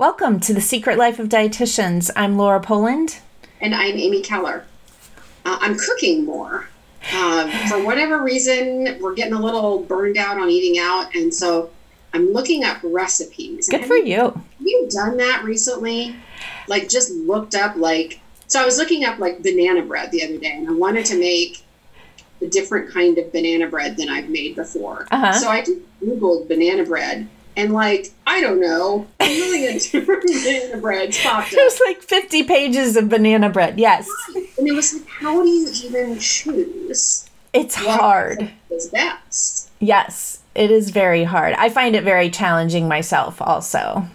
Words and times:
Welcome 0.00 0.40
to 0.40 0.54
the 0.54 0.62
Secret 0.62 0.96
Life 0.96 1.18
of 1.18 1.28
Dietitians. 1.28 2.10
I'm 2.16 2.38
Laura 2.38 2.58
Poland. 2.58 3.18
And 3.60 3.74
I'm 3.74 3.98
Amy 3.98 4.22
Keller. 4.22 4.64
Uh, 5.44 5.58
I'm 5.60 5.76
cooking 5.76 6.24
more. 6.24 6.70
Uh, 7.12 7.50
for 7.68 7.84
whatever 7.84 8.22
reason, 8.22 8.96
we're 8.98 9.12
getting 9.12 9.34
a 9.34 9.42
little 9.42 9.80
burned 9.80 10.16
out 10.16 10.38
on 10.38 10.48
eating 10.48 10.82
out. 10.82 11.14
And 11.14 11.34
so 11.34 11.68
I'm 12.14 12.32
looking 12.32 12.64
up 12.64 12.78
recipes. 12.82 13.68
Good 13.68 13.84
for 13.84 13.94
you. 13.94 14.16
Have 14.22 14.42
you 14.60 14.88
done 14.90 15.18
that 15.18 15.44
recently? 15.44 16.16
Like, 16.66 16.88
just 16.88 17.12
looked 17.12 17.54
up, 17.54 17.76
like, 17.76 18.20
so 18.46 18.58
I 18.62 18.64
was 18.64 18.78
looking 18.78 19.04
up, 19.04 19.18
like, 19.18 19.42
banana 19.42 19.82
bread 19.82 20.12
the 20.12 20.24
other 20.24 20.38
day, 20.38 20.52
and 20.52 20.66
I 20.66 20.72
wanted 20.72 21.04
to 21.06 21.18
make 21.18 21.62
a 22.40 22.46
different 22.46 22.90
kind 22.90 23.18
of 23.18 23.30
banana 23.32 23.66
bread 23.66 23.98
than 23.98 24.08
I've 24.08 24.30
made 24.30 24.56
before. 24.56 25.06
Uh-huh. 25.10 25.34
So 25.34 25.50
I 25.50 25.62
Googled 26.02 26.48
banana 26.48 26.84
bread 26.86 27.28
and 27.56 27.72
like 27.72 28.12
I 28.26 28.40
don't 28.40 28.60
know, 28.60 29.06
a 29.20 29.26
million 29.26 29.78
different 29.92 30.22
banana 30.22 30.76
breads 30.78 31.22
popped 31.22 31.48
up. 31.48 31.52
It 31.52 31.64
was 31.64 31.80
like 31.86 32.02
fifty 32.02 32.42
pages 32.42 32.96
of 32.96 33.08
banana 33.08 33.50
bread. 33.50 33.78
Yes, 33.78 34.08
and 34.58 34.68
it 34.68 34.72
was 34.72 34.94
like, 34.94 35.08
how 35.08 35.42
do 35.42 35.48
you 35.48 35.68
even 35.84 36.18
choose? 36.18 37.28
It's 37.52 37.74
hard. 37.74 38.50
Is 38.70 38.88
best. 38.88 39.70
Yes, 39.80 40.40
it 40.54 40.70
is 40.70 40.90
very 40.90 41.24
hard. 41.24 41.54
I 41.54 41.68
find 41.68 41.96
it 41.96 42.04
very 42.04 42.30
challenging 42.30 42.86
myself, 42.86 43.40
also. 43.42 44.06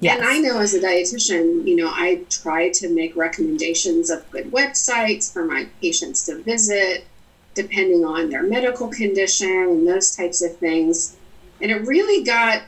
Yes. 0.00 0.18
And 0.18 0.26
I 0.26 0.38
know 0.38 0.58
as 0.60 0.74
a 0.74 0.80
dietitian, 0.80 1.66
you 1.66 1.76
know, 1.76 1.88
I 1.88 2.24
try 2.28 2.68
to 2.70 2.88
make 2.90 3.16
recommendations 3.16 4.10
of 4.10 4.28
good 4.30 4.50
websites 4.50 5.32
for 5.32 5.44
my 5.44 5.66
patients 5.80 6.26
to 6.26 6.42
visit, 6.42 7.06
depending 7.54 8.04
on 8.04 8.28
their 8.28 8.42
medical 8.42 8.88
condition 8.88 9.48
and 9.48 9.88
those 9.88 10.14
types 10.14 10.42
of 10.42 10.56
things. 10.58 11.16
And 11.62 11.70
it 11.70 11.86
really 11.86 12.24
got 12.24 12.62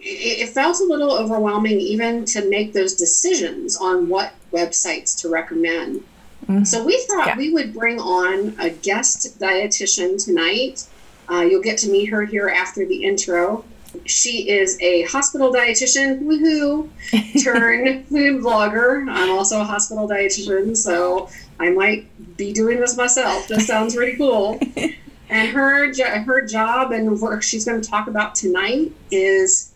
it, 0.00 0.48
felt 0.50 0.80
a 0.80 0.84
little 0.84 1.12
overwhelming 1.12 1.80
even 1.80 2.24
to 2.26 2.48
make 2.48 2.72
those 2.72 2.94
decisions 2.94 3.76
on 3.76 4.08
what 4.08 4.32
websites 4.52 5.18
to 5.20 5.28
recommend. 5.28 6.04
Mm-hmm. 6.46 6.64
So 6.64 6.84
we 6.84 6.98
thought 7.08 7.26
yeah. 7.26 7.36
we 7.36 7.52
would 7.52 7.74
bring 7.74 8.00
on 8.00 8.54
a 8.58 8.70
guest 8.70 9.38
dietitian 9.38 10.22
tonight. 10.22 10.86
Uh, 11.30 11.42
you'll 11.42 11.62
get 11.62 11.78
to 11.78 11.90
meet 11.90 12.06
her 12.06 12.24
here 12.24 12.48
after 12.48 12.86
the 12.86 13.04
intro. 13.04 13.64
She 14.06 14.48
is 14.48 14.80
a 14.80 15.02
hospital 15.04 15.52
dietitian, 15.52 16.22
woohoo, 16.22 16.88
turn 17.42 18.04
food 18.04 18.42
blogger. 18.42 19.10
I'm 19.10 19.30
also 19.30 19.60
a 19.60 19.64
hospital 19.64 20.08
dietitian, 20.08 20.76
so 20.76 21.28
I 21.58 21.70
might 21.70 22.36
be 22.36 22.52
doing 22.52 22.80
this 22.80 22.96
myself. 22.96 23.48
This 23.48 23.66
sounds 23.66 23.94
pretty 23.94 24.16
cool. 24.16 24.60
and 25.30 25.48
her 25.50 25.92
her 26.24 26.46
job 26.46 26.92
and 26.92 27.20
work 27.20 27.42
she's 27.42 27.64
going 27.64 27.80
to 27.80 27.88
talk 27.88 28.08
about 28.08 28.34
tonight 28.34 28.92
is 29.10 29.72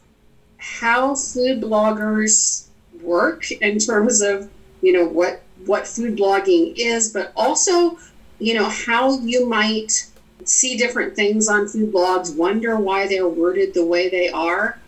how 0.63 1.15
food 1.15 1.61
bloggers 1.61 2.69
work 3.03 3.51
in 3.51 3.79
terms 3.79 4.21
of 4.21 4.49
you 4.81 4.93
know 4.93 5.07
what 5.07 5.43
what 5.67 5.87
food 5.87 6.17
blogging 6.17 6.73
is 6.77 7.13
but 7.13 7.33
also 7.37 7.99
you 8.39 8.55
know 8.55 8.69
how 8.69 9.19
you 9.21 9.47
might 9.47 10.07
see 10.45 10.77
different 10.77 11.15
things 11.15 11.49
on 11.49 11.69
food 11.69 11.93
blogs 11.93 12.37
wonder 12.37 12.77
why 12.77 13.07
they're 13.07 13.29
worded 13.29 13.75
the 13.75 13.85
way 13.85 14.09
they 14.09 14.29
are. 14.29 14.79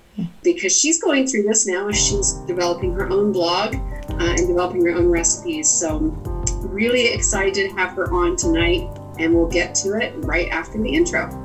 Because 0.43 0.79
she's 0.79 1.03
going 1.03 1.27
through 1.27 1.43
this 1.43 1.67
now 1.67 1.89
as 1.89 1.97
she's 1.97 2.35
developing 2.47 2.93
her 2.93 3.09
own 3.09 3.33
blog 3.33 3.75
uh, 3.75 4.17
and 4.19 4.47
developing 4.47 4.85
her 4.85 4.93
own 4.93 5.09
recipes. 5.09 5.69
So 5.69 5.99
really 6.61 7.09
excited 7.09 7.55
to 7.55 7.69
have 7.77 7.97
her 7.97 8.13
on 8.13 8.37
tonight 8.37 8.89
and 9.19 9.35
we'll 9.35 9.49
get 9.49 9.75
to 9.77 9.95
it 9.95 10.13
right 10.19 10.49
after 10.51 10.81
the 10.81 10.89
intro 10.89 11.44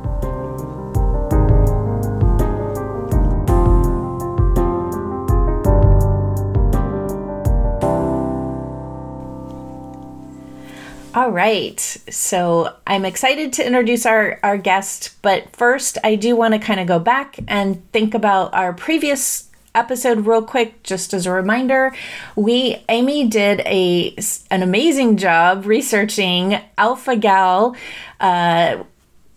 All 11.20 11.31
right. 11.31 11.81
So 11.81 12.78
I'm 12.88 13.03
excited 13.03 13.52
to 13.52 13.68
introduce 13.68 14.06
our, 14.06 14.40
our 14.41 14.57
guest, 14.57 15.22
but 15.22 15.53
first 15.53 15.97
I 16.02 16.16
do 16.16 16.34
want 16.38 16.53
to 16.53 16.62
kind 16.62 16.80
of 16.80 16.88
go 16.88 16.97
back 16.97 17.38
and 17.46 17.85
think 17.91 18.13
about 18.13 18.53
our 18.53 18.72
previous 18.72 19.50
episode 19.75 20.25
real 20.25 20.41
quick 20.41 20.81
just 20.81 21.13
as 21.13 21.25
a 21.25 21.31
reminder. 21.34 21.94
We 22.38 22.81
amy 22.88 23.28
did 23.28 23.59
a 23.66 24.16
an 24.50 24.63
amazing 24.63 25.18
job 25.18 25.66
researching 25.66 26.62
alpha 26.78 27.18
gal 27.18 27.75
uh 28.22 28.81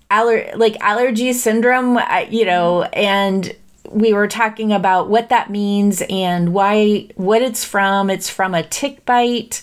aller, 0.09 0.53
like 0.55 0.77
allergy 0.79 1.33
syndrome 1.33 1.99
you 2.31 2.45
know 2.45 2.85
and 2.93 3.57
we 3.91 4.13
were 4.13 4.29
talking 4.29 4.73
about 4.73 5.09
what 5.09 5.29
that 5.29 5.51
means 5.51 6.03
and 6.09 6.53
why 6.55 7.09
what 7.17 7.43
it's 7.43 7.65
from. 7.65 8.11
It's 8.11 8.31
from 8.31 8.55
a 8.55 8.63
tick 8.63 9.05
bite 9.05 9.63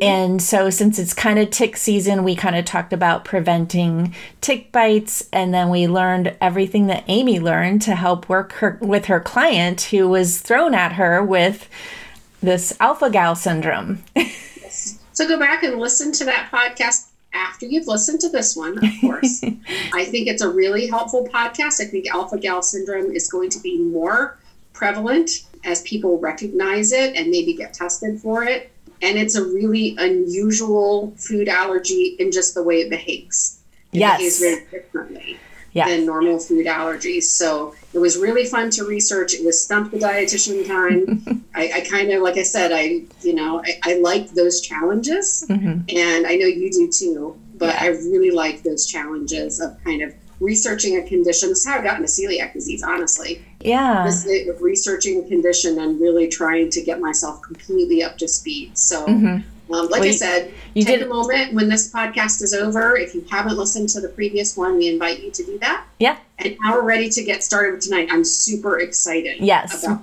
Mm-hmm. 0.00 0.02
and 0.02 0.42
so, 0.42 0.68
since 0.68 0.98
it's 0.98 1.14
kind 1.14 1.38
of 1.38 1.48
tick 1.48 1.74
season, 1.74 2.22
we 2.22 2.36
kind 2.36 2.54
of 2.54 2.66
talked 2.66 2.92
about 2.92 3.24
preventing 3.24 4.14
tick 4.42 4.70
bites. 4.70 5.26
And 5.32 5.54
then 5.54 5.70
we 5.70 5.88
learned 5.88 6.36
everything 6.38 6.86
that 6.88 7.04
Amy 7.08 7.40
learned 7.40 7.80
to 7.82 7.94
help 7.94 8.28
work 8.28 8.52
her, 8.54 8.78
with 8.82 9.06
her 9.06 9.20
client 9.20 9.80
who 9.82 10.06
was 10.06 10.40
thrown 10.40 10.74
at 10.74 10.92
her 10.92 11.24
with 11.24 11.70
this 12.42 12.76
alpha 12.78 13.08
gal 13.08 13.34
syndrome. 13.34 14.02
yes. 14.14 14.98
So, 15.14 15.26
go 15.26 15.38
back 15.38 15.62
and 15.62 15.80
listen 15.80 16.12
to 16.12 16.26
that 16.26 16.50
podcast 16.52 17.08
after 17.32 17.64
you've 17.64 17.86
listened 17.86 18.20
to 18.20 18.28
this 18.28 18.54
one, 18.54 18.76
of 18.76 18.90
course. 19.00 19.42
I 19.94 20.04
think 20.04 20.28
it's 20.28 20.42
a 20.42 20.50
really 20.50 20.88
helpful 20.88 21.26
podcast. 21.26 21.80
I 21.80 21.86
think 21.86 22.06
alpha 22.08 22.36
gal 22.36 22.60
syndrome 22.60 23.12
is 23.12 23.30
going 23.30 23.48
to 23.48 23.60
be 23.60 23.78
more 23.78 24.36
prevalent 24.74 25.30
as 25.64 25.80
people 25.82 26.18
recognize 26.18 26.92
it 26.92 27.16
and 27.16 27.30
maybe 27.30 27.54
get 27.54 27.72
tested 27.72 28.20
for 28.20 28.44
it 28.44 28.70
and 29.02 29.18
it's 29.18 29.36
a 29.36 29.44
really 29.44 29.96
unusual 29.98 31.14
food 31.16 31.48
allergy 31.48 32.16
in 32.18 32.32
just 32.32 32.54
the 32.54 32.62
way 32.62 32.80
it 32.80 32.90
behaves. 32.90 33.60
It 33.92 34.00
yes. 34.00 34.18
behaves 34.18 34.38
very 34.40 34.64
differently 34.70 35.38
yes. 35.76 35.88
than 35.88 36.06
normal 36.06 36.38
food 36.38 36.66
allergies. 36.66 37.24
So 37.24 37.74
it 37.92 37.98
was 37.98 38.16
really 38.16 38.46
fun 38.46 38.70
to 38.70 38.84
research. 38.84 39.34
It 39.34 39.44
was 39.44 39.62
stump 39.62 39.92
the 39.92 39.98
dietitian 39.98 40.66
time. 40.66 41.44
I, 41.54 41.70
I 41.76 41.80
kind 41.82 42.10
of, 42.10 42.22
like 42.22 42.36
I 42.38 42.42
said, 42.42 42.72
I 42.72 43.02
you 43.22 43.34
know 43.34 43.62
I, 43.64 43.78
I 43.84 43.94
like 43.98 44.30
those 44.30 44.60
challenges, 44.60 45.44
mm-hmm. 45.48 45.80
and 45.94 46.26
I 46.26 46.36
know 46.36 46.46
you 46.46 46.70
do 46.72 46.90
too. 46.90 47.38
But 47.58 47.74
yeah. 47.74 47.84
I 47.84 47.86
really 47.88 48.30
like 48.30 48.62
those 48.62 48.86
challenges 48.86 49.60
of 49.60 49.82
kind 49.84 50.02
of 50.02 50.14
researching 50.40 50.96
a 50.98 51.02
condition. 51.02 51.50
This 51.50 51.58
is 51.58 51.66
how 51.66 51.78
I 51.78 51.82
got 51.82 51.96
into 51.96 52.08
celiac 52.08 52.52
disease, 52.52 52.82
honestly. 52.82 53.42
Yeah. 53.66 54.04
This 54.04 54.26
researching 54.60 55.22
the 55.22 55.28
condition 55.28 55.78
and 55.78 56.00
really 56.00 56.28
trying 56.28 56.70
to 56.70 56.82
get 56.82 57.00
myself 57.00 57.42
completely 57.42 58.02
up 58.02 58.18
to 58.18 58.28
speed. 58.28 58.76
So, 58.78 59.06
mm-hmm. 59.06 59.72
um, 59.72 59.88
like 59.88 60.00
well, 60.00 60.04
I 60.04 60.10
said, 60.12 60.52
you 60.74 60.84
take 60.84 61.00
did... 61.00 61.06
a 61.06 61.08
moment 61.08 61.52
when 61.52 61.68
this 61.68 61.92
podcast 61.92 62.42
is 62.42 62.54
over. 62.54 62.96
If 62.96 63.14
you 63.14 63.24
haven't 63.30 63.56
listened 63.56 63.88
to 63.90 64.00
the 64.00 64.08
previous 64.08 64.56
one, 64.56 64.76
we 64.78 64.88
invite 64.88 65.22
you 65.22 65.30
to 65.30 65.44
do 65.44 65.58
that. 65.58 65.84
Yeah. 65.98 66.18
And 66.38 66.56
now 66.62 66.74
we're 66.74 66.82
ready 66.82 67.08
to 67.10 67.24
get 67.24 67.42
started 67.42 67.74
with 67.74 67.82
tonight. 67.82 68.08
I'm 68.10 68.24
super 68.24 68.78
excited. 68.78 69.40
Yes. 69.40 69.84
About 69.84 70.02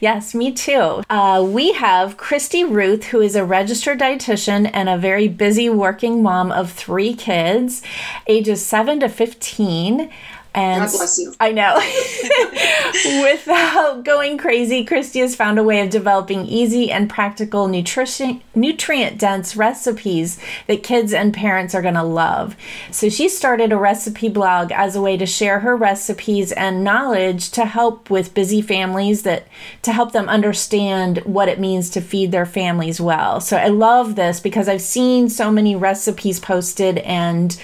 Yes, 0.00 0.34
me 0.34 0.52
too. 0.52 1.02
Uh, 1.08 1.46
we 1.46 1.72
have 1.72 2.16
Kristi 2.16 2.68
Ruth, 2.68 3.04
who 3.04 3.20
is 3.20 3.36
a 3.36 3.44
registered 3.44 4.00
dietitian 4.00 4.70
and 4.72 4.88
a 4.88 4.98
very 4.98 5.28
busy 5.28 5.68
working 5.68 6.22
mom 6.22 6.50
of 6.50 6.72
three 6.72 7.14
kids, 7.14 7.82
ages 8.26 8.64
7 8.64 9.00
to 9.00 9.08
15. 9.08 10.10
And 10.54 10.82
God 10.82 10.90
bless 10.90 11.18
you. 11.18 11.34
I 11.40 11.52
know. 11.52 11.76
Without 13.22 14.04
going 14.04 14.36
crazy, 14.36 14.84
Kristi 14.84 15.20
has 15.20 15.34
found 15.34 15.58
a 15.58 15.62
way 15.62 15.80
of 15.80 15.90
developing 15.90 16.44
easy 16.44 16.90
and 16.90 17.08
practical 17.08 17.68
nutrition 17.68 18.42
nutrient 18.54 19.18
dense 19.18 19.56
recipes 19.56 20.38
that 20.66 20.82
kids 20.82 21.12
and 21.12 21.32
parents 21.32 21.74
are 21.74 21.82
going 21.82 21.94
to 21.94 22.02
love. 22.02 22.54
So 22.90 23.08
she 23.08 23.28
started 23.28 23.72
a 23.72 23.78
recipe 23.78 24.28
blog 24.28 24.72
as 24.72 24.94
a 24.94 25.00
way 25.00 25.16
to 25.16 25.26
share 25.26 25.60
her 25.60 25.76
recipes 25.76 26.52
and 26.52 26.84
knowledge 26.84 27.50
to 27.52 27.64
help 27.64 28.10
with 28.10 28.34
busy 28.34 28.60
families 28.60 29.22
that 29.22 29.46
to 29.82 29.92
help 29.92 30.12
them 30.12 30.28
understand 30.28 31.18
what 31.18 31.48
it 31.48 31.58
means 31.58 31.88
to 31.90 32.00
feed 32.00 32.30
their 32.30 32.46
families 32.46 33.00
well. 33.00 33.40
So 33.40 33.56
I 33.56 33.68
love 33.68 34.16
this 34.16 34.40
because 34.40 34.68
I've 34.68 34.82
seen 34.82 35.28
so 35.28 35.50
many 35.50 35.74
recipes 35.74 36.38
posted 36.38 36.98
and 36.98 37.58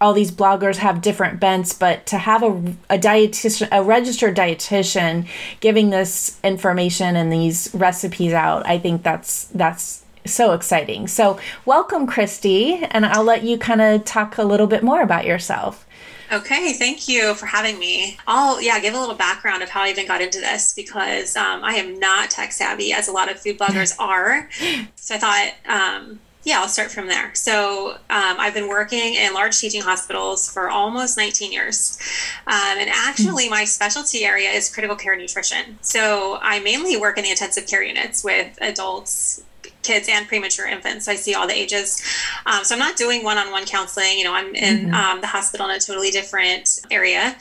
all 0.00 0.12
these 0.12 0.30
bloggers 0.30 0.76
have 0.76 1.00
different 1.00 1.40
bents, 1.40 1.72
but 1.72 2.06
to 2.06 2.18
have 2.18 2.42
a, 2.42 2.50
a 2.90 2.98
dietitian, 2.98 3.68
a 3.72 3.82
registered 3.82 4.36
dietitian 4.36 5.26
giving 5.60 5.90
this 5.90 6.38
information 6.44 7.16
and 7.16 7.32
these 7.32 7.70
recipes 7.74 8.32
out, 8.32 8.66
I 8.66 8.78
think 8.78 9.02
that's 9.02 9.44
that's 9.46 10.04
so 10.24 10.52
exciting. 10.52 11.06
So, 11.06 11.38
welcome, 11.64 12.06
Kristi, 12.06 12.86
and 12.90 13.06
I'll 13.06 13.24
let 13.24 13.44
you 13.44 13.58
kind 13.58 13.80
of 13.80 14.04
talk 14.04 14.38
a 14.38 14.44
little 14.44 14.66
bit 14.66 14.82
more 14.82 15.00
about 15.00 15.24
yourself. 15.24 15.86
Okay, 16.32 16.72
thank 16.72 17.08
you 17.08 17.34
for 17.34 17.46
having 17.46 17.78
me. 17.78 18.18
I'll 18.26 18.60
yeah 18.60 18.80
give 18.80 18.94
a 18.94 19.00
little 19.00 19.14
background 19.14 19.62
of 19.62 19.70
how 19.70 19.82
I 19.82 19.90
even 19.90 20.06
got 20.06 20.20
into 20.20 20.40
this 20.40 20.74
because 20.74 21.36
um, 21.36 21.62
I 21.62 21.74
am 21.74 21.98
not 21.98 22.30
tech 22.30 22.52
savvy 22.52 22.92
as 22.92 23.08
a 23.08 23.12
lot 23.12 23.30
of 23.30 23.40
food 23.40 23.58
bloggers 23.58 23.94
are. 24.00 24.48
So 24.96 25.14
I 25.14 25.18
thought 25.18 25.52
um, 25.66 26.18
Yeah, 26.46 26.60
I'll 26.60 26.68
start 26.68 26.92
from 26.92 27.08
there. 27.08 27.34
So, 27.34 27.94
um, 28.08 28.36
I've 28.38 28.54
been 28.54 28.68
working 28.68 29.14
in 29.14 29.34
large 29.34 29.58
teaching 29.58 29.82
hospitals 29.82 30.48
for 30.48 30.70
almost 30.70 31.16
19 31.16 31.50
years. 31.50 31.98
Um, 32.46 32.78
and 32.78 32.88
actually, 32.88 33.48
my 33.48 33.64
specialty 33.64 34.24
area 34.24 34.50
is 34.50 34.72
critical 34.72 34.94
care 34.94 35.16
nutrition. 35.16 35.76
So, 35.82 36.38
I 36.40 36.60
mainly 36.60 36.96
work 36.96 37.18
in 37.18 37.24
the 37.24 37.30
intensive 37.30 37.66
care 37.66 37.82
units 37.82 38.22
with 38.22 38.56
adults 38.60 39.42
kids 39.82 40.08
and 40.08 40.28
premature 40.28 40.68
infants. 40.68 41.08
I 41.08 41.16
see 41.16 41.34
all 41.34 41.48
the 41.48 41.54
ages. 41.54 42.00
Um, 42.46 42.62
so 42.62 42.76
I'm 42.76 42.78
not 42.78 42.96
doing 42.96 43.24
one-on-one 43.24 43.66
counseling. 43.66 44.16
You 44.16 44.24
know, 44.24 44.34
I'm 44.34 44.54
in 44.54 44.86
mm-hmm. 44.86 44.94
um, 44.94 45.20
the 45.20 45.26
hospital 45.26 45.68
in 45.68 45.74
a 45.74 45.80
totally 45.80 46.10
different 46.10 46.80
area, 46.92 47.36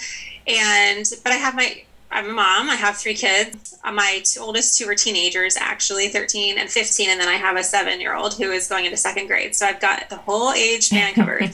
and 0.48 1.06
but 1.24 1.32
I 1.32 1.36
have 1.36 1.56
my 1.56 1.84
I'm 2.16 2.30
a 2.30 2.34
mom. 2.34 2.70
I 2.70 2.76
have 2.76 2.96
three 2.96 3.14
kids. 3.14 3.78
Uh, 3.84 3.92
my 3.92 4.22
two, 4.24 4.40
oldest 4.40 4.78
two 4.78 4.88
are 4.88 4.96
teenagers, 4.96 5.58
actually, 5.58 6.08
13 6.08 6.58
and 6.58 6.70
15. 6.70 7.10
And 7.10 7.20
then 7.20 7.28
I 7.28 7.34
have 7.34 7.58
a 7.58 7.64
seven 7.64 8.00
year 8.00 8.16
old 8.16 8.36
who 8.36 8.52
is 8.52 8.70
going 8.70 8.86
into 8.86 8.96
second 8.96 9.28
grade. 9.28 9.54
So 9.54 9.66
I've 9.66 9.82
got 9.82 10.10
the 10.10 10.16
whole 10.16 10.54
age 10.54 10.84
span 10.84 11.14
covered. 11.14 11.42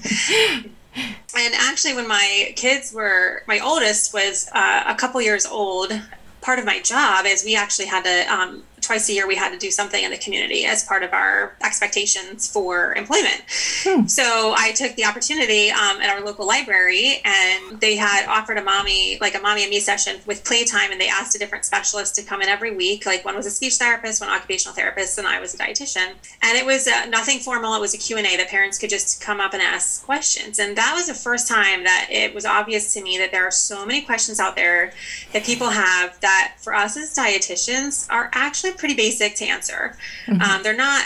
and 0.95 1.53
actually, 1.55 1.95
when 1.95 2.07
my 2.07 2.53
kids 2.55 2.93
were, 2.93 3.41
my 3.47 3.57
oldest 3.57 4.13
was 4.13 4.49
uh, 4.53 4.83
a 4.85 4.93
couple 4.93 5.19
years 5.19 5.47
old, 5.47 5.99
part 6.41 6.59
of 6.59 6.65
my 6.65 6.79
job 6.79 7.25
is 7.25 7.43
we 7.43 7.55
actually 7.55 7.87
had 7.87 8.03
to 8.03 8.31
um, 8.31 8.61
twice 8.81 9.09
a 9.09 9.13
year 9.13 9.27
we 9.27 9.35
had 9.35 9.51
to 9.51 9.57
do 9.57 9.71
something 9.71 10.03
in 10.03 10.11
the 10.11 10.17
community 10.17 10.65
as 10.65 10.83
part 10.83 11.03
of 11.03 11.13
our 11.13 11.55
expectations 11.63 12.51
for 12.51 12.93
employment. 12.95 13.43
Hmm. 13.83 14.07
So 14.07 14.53
I 14.57 14.71
took 14.71 14.95
the 14.95 15.05
opportunity 15.05 15.69
um, 15.69 16.01
at 16.01 16.09
our 16.09 16.21
local 16.25 16.45
library 16.45 17.21
and 17.23 17.79
they 17.79 17.95
had 17.95 18.25
offered 18.27 18.57
a 18.57 18.63
mommy, 18.63 19.17
like 19.21 19.35
a 19.35 19.39
mommy 19.39 19.63
and 19.63 19.69
me 19.69 19.79
session 19.79 20.19
with 20.25 20.43
playtime 20.43 20.91
and 20.91 20.99
they 20.99 21.07
asked 21.07 21.35
a 21.35 21.39
different 21.39 21.65
specialist 21.65 22.15
to 22.15 22.23
come 22.23 22.41
in 22.41 22.49
every 22.49 22.75
week. 22.75 23.05
Like 23.05 23.23
one 23.23 23.35
was 23.35 23.45
a 23.45 23.51
speech 23.51 23.75
therapist, 23.75 24.21
one 24.21 24.29
occupational 24.29 24.75
therapist, 24.75 25.17
and 25.17 25.27
I 25.27 25.39
was 25.39 25.53
a 25.53 25.57
dietitian. 25.57 26.13
And 26.41 26.57
it 26.57 26.65
was 26.65 26.87
uh, 26.87 27.05
nothing 27.05 27.39
formal. 27.39 27.75
It 27.75 27.81
was 27.81 27.93
a 27.93 27.97
Q&A 27.97 28.21
that 28.21 28.47
parents 28.49 28.77
could 28.77 28.89
just 28.89 29.21
come 29.21 29.39
up 29.39 29.53
and 29.53 29.61
ask 29.61 30.03
questions. 30.03 30.59
And 30.59 30.77
that 30.77 30.93
was 30.95 31.07
the 31.07 31.13
first 31.13 31.47
time 31.47 31.83
that 31.83 32.07
it 32.09 32.33
was 32.33 32.45
obvious 32.45 32.93
to 32.93 33.03
me 33.03 33.17
that 33.19 33.31
there 33.31 33.45
are 33.47 33.51
so 33.51 33.85
many 33.85 34.01
questions 34.01 34.39
out 34.39 34.55
there 34.55 34.93
that 35.33 35.43
people 35.43 35.69
have 35.69 36.19
that 36.21 36.55
for 36.57 36.73
us 36.73 36.97
as 36.97 37.15
dietitians 37.15 38.07
are 38.09 38.29
actually 38.33 38.70
pretty 38.77 38.95
basic 38.95 39.35
to 39.35 39.45
answer. 39.45 39.97
Mm-hmm. 40.27 40.41
Um, 40.41 40.63
they're 40.63 40.75
not. 40.75 41.05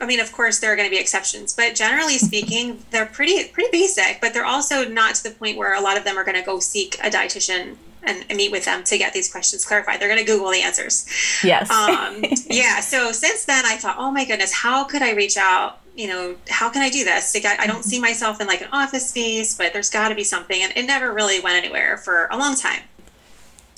I 0.00 0.06
mean, 0.06 0.20
of 0.20 0.32
course, 0.32 0.58
there 0.58 0.72
are 0.72 0.76
going 0.76 0.88
to 0.88 0.94
be 0.94 1.00
exceptions, 1.00 1.54
but 1.54 1.74
generally 1.74 2.18
speaking, 2.18 2.84
they're 2.90 3.06
pretty 3.06 3.48
pretty 3.48 3.70
basic. 3.70 4.20
But 4.20 4.34
they're 4.34 4.44
also 4.44 4.86
not 4.86 5.14
to 5.16 5.22
the 5.22 5.30
point 5.30 5.56
where 5.56 5.74
a 5.74 5.80
lot 5.80 5.96
of 5.96 6.04
them 6.04 6.18
are 6.18 6.24
going 6.24 6.36
to 6.36 6.42
go 6.42 6.58
seek 6.60 6.96
a 6.96 7.08
dietitian 7.08 7.76
and 8.06 8.26
meet 8.36 8.50
with 8.50 8.64
them 8.64 8.84
to 8.84 8.98
get 8.98 9.12
these 9.12 9.30
questions 9.30 9.64
clarified. 9.64 10.00
They're 10.00 10.08
going 10.08 10.20
to 10.20 10.30
Google 10.30 10.50
the 10.50 10.60
answers. 10.60 11.06
Yes. 11.42 11.70
um, 11.70 12.22
yeah. 12.50 12.80
So 12.80 13.12
since 13.12 13.44
then, 13.44 13.64
I 13.64 13.76
thought, 13.76 13.96
oh 13.98 14.10
my 14.10 14.24
goodness, 14.24 14.52
how 14.52 14.84
could 14.84 15.02
I 15.02 15.12
reach 15.12 15.36
out? 15.36 15.80
You 15.96 16.08
know, 16.08 16.36
how 16.50 16.70
can 16.70 16.82
I 16.82 16.90
do 16.90 17.04
this? 17.04 17.34
Like, 17.34 17.44
I, 17.44 17.62
I 17.62 17.66
don't 17.66 17.76
mm-hmm. 17.76 17.88
see 17.88 18.00
myself 18.00 18.40
in 18.40 18.46
like 18.46 18.60
an 18.60 18.68
office 18.72 19.08
space, 19.08 19.56
but 19.56 19.72
there's 19.72 19.90
got 19.90 20.08
to 20.08 20.14
be 20.14 20.24
something. 20.24 20.62
And 20.62 20.72
it 20.76 20.86
never 20.86 21.12
really 21.12 21.40
went 21.40 21.56
anywhere 21.56 21.96
for 21.96 22.26
a 22.30 22.36
long 22.36 22.56
time 22.56 22.82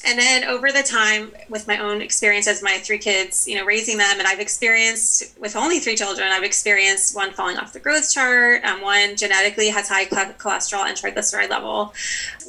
and 0.06 0.18
then 0.18 0.44
over 0.44 0.70
the 0.70 0.82
time 0.82 1.32
with 1.48 1.66
my 1.66 1.78
own 1.78 2.00
experience 2.00 2.46
as 2.46 2.62
my 2.62 2.78
three 2.78 2.98
kids 2.98 3.46
you 3.48 3.56
know 3.56 3.64
raising 3.64 3.98
them 3.98 4.18
and 4.18 4.26
i've 4.26 4.38
experienced 4.38 5.36
with 5.38 5.56
only 5.56 5.80
three 5.80 5.96
children 5.96 6.28
i've 6.30 6.44
experienced 6.44 7.14
one 7.14 7.32
falling 7.32 7.56
off 7.58 7.72
the 7.72 7.80
growth 7.80 8.10
chart 8.10 8.64
um, 8.64 8.80
one 8.80 9.16
genetically 9.16 9.68
has 9.68 9.88
high 9.88 10.06
cholesterol 10.06 10.86
and 10.86 10.96
triglyceride 10.96 11.50
level 11.50 11.92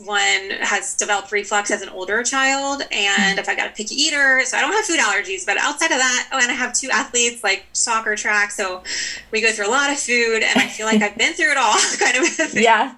one 0.06 0.52
has 0.62 0.96
developed 0.96 1.32
reflux 1.32 1.72
as 1.72 1.82
an 1.82 1.90
older 1.90 2.22
child 2.24 2.84
and 2.92 3.40
if 3.40 3.50
i 3.50 3.56
got 3.56 3.68
a 3.68 3.74
picky 3.74 3.96
eater 3.96 4.42
so 4.46 4.56
i 4.56 4.62
don't 4.62 4.74
have 4.74 4.86
food 4.86 5.00
allergies 5.00 5.46
but 5.46 5.58
outside 5.58 5.92
of 5.92 5.98
that 5.98 6.30
oh 6.32 6.40
and 6.40 6.52
i 6.52 6.54
have 6.54 6.74
two 6.74 6.90
athletes 6.92 7.44
like 7.44 7.66
soccer 7.74 8.16
track 8.16 8.52
so 8.52 8.84
we 9.32 9.42
go 9.42 9.52
through 9.52 9.68
a 9.68 9.72
lot 9.72 9.90
of 9.90 9.98
food 9.98 10.44
and 10.44 10.60
i 10.60 10.68
feel 10.68 10.86
like 10.86 11.02
i've 11.02 11.18
been 11.18 11.34
through 11.34 11.52
it 11.52 11.58
all 11.58 11.78
kind 12.00 12.18
of 12.18 12.54
yeah. 12.54 12.94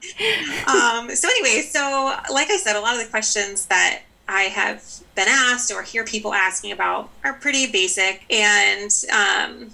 Um, 0.67 1.09
so 1.15 1.29
anyway 1.29 1.61
so 1.61 2.13
like 2.31 2.49
i 2.49 2.57
said 2.57 2.75
a 2.75 2.81
lot 2.81 2.97
of 2.97 3.03
the 3.03 3.09
questions 3.09 3.65
that 3.67 4.01
I 4.29 4.43
have 4.43 4.83
been 5.15 5.27
asked 5.27 5.71
or 5.71 5.81
hear 5.81 6.05
people 6.05 6.33
asking 6.33 6.71
about 6.71 7.09
are 7.23 7.33
pretty 7.33 7.69
basic 7.69 8.23
and 8.31 8.91
um, 9.11 9.71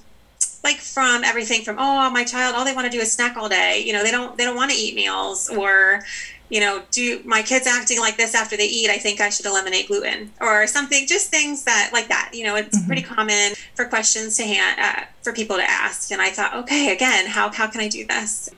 like 0.63 0.77
from 0.77 1.25
everything 1.25 1.61
from 1.61 1.75
oh 1.77 2.09
my 2.09 2.23
child 2.23 2.55
all 2.55 2.63
they 2.63 2.73
want 2.73 2.89
to 2.89 2.97
do 2.97 3.01
is 3.01 3.11
snack 3.11 3.35
all 3.35 3.49
day. 3.49 3.83
You 3.85 3.91
know 3.93 4.01
they 4.01 4.11
don't 4.11 4.37
they 4.37 4.45
don't 4.45 4.55
want 4.55 4.71
to 4.71 4.77
eat 4.77 4.95
meals 4.95 5.49
or 5.49 6.01
you 6.49 6.61
know 6.61 6.83
do 6.89 7.21
my 7.25 7.41
kids 7.41 7.67
acting 7.67 7.99
like 7.99 8.15
this 8.17 8.35
after 8.35 8.55
they 8.55 8.67
eat 8.67 8.87
i 8.89 8.99
think 8.99 9.19
i 9.19 9.29
should 9.29 9.45
eliminate 9.45 9.87
gluten. 9.87 10.31
Or 10.39 10.67
something 10.67 11.05
just 11.05 11.29
things 11.29 11.65
that 11.65 11.89
like 11.91 12.07
that 12.07 12.31
you 12.33 12.45
know 12.45 12.55
it's 12.55 12.77
mm-hmm. 12.77 12.87
pretty 12.87 13.01
common 13.01 13.53
for 13.75 13.85
questions 13.85 14.37
to 14.37 14.43
hand 14.43 14.79
uh, 14.79 15.03
for 15.21 15.33
people 15.33 15.57
to 15.57 15.69
ask. 15.69 16.11
And 16.11 16.21
i 16.21 16.29
thought 16.29 16.55
okay 16.55 16.93
again 16.93 17.27
how, 17.27 17.51
how 17.51 17.67
can 17.67 17.81
i 17.81 17.89
do 17.89 18.05
this 18.05 18.49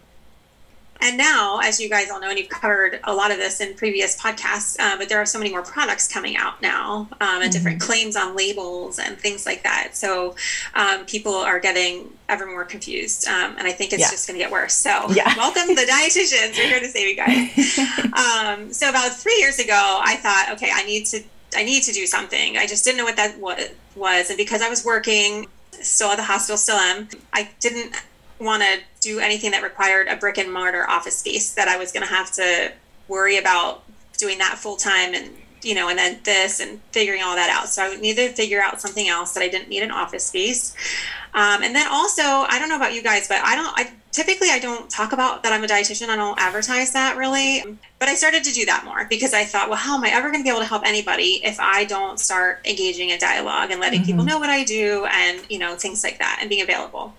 and 1.02 1.18
now, 1.18 1.60
as 1.64 1.80
you 1.80 1.90
guys 1.90 2.10
all 2.10 2.20
know, 2.20 2.30
and 2.30 2.40
you've 2.40 2.50
covered 2.50 3.00
a 3.04 3.14
lot 3.14 3.32
of 3.32 3.38
this 3.38 3.62
in 3.62 3.74
previous 3.76 4.20
podcasts, 4.20 4.80
uh, 4.80 4.98
but 4.98 5.10
there 5.10 5.20
are 5.20 5.26
so 5.26 5.38
many 5.38 5.52
more 5.52 5.62
products 5.62 6.12
coming 6.12 6.36
out 6.36 6.62
now 6.62 7.08
um, 7.12 7.18
and 7.20 7.44
mm-hmm. 7.44 7.52
different 7.52 7.82
claims 7.82 8.16
on 8.16 8.36
labels 8.36 9.00
and 9.00 9.18
things 9.18 9.46
like 9.46 9.64
that. 9.64 9.96
So 9.96 10.36
um, 10.74 11.06
people 11.06 11.34
are 11.34 11.60
getting 11.60 12.12
ever 12.30 12.46
more 12.46 12.66
confused. 12.66 13.28
Um, 13.28 13.56
and 13.58 13.68
I 13.68 13.72
think 13.72 13.94
it's 13.94 14.02
yeah. 14.02 14.10
just 14.10 14.28
going 14.28 14.38
to 14.38 14.44
get 14.44 14.52
worse. 14.52 14.74
So 14.74 15.10
yeah. 15.12 15.36
welcome 15.38 15.76
the 15.76 15.82
dietitians. 15.82 16.58
We're 16.58 16.68
here 16.68 16.80
to 16.80 16.88
save 16.88 17.08
you 17.08 17.16
guys. 17.16 17.80
Um, 18.18 18.74
so 18.74 18.90
about 18.90 19.14
three 19.14 19.38
years 19.38 19.60
ago, 19.60 20.02
I 20.04 20.16
thought, 20.16 20.50
okay, 20.54 20.72
I 20.74 20.84
need 20.86 21.06
to, 21.08 21.22
I 21.56 21.64
need 21.64 21.84
to 21.84 21.92
do 21.92 22.08
something. 22.08 22.58
I 22.58 22.66
just 22.66 22.84
didn't 22.84 22.98
know 22.98 23.04
what 23.04 23.16
that 23.18 23.38
was. 23.40 24.30
And 24.30 24.38
because 24.38 24.62
I 24.62 24.70
was 24.70 24.84
working 24.84 25.48
still 25.82 26.10
at 26.10 26.18
the 26.18 26.24
hospital, 26.24 26.58
still 26.58 26.78
am, 26.78 27.08
I 27.34 27.50
didn't 27.60 27.96
want 28.40 28.64
to 28.64 28.80
do 29.02 29.20
anything 29.20 29.52
that 29.52 29.64
required 29.64 30.08
a 30.08 30.16
brick 30.16 30.38
and 30.38 30.52
mortar 30.52 30.88
office 30.90 31.18
space 31.18 31.54
that 31.56 31.68
I 31.68 31.78
was 31.78 31.92
going 31.92 32.06
to 32.06 32.14
have 32.14 32.32
to 32.34 32.72
worry 33.08 33.38
about 33.38 33.84
doing 34.18 34.38
that 34.40 34.58
full 34.58 34.76
time 34.76 35.14
and 35.14 35.32
you 35.64 35.74
know 35.74 35.90
and 35.90 35.98
then 35.98 36.20
this 36.24 36.60
and 36.60 36.80
figuring 36.92 37.22
all 37.24 37.36
that 37.36 37.50
out. 37.50 37.68
So 37.70 37.84
i 37.84 37.96
needed 37.96 38.30
to 38.30 38.36
figure 38.36 38.62
out 38.62 38.80
something 38.82 39.08
else 39.08 39.34
that 39.34 39.44
i 39.44 39.48
didn't 39.48 39.70
need 39.70 39.84
an 39.84 39.92
office 39.92 40.26
space. 40.26 40.76
Um, 41.34 41.62
and 41.64 41.76
then 41.76 41.88
also 41.92 42.24
i 42.24 42.58
don't 42.60 42.70
know 42.70 42.76
about 42.76 42.94
you 42.94 43.04
guys 43.04 43.28
but 43.28 43.40
i 43.44 43.56
don't 43.56 43.74
i 43.78 43.92
typically 44.12 44.50
i 44.50 44.60
don't 44.60 44.90
talk 44.90 45.14
about 45.14 45.44
that 45.44 45.54
i'm 45.54 45.64
a 45.64 45.68
dietitian. 45.68 46.10
I 46.10 46.16
don't 46.16 46.40
advertise 46.40 46.94
that 46.94 47.18
really. 47.18 47.78
But 48.00 48.10
i 48.10 48.16
started 48.16 48.44
to 48.44 48.54
do 48.54 48.66
that 48.66 48.86
more 48.86 49.06
because 49.10 49.34
i 49.34 49.44
thought 49.44 49.70
well 49.70 49.78
how 49.78 49.98
am 49.98 50.04
i 50.04 50.10
ever 50.10 50.30
going 50.30 50.42
to 50.42 50.44
be 50.44 50.50
able 50.50 50.62
to 50.62 50.68
help 50.68 50.84
anybody 50.86 51.42
if 51.44 51.60
i 51.60 51.84
don't 51.86 52.20
start 52.20 52.66
engaging 52.66 53.10
in 53.10 53.20
dialogue 53.20 53.72
and 53.72 53.80
letting 53.80 54.02
mm-hmm. 54.02 54.12
people 54.12 54.26
know 54.26 54.38
what 54.38 54.50
i 54.50 54.64
do 54.64 55.06
and 55.12 55.42
you 55.50 55.58
know 55.58 55.76
things 55.76 56.04
like 56.04 56.20
that 56.20 56.38
and 56.40 56.50
being 56.50 56.62
available 56.62 57.14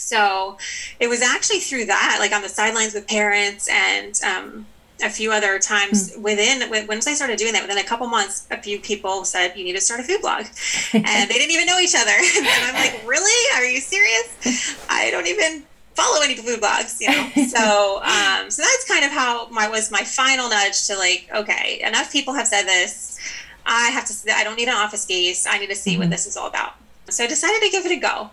so 0.00 0.58
it 1.00 1.08
was 1.08 1.22
actually 1.22 1.60
through 1.60 1.86
that, 1.86 2.18
like 2.20 2.32
on 2.32 2.42
the 2.42 2.48
sidelines 2.48 2.94
with 2.94 3.06
parents 3.06 3.68
and 3.70 4.20
um, 4.22 4.66
a 5.02 5.10
few 5.10 5.32
other 5.32 5.58
times 5.58 6.12
mm. 6.12 6.22
within 6.22 6.70
once 6.86 7.06
I 7.06 7.14
started 7.14 7.38
doing 7.38 7.52
that 7.52 7.62
within 7.62 7.78
a 7.78 7.84
couple 7.84 8.06
months, 8.06 8.46
a 8.50 8.60
few 8.60 8.78
people 8.78 9.24
said 9.24 9.54
you 9.56 9.64
need 9.64 9.74
to 9.74 9.80
start 9.80 10.00
a 10.00 10.04
food 10.04 10.20
blog, 10.20 10.44
and 10.92 11.30
they 11.30 11.34
didn't 11.34 11.50
even 11.50 11.66
know 11.66 11.78
each 11.78 11.94
other. 11.96 12.10
and 12.36 12.46
I'm 12.46 12.74
like, 12.74 13.02
really? 13.06 13.56
Are 13.56 13.64
you 13.64 13.80
serious? 13.80 14.76
I 14.88 15.10
don't 15.10 15.26
even 15.26 15.64
follow 15.94 16.22
any 16.22 16.36
food 16.36 16.60
blogs, 16.60 17.00
you 17.00 17.08
know. 17.10 17.46
so 17.46 18.02
um, 18.02 18.50
so 18.50 18.62
that's 18.62 18.88
kind 18.88 19.04
of 19.04 19.10
how 19.10 19.48
my 19.50 19.68
was 19.68 19.90
my 19.90 20.02
final 20.02 20.48
nudge 20.48 20.86
to 20.86 20.96
like, 20.96 21.28
okay, 21.34 21.80
enough 21.84 22.12
people 22.12 22.34
have 22.34 22.46
said 22.46 22.64
this. 22.64 23.18
I 23.66 23.88
have 23.88 24.04
to. 24.06 24.32
I 24.32 24.44
don't 24.44 24.56
need 24.56 24.68
an 24.68 24.74
office 24.74 25.02
space. 25.02 25.46
I 25.46 25.58
need 25.58 25.70
to 25.70 25.76
see 25.76 25.92
mm-hmm. 25.92 26.00
what 26.00 26.10
this 26.10 26.26
is 26.26 26.36
all 26.36 26.48
about. 26.48 26.74
So 27.10 27.24
I 27.24 27.26
decided 27.26 27.60
to 27.62 27.70
give 27.70 27.84
it 27.86 27.92
a 27.92 28.00
go 28.00 28.30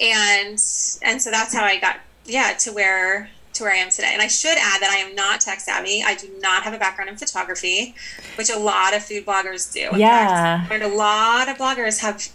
and 0.00 0.58
and 1.02 1.22
so 1.22 1.30
that's 1.30 1.54
how 1.54 1.64
I 1.64 1.78
got 1.78 2.00
yeah 2.24 2.54
to 2.60 2.72
where 2.72 3.30
to 3.54 3.64
where 3.64 3.72
I 3.72 3.76
am 3.76 3.90
today. 3.90 4.10
And 4.12 4.22
I 4.22 4.28
should 4.28 4.56
add 4.56 4.80
that 4.80 4.90
I 4.90 5.08
am 5.08 5.14
not 5.14 5.40
tech 5.40 5.60
savvy. 5.60 6.02
I 6.02 6.14
do 6.14 6.28
not 6.40 6.62
have 6.62 6.72
a 6.72 6.78
background 6.78 7.10
in 7.10 7.16
photography, 7.16 7.94
which 8.36 8.50
a 8.50 8.58
lot 8.58 8.94
of 8.94 9.02
food 9.04 9.26
bloggers 9.26 9.72
do. 9.72 9.90
In 9.92 10.00
yeah, 10.00 10.66
fact, 10.66 10.82
a 10.82 10.88
lot 10.88 11.48
of 11.48 11.56
bloggers 11.56 12.00
have 12.00 12.28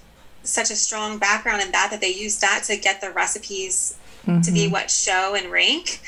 such 0.44 0.70
a 0.70 0.76
strong 0.76 1.18
background 1.18 1.62
in 1.62 1.72
that 1.72 1.90
that 1.92 2.02
they 2.02 2.14
use 2.14 2.40
that 2.40 2.64
to 2.66 2.78
get 2.78 3.02
their 3.02 3.12
recipes 3.12 3.98
mm-hmm. 4.26 4.42
to 4.42 4.52
be 4.52 4.66
mm-hmm. 4.66 4.74
what 4.74 4.92
show 4.92 5.36
and 5.36 5.52
rank 5.52 6.02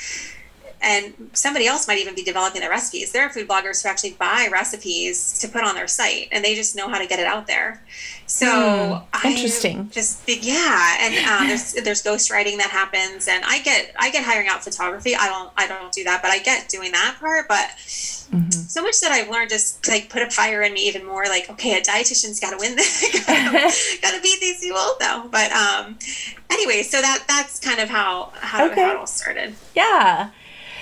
and 0.80 1.30
somebody 1.32 1.66
else 1.66 1.88
might 1.88 1.98
even 1.98 2.14
be 2.14 2.22
developing 2.22 2.60
the 2.60 2.68
recipes. 2.68 3.12
There 3.12 3.26
are 3.26 3.30
food 3.30 3.48
bloggers 3.48 3.82
who 3.82 3.88
actually 3.88 4.12
buy 4.12 4.48
recipes 4.50 5.38
to 5.40 5.48
put 5.48 5.64
on 5.64 5.74
their 5.74 5.88
site, 5.88 6.28
and 6.30 6.44
they 6.44 6.54
just 6.54 6.76
know 6.76 6.88
how 6.88 6.98
to 6.98 7.06
get 7.06 7.18
it 7.18 7.26
out 7.26 7.46
there. 7.46 7.82
So 8.26 8.46
mm, 8.46 9.24
interesting. 9.24 9.90
just 9.90 10.28
yeah, 10.28 10.98
and 11.00 11.26
um, 11.26 11.48
there's 11.48 11.72
there's 11.72 12.02
ghostwriting 12.02 12.58
that 12.58 12.70
happens, 12.70 13.26
and 13.26 13.42
I 13.44 13.60
get 13.62 13.92
I 13.98 14.10
get 14.10 14.24
hiring 14.24 14.48
out 14.48 14.62
photography. 14.62 15.16
I 15.16 15.26
don't 15.26 15.50
I 15.56 15.66
don't 15.66 15.92
do 15.92 16.04
that, 16.04 16.22
but 16.22 16.30
I 16.30 16.38
get 16.38 16.68
doing 16.68 16.92
that 16.92 17.16
part. 17.18 17.48
But 17.48 17.70
mm-hmm. 17.78 18.50
so 18.50 18.82
much 18.82 19.00
that 19.00 19.10
I've 19.10 19.30
learned 19.30 19.50
just 19.50 19.88
like 19.88 20.10
put 20.10 20.22
a 20.22 20.30
fire 20.30 20.62
in 20.62 20.74
me 20.74 20.86
even 20.86 21.06
more. 21.06 21.24
Like 21.24 21.50
okay, 21.50 21.78
a 21.78 21.80
dietitian's 21.80 22.38
got 22.38 22.50
to 22.50 22.58
win 22.58 22.76
this, 22.76 23.26
got 23.26 24.14
to 24.14 24.20
beat 24.22 24.40
these 24.40 24.60
people 24.60 24.96
though. 25.00 25.28
But 25.30 25.50
um, 25.50 25.98
anyway, 26.50 26.82
so 26.82 27.00
that 27.00 27.24
that's 27.26 27.58
kind 27.58 27.80
of 27.80 27.88
how 27.88 28.32
how, 28.34 28.66
okay. 28.66 28.82
how 28.82 28.90
it 28.92 28.96
all 28.96 29.06
started. 29.06 29.54
Yeah. 29.74 30.30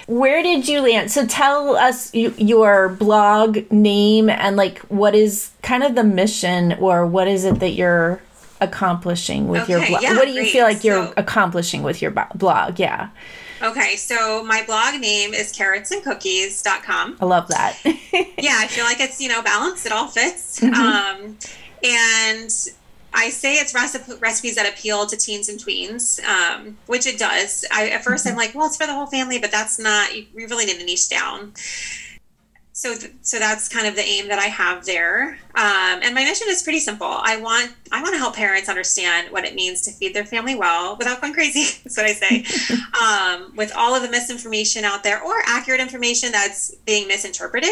Where 0.06 0.42
did 0.42 0.68
you 0.68 0.82
land? 0.82 1.10
So 1.10 1.26
tell 1.26 1.76
us 1.76 2.14
you, 2.14 2.32
your 2.38 2.88
blog 2.88 3.70
name 3.72 4.30
and 4.30 4.56
like 4.56 4.78
what 4.82 5.14
is 5.14 5.50
kind 5.62 5.82
of 5.82 5.94
the 5.94 6.04
mission 6.04 6.74
or 6.74 7.04
what 7.06 7.26
is 7.26 7.44
it 7.44 7.58
that 7.58 7.70
you're 7.70 8.20
accomplishing 8.60 9.48
with 9.48 9.62
okay, 9.62 9.72
your 9.72 9.86
blog? 9.86 10.02
Yeah, 10.02 10.14
what 10.14 10.26
do 10.26 10.30
you 10.30 10.42
great. 10.42 10.52
feel 10.52 10.64
like 10.64 10.84
you're 10.84 11.06
so, 11.06 11.14
accomplishing 11.16 11.82
with 11.82 12.00
your 12.00 12.12
blog? 12.34 12.78
Yeah. 12.78 13.10
Okay, 13.62 13.96
so 13.96 14.44
my 14.44 14.62
blog 14.64 15.00
name 15.00 15.32
is 15.32 15.52
carrotsandcookies.com. 15.52 17.16
I 17.20 17.24
love 17.24 17.48
that. 17.48 17.78
yeah, 17.84 18.58
I 18.58 18.66
feel 18.68 18.84
like 18.84 19.00
it's, 19.00 19.20
you 19.20 19.28
know, 19.28 19.42
balanced. 19.42 19.86
It 19.86 19.92
all 19.92 20.08
fits. 20.08 20.60
Mm-hmm. 20.60 20.74
Um, 20.74 21.38
and 21.82 22.50
I 23.16 23.30
say 23.30 23.54
it's 23.54 23.74
recipe, 23.74 24.12
recipes 24.20 24.54
that 24.56 24.70
appeal 24.72 25.06
to 25.06 25.16
teens 25.16 25.48
and 25.48 25.58
tweens, 25.58 26.22
um, 26.24 26.76
which 26.86 27.06
it 27.06 27.18
does. 27.18 27.64
I, 27.72 27.88
at 27.88 28.02
1st 28.02 28.06
i 28.06 28.14
mm-hmm. 28.14 28.28
I'm 28.28 28.36
like, 28.36 28.54
well, 28.54 28.66
it's 28.66 28.76
for 28.76 28.86
the 28.86 28.94
whole 28.94 29.06
family, 29.06 29.38
but 29.38 29.50
that's 29.50 29.78
not, 29.78 30.14
you, 30.14 30.26
you 30.34 30.46
really 30.46 30.66
need 30.66 30.78
to 30.78 30.84
niche 30.84 31.08
down 31.08 31.52
so 32.76 32.94
th- 32.94 33.14
so 33.22 33.38
that's 33.38 33.70
kind 33.70 33.86
of 33.86 33.96
the 33.96 34.02
aim 34.02 34.28
that 34.28 34.38
I 34.38 34.48
have 34.48 34.84
there. 34.84 35.38
Um, 35.54 36.00
and 36.02 36.14
my 36.14 36.24
mission 36.24 36.46
is 36.50 36.62
pretty 36.62 36.80
simple. 36.80 37.08
I 37.08 37.38
want 37.38 37.72
I 37.90 38.02
want 38.02 38.12
to 38.12 38.18
help 38.18 38.36
parents 38.36 38.68
understand 38.68 39.32
what 39.32 39.46
it 39.46 39.54
means 39.54 39.80
to 39.82 39.92
feed 39.92 40.12
their 40.12 40.26
family 40.26 40.54
well 40.54 40.94
without 40.98 41.22
going 41.22 41.32
crazy. 41.32 41.80
that's 41.84 41.96
what 41.96 42.04
I 42.04 42.12
say. 42.12 42.44
um, 43.02 43.56
with 43.56 43.72
all 43.74 43.94
of 43.94 44.02
the 44.02 44.10
misinformation 44.10 44.84
out 44.84 45.02
there 45.02 45.22
or 45.22 45.36
accurate 45.46 45.80
information 45.80 46.30
that's 46.32 46.74
being 46.84 47.08
misinterpreted, 47.08 47.70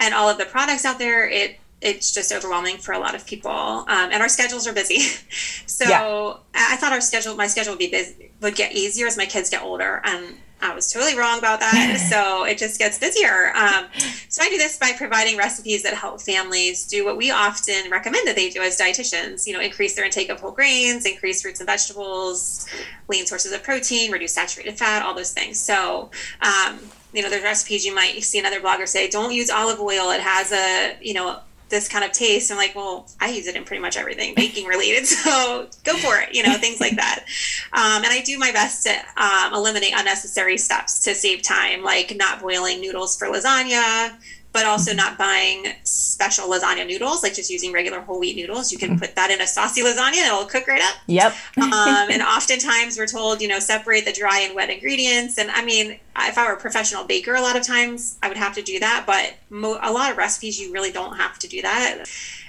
and 0.00 0.12
all 0.12 0.28
of 0.28 0.38
the 0.38 0.46
products 0.46 0.84
out 0.84 0.98
there, 0.98 1.28
it 1.28 1.60
it's 1.82 2.12
just 2.12 2.32
overwhelming 2.32 2.78
for 2.78 2.92
a 2.92 2.98
lot 2.98 3.14
of 3.14 3.26
people. 3.26 3.50
Um, 3.50 3.86
and 4.12 4.22
our 4.22 4.28
schedules 4.28 4.66
are 4.66 4.72
busy. 4.72 5.00
so 5.66 5.84
yeah. 5.88 6.34
I 6.54 6.76
thought 6.76 6.92
our 6.92 7.00
schedule, 7.00 7.34
my 7.34 7.48
schedule 7.48 7.72
would 7.72 7.78
be 7.78 7.90
busy, 7.90 8.30
would 8.40 8.54
get 8.54 8.72
easier 8.72 9.06
as 9.06 9.16
my 9.16 9.26
kids 9.26 9.50
get 9.50 9.62
older. 9.62 10.00
And 10.04 10.36
I 10.60 10.74
was 10.74 10.92
totally 10.92 11.18
wrong 11.18 11.40
about 11.40 11.58
that. 11.58 11.98
so 12.10 12.44
it 12.44 12.56
just 12.56 12.78
gets 12.78 12.98
busier. 12.98 13.52
Um, 13.56 13.86
so 14.28 14.44
I 14.44 14.48
do 14.48 14.56
this 14.56 14.78
by 14.78 14.92
providing 14.96 15.36
recipes 15.36 15.82
that 15.82 15.94
help 15.94 16.20
families 16.20 16.86
do 16.86 17.04
what 17.04 17.16
we 17.16 17.32
often 17.32 17.90
recommend 17.90 18.28
that 18.28 18.36
they 18.36 18.48
do 18.48 18.62
as 18.62 18.78
dietitians. 18.78 19.44
You 19.46 19.54
know, 19.54 19.60
increase 19.60 19.96
their 19.96 20.04
intake 20.04 20.28
of 20.28 20.40
whole 20.40 20.52
grains, 20.52 21.04
increase 21.04 21.42
fruits 21.42 21.58
and 21.58 21.66
vegetables, 21.66 22.66
lean 23.08 23.26
sources 23.26 23.50
of 23.52 23.64
protein, 23.64 24.12
reduce 24.12 24.34
saturated 24.34 24.78
fat, 24.78 25.02
all 25.02 25.14
those 25.14 25.32
things. 25.32 25.60
So. 25.60 26.10
Um, 26.40 26.78
you 27.14 27.20
know, 27.20 27.28
there's 27.28 27.42
recipes 27.42 27.84
you 27.84 27.94
might 27.94 28.22
see 28.24 28.38
another 28.38 28.58
blogger 28.58 28.88
say, 28.88 29.06
don't 29.06 29.34
use 29.34 29.50
olive 29.50 29.78
oil. 29.78 30.10
It 30.12 30.22
has 30.22 30.50
a, 30.50 30.96
you 31.02 31.12
know, 31.12 31.40
this 31.72 31.88
kind 31.88 32.04
of 32.04 32.12
taste. 32.12 32.52
I'm 32.52 32.58
like, 32.58 32.76
well, 32.76 33.08
I 33.20 33.30
use 33.30 33.48
it 33.48 33.56
in 33.56 33.64
pretty 33.64 33.82
much 33.82 33.96
everything 33.96 34.34
baking 34.36 34.66
related. 34.66 35.06
So 35.22 35.68
go 35.84 35.96
for 35.98 36.18
it, 36.18 36.34
you 36.34 36.42
know, 36.42 36.54
things 36.54 36.80
like 36.80 36.96
that. 36.96 37.24
Um, 37.72 38.04
and 38.04 38.06
I 38.06 38.22
do 38.24 38.38
my 38.38 38.50
best 38.50 38.84
to 38.84 39.22
um, 39.22 39.54
eliminate 39.54 39.92
unnecessary 39.94 40.58
steps 40.58 41.00
to 41.04 41.14
save 41.14 41.42
time, 41.42 41.82
like 41.82 42.14
not 42.16 42.40
boiling 42.40 42.80
noodles 42.80 43.16
for 43.16 43.28
lasagna, 43.28 44.16
but 44.52 44.66
also 44.66 44.92
not 44.92 45.16
buying 45.16 45.66
special 45.84 46.48
lasagna 46.48 46.86
noodles, 46.86 47.22
like 47.22 47.34
just 47.34 47.50
using 47.50 47.72
regular 47.72 48.00
whole 48.00 48.20
wheat 48.20 48.36
noodles. 48.36 48.70
You 48.70 48.78
can 48.78 48.90
mm-hmm. 48.90 48.98
put 48.98 49.16
that 49.16 49.30
in 49.30 49.40
a 49.40 49.46
saucy 49.46 49.82
lasagna 49.82 50.18
and 50.18 50.26
it'll 50.26 50.44
cook 50.44 50.66
right 50.68 50.82
up. 50.82 50.96
Yep. 51.06 51.34
um, 51.56 51.72
and 52.10 52.22
oftentimes 52.22 52.98
we're 52.98 53.06
told, 53.06 53.40
you 53.40 53.48
know, 53.48 53.58
separate 53.58 54.04
the 54.04 54.12
dry 54.12 54.40
and 54.40 54.54
wet 54.54 54.68
ingredients. 54.68 55.38
And 55.38 55.50
I 55.50 55.64
mean, 55.64 55.98
if 56.18 56.36
I 56.36 56.46
were 56.46 56.52
a 56.52 56.60
professional 56.60 57.04
baker, 57.04 57.34
a 57.34 57.40
lot 57.40 57.56
of 57.56 57.66
times 57.66 58.18
I 58.22 58.28
would 58.28 58.36
have 58.36 58.54
to 58.56 58.62
do 58.62 58.78
that. 58.80 59.04
But 59.06 59.34
mo- 59.48 59.78
a 59.82 59.90
lot 59.90 60.10
of 60.10 60.18
recipes, 60.18 60.60
you 60.60 60.72
really 60.72 60.92
don't 60.92 61.16
have 61.16 61.38
to 61.38 61.48
do 61.48 61.62
that. 61.62 62.04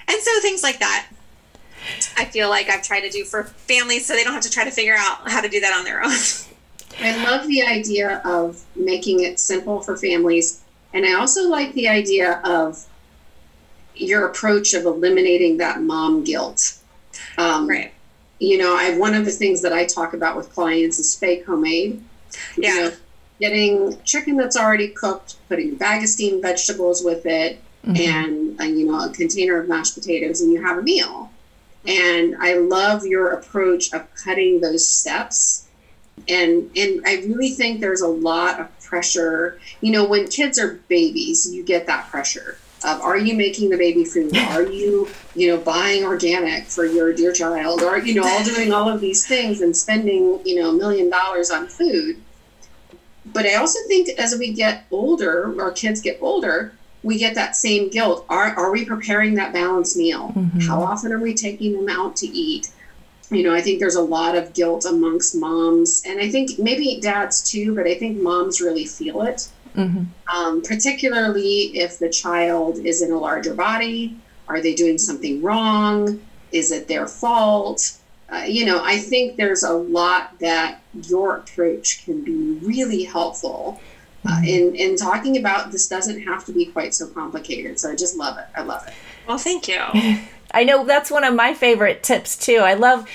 And 0.06 0.20
so 0.20 0.40
things 0.42 0.62
like 0.62 0.80
that. 0.80 1.08
I 2.16 2.24
feel 2.24 2.48
like 2.48 2.68
I've 2.70 2.82
tried 2.82 3.02
to 3.02 3.10
do 3.10 3.24
for 3.24 3.44
families 3.44 4.06
so 4.06 4.14
they 4.14 4.24
don't 4.24 4.32
have 4.32 4.42
to 4.42 4.50
try 4.50 4.64
to 4.64 4.70
figure 4.70 4.94
out 4.96 5.30
how 5.30 5.40
to 5.40 5.48
do 5.48 5.60
that 5.60 5.76
on 5.76 5.84
their 5.84 6.02
own. 6.02 6.12
I 7.00 7.24
love 7.24 7.46
the 7.46 7.62
idea 7.62 8.22
of 8.24 8.62
making 8.76 9.20
it 9.20 9.38
simple 9.38 9.80
for 9.80 9.96
families 9.96 10.63
and 10.94 11.04
I 11.04 11.14
also 11.14 11.48
like 11.48 11.74
the 11.74 11.88
idea 11.88 12.40
of 12.44 12.86
your 13.96 14.26
approach 14.26 14.74
of 14.74 14.84
eliminating 14.84 15.58
that 15.58 15.82
mom 15.82 16.24
guilt. 16.24 16.78
Um, 17.36 17.68
right. 17.68 17.92
You 18.38 18.58
know, 18.58 18.76
I 18.76 18.96
one 18.96 19.14
of 19.14 19.24
the 19.24 19.30
things 19.30 19.60
that 19.62 19.72
I 19.72 19.84
talk 19.84 20.14
about 20.14 20.36
with 20.36 20.52
clients 20.52 20.98
is 20.98 21.14
fake 21.14 21.44
homemade. 21.44 22.02
Yeah. 22.56 22.74
You 22.74 22.80
know, 22.80 22.92
getting 23.40 24.02
chicken 24.04 24.36
that's 24.36 24.56
already 24.56 24.88
cooked, 24.88 25.36
putting 25.48 25.72
a 25.72 25.74
bag 25.74 26.02
of 26.02 26.08
steamed 26.08 26.42
vegetables 26.42 27.02
with 27.04 27.26
it, 27.26 27.60
mm-hmm. 27.84 27.96
and 27.96 28.60
a, 28.60 28.66
you 28.66 28.86
know 28.86 29.04
a 29.04 29.12
container 29.12 29.58
of 29.58 29.68
mashed 29.68 29.94
potatoes, 29.94 30.40
and 30.40 30.52
you 30.52 30.62
have 30.62 30.78
a 30.78 30.82
meal. 30.82 31.30
And 31.86 32.36
I 32.40 32.54
love 32.54 33.04
your 33.04 33.30
approach 33.32 33.92
of 33.92 34.06
cutting 34.14 34.60
those 34.60 34.88
steps. 34.88 35.63
And 36.28 36.70
and 36.76 37.02
I 37.06 37.16
really 37.26 37.50
think 37.50 37.80
there's 37.80 38.00
a 38.00 38.08
lot 38.08 38.60
of 38.60 38.80
pressure. 38.80 39.60
You 39.80 39.92
know, 39.92 40.06
when 40.06 40.28
kids 40.28 40.58
are 40.58 40.74
babies, 40.88 41.52
you 41.52 41.62
get 41.62 41.86
that 41.86 42.08
pressure 42.08 42.58
of 42.84 43.00
are 43.00 43.16
you 43.16 43.34
making 43.34 43.70
the 43.70 43.76
baby 43.76 44.04
food? 44.04 44.36
Are 44.50 44.62
you, 44.62 45.08
you 45.34 45.48
know, 45.48 45.58
buying 45.58 46.04
organic 46.04 46.66
for 46.66 46.84
your 46.84 47.12
dear 47.12 47.32
child? 47.32 47.82
Or, 47.82 47.98
you 47.98 48.14
know, 48.14 48.26
all 48.26 48.44
doing 48.44 48.72
all 48.72 48.88
of 48.88 49.00
these 49.00 49.26
things 49.26 49.60
and 49.60 49.76
spending, 49.76 50.40
you 50.44 50.60
know, 50.60 50.70
a 50.70 50.72
million 50.74 51.10
dollars 51.10 51.50
on 51.50 51.66
food. 51.66 52.20
But 53.26 53.46
I 53.46 53.54
also 53.54 53.78
think 53.88 54.10
as 54.18 54.36
we 54.38 54.52
get 54.52 54.84
older, 54.90 55.60
our 55.60 55.72
kids 55.72 56.00
get 56.00 56.18
older, 56.20 56.74
we 57.02 57.18
get 57.18 57.34
that 57.34 57.56
same 57.56 57.90
guilt. 57.90 58.26
Are, 58.28 58.54
are 58.54 58.70
we 58.70 58.84
preparing 58.84 59.34
that 59.34 59.52
balanced 59.52 59.96
meal? 59.96 60.32
Mm-hmm. 60.36 60.60
How 60.60 60.82
often 60.82 61.12
are 61.12 61.18
we 61.18 61.34
taking 61.34 61.72
them 61.72 61.88
out 61.88 62.16
to 62.16 62.26
eat? 62.26 62.70
You 63.30 63.42
know, 63.42 63.54
I 63.54 63.60
think 63.60 63.80
there's 63.80 63.94
a 63.94 64.02
lot 64.02 64.36
of 64.36 64.52
guilt 64.52 64.84
amongst 64.84 65.34
moms, 65.34 66.02
and 66.06 66.20
I 66.20 66.30
think 66.30 66.58
maybe 66.58 67.00
dads 67.00 67.42
too, 67.42 67.74
but 67.74 67.86
I 67.86 67.94
think 67.94 68.20
moms 68.20 68.60
really 68.60 68.84
feel 68.84 69.22
it. 69.22 69.48
Mm-hmm. 69.76 70.04
Um, 70.34 70.62
particularly 70.62 71.76
if 71.76 71.98
the 71.98 72.08
child 72.08 72.78
is 72.78 73.02
in 73.02 73.10
a 73.10 73.18
larger 73.18 73.54
body. 73.54 74.16
Are 74.46 74.60
they 74.60 74.74
doing 74.74 74.98
something 74.98 75.42
wrong? 75.42 76.20
Is 76.52 76.70
it 76.70 76.86
their 76.86 77.08
fault? 77.08 77.98
Uh, 78.28 78.44
you 78.46 78.66
know, 78.66 78.80
I 78.82 78.98
think 78.98 79.36
there's 79.36 79.64
a 79.64 79.72
lot 79.72 80.38
that 80.38 80.82
your 81.08 81.36
approach 81.36 82.04
can 82.04 82.22
be 82.22 82.58
really 82.64 83.04
helpful 83.04 83.80
uh, 84.26 84.30
mm-hmm. 84.30 84.44
in 84.44 84.74
in 84.76 84.96
talking 84.96 85.38
about. 85.38 85.72
This 85.72 85.88
doesn't 85.88 86.22
have 86.22 86.44
to 86.46 86.52
be 86.52 86.66
quite 86.66 86.94
so 86.94 87.08
complicated. 87.08 87.80
So 87.80 87.90
I 87.90 87.96
just 87.96 88.16
love 88.16 88.38
it. 88.38 88.46
I 88.54 88.62
love 88.62 88.86
it. 88.86 88.94
Well, 89.26 89.38
thank 89.38 89.68
you. 89.68 89.80
I 90.54 90.64
know 90.64 90.84
that's 90.84 91.10
one 91.10 91.24
of 91.24 91.34
my 91.34 91.52
favorite 91.52 92.02
tips 92.02 92.36
too. 92.36 92.58
I 92.58 92.74
love 92.74 93.06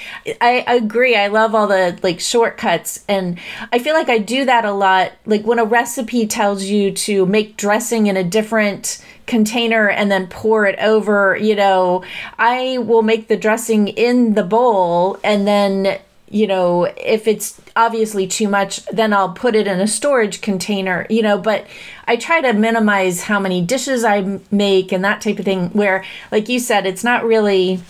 I 0.42 0.64
agree. 0.68 1.16
I 1.16 1.28
love 1.28 1.56
all 1.56 1.68
the 1.68 1.98
like 2.04 2.20
shortcuts 2.20 3.04
and 3.08 3.40
I 3.72 3.80
feel 3.80 3.94
like 3.96 4.10
I 4.10 4.18
do 4.18 4.46
that 4.46 4.66
a 4.66 4.74
lot. 4.74 5.14
Like 5.26 5.46
when 5.46 5.58
a 5.58 5.66
recipe 5.66 6.28
tells 6.28 6.66
you 6.66 6.92
to 6.92 7.26
make 7.26 7.58
dressing 7.58 8.08
in 8.08 8.18
a 8.18 8.24
different 8.24 9.04
container 9.26 9.90
and 9.90 10.12
then 10.12 10.28
pour 10.28 10.66
it 10.66 10.78
over, 10.80 11.38
you 11.38 11.56
know, 11.56 12.04
I 12.38 12.80
will 12.80 13.04
make 13.04 13.28
the 13.28 13.38
dressing 13.38 13.88
in 13.88 14.34
the 14.34 14.44
bowl 14.44 15.18
and 15.24 15.48
then 15.48 16.00
you 16.30 16.46
know, 16.46 16.86
if 16.98 17.28
it's 17.28 17.60
obviously 17.76 18.28
too 18.28 18.48
much, 18.48 18.86
then 18.88 19.14
I'll 19.14 19.34
put 19.34 19.56
it 19.56 19.68
in 19.68 19.80
a 19.80 19.88
storage 19.88 20.42
container, 20.42 21.08
you 21.10 21.22
know, 21.22 21.38
but 21.38 21.66
I 22.08 22.16
try 22.16 22.42
to 22.42 22.54
minimize 22.54 23.24
how 23.24 23.40
many 23.40 23.62
dishes 23.62 24.04
I 24.04 24.40
make 24.52 24.92
and 24.92 25.04
that 25.04 25.22
type 25.22 25.40
of 25.40 25.46
thing, 25.46 25.70
where, 25.70 26.06
like 26.32 26.48
you 26.48 26.60
said, 26.60 26.86
it's 26.86 27.04
not 27.04 27.26
really 27.26 27.82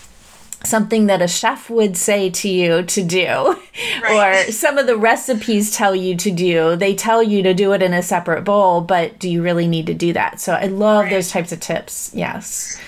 something 0.63 1.05
that 1.05 1.21
a 1.21 1.27
chef 1.27 1.69
would 1.69 1.95
say 1.95 2.29
to 2.29 2.49
you 2.49 2.83
to 2.83 3.03
do 3.03 3.25
right. 4.03 4.47
or 4.47 4.51
some 4.51 4.77
of 4.77 4.87
the 4.87 4.97
recipes 4.97 5.71
tell 5.75 5.95
you 5.95 6.15
to 6.15 6.31
do. 6.31 6.75
They 6.75 6.95
tell 6.95 7.23
you 7.23 7.43
to 7.43 7.53
do 7.53 7.71
it 7.73 7.81
in 7.81 7.93
a 7.93 8.03
separate 8.03 8.43
bowl 8.43 8.81
but 8.81 9.19
do 9.19 9.29
you 9.29 9.41
really 9.41 9.67
need 9.67 9.87
to 9.87 9.93
do 9.93 10.13
that? 10.13 10.41
So 10.41 10.53
i 10.53 10.65
love 10.65 11.05
right. 11.05 11.11
those 11.11 11.29
types 11.29 11.51
of 11.51 11.59
tips. 11.59 12.11
Yes. 12.13 12.79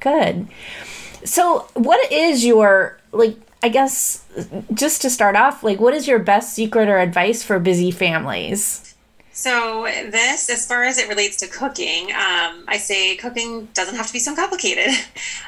Good. 0.00 0.48
So 1.24 1.68
what 1.74 2.10
is 2.10 2.44
your 2.44 2.98
like 3.12 3.36
I 3.62 3.68
guess 3.68 4.24
just 4.74 5.02
to 5.02 5.10
start 5.10 5.36
off, 5.36 5.62
like, 5.62 5.80
what 5.80 5.94
is 5.94 6.08
your 6.08 6.18
best 6.18 6.54
secret 6.54 6.88
or 6.88 6.98
advice 6.98 7.42
for 7.42 7.58
busy 7.58 7.90
families? 7.90 8.92
So, 9.34 9.84
this, 9.84 10.50
as 10.50 10.66
far 10.66 10.84
as 10.84 10.98
it 10.98 11.08
relates 11.08 11.36
to 11.38 11.46
cooking, 11.46 12.10
um, 12.10 12.64
I 12.68 12.76
say 12.76 13.16
cooking 13.16 13.66
doesn't 13.72 13.94
have 13.94 14.06
to 14.06 14.12
be 14.12 14.18
so 14.18 14.34
complicated. 14.34 14.90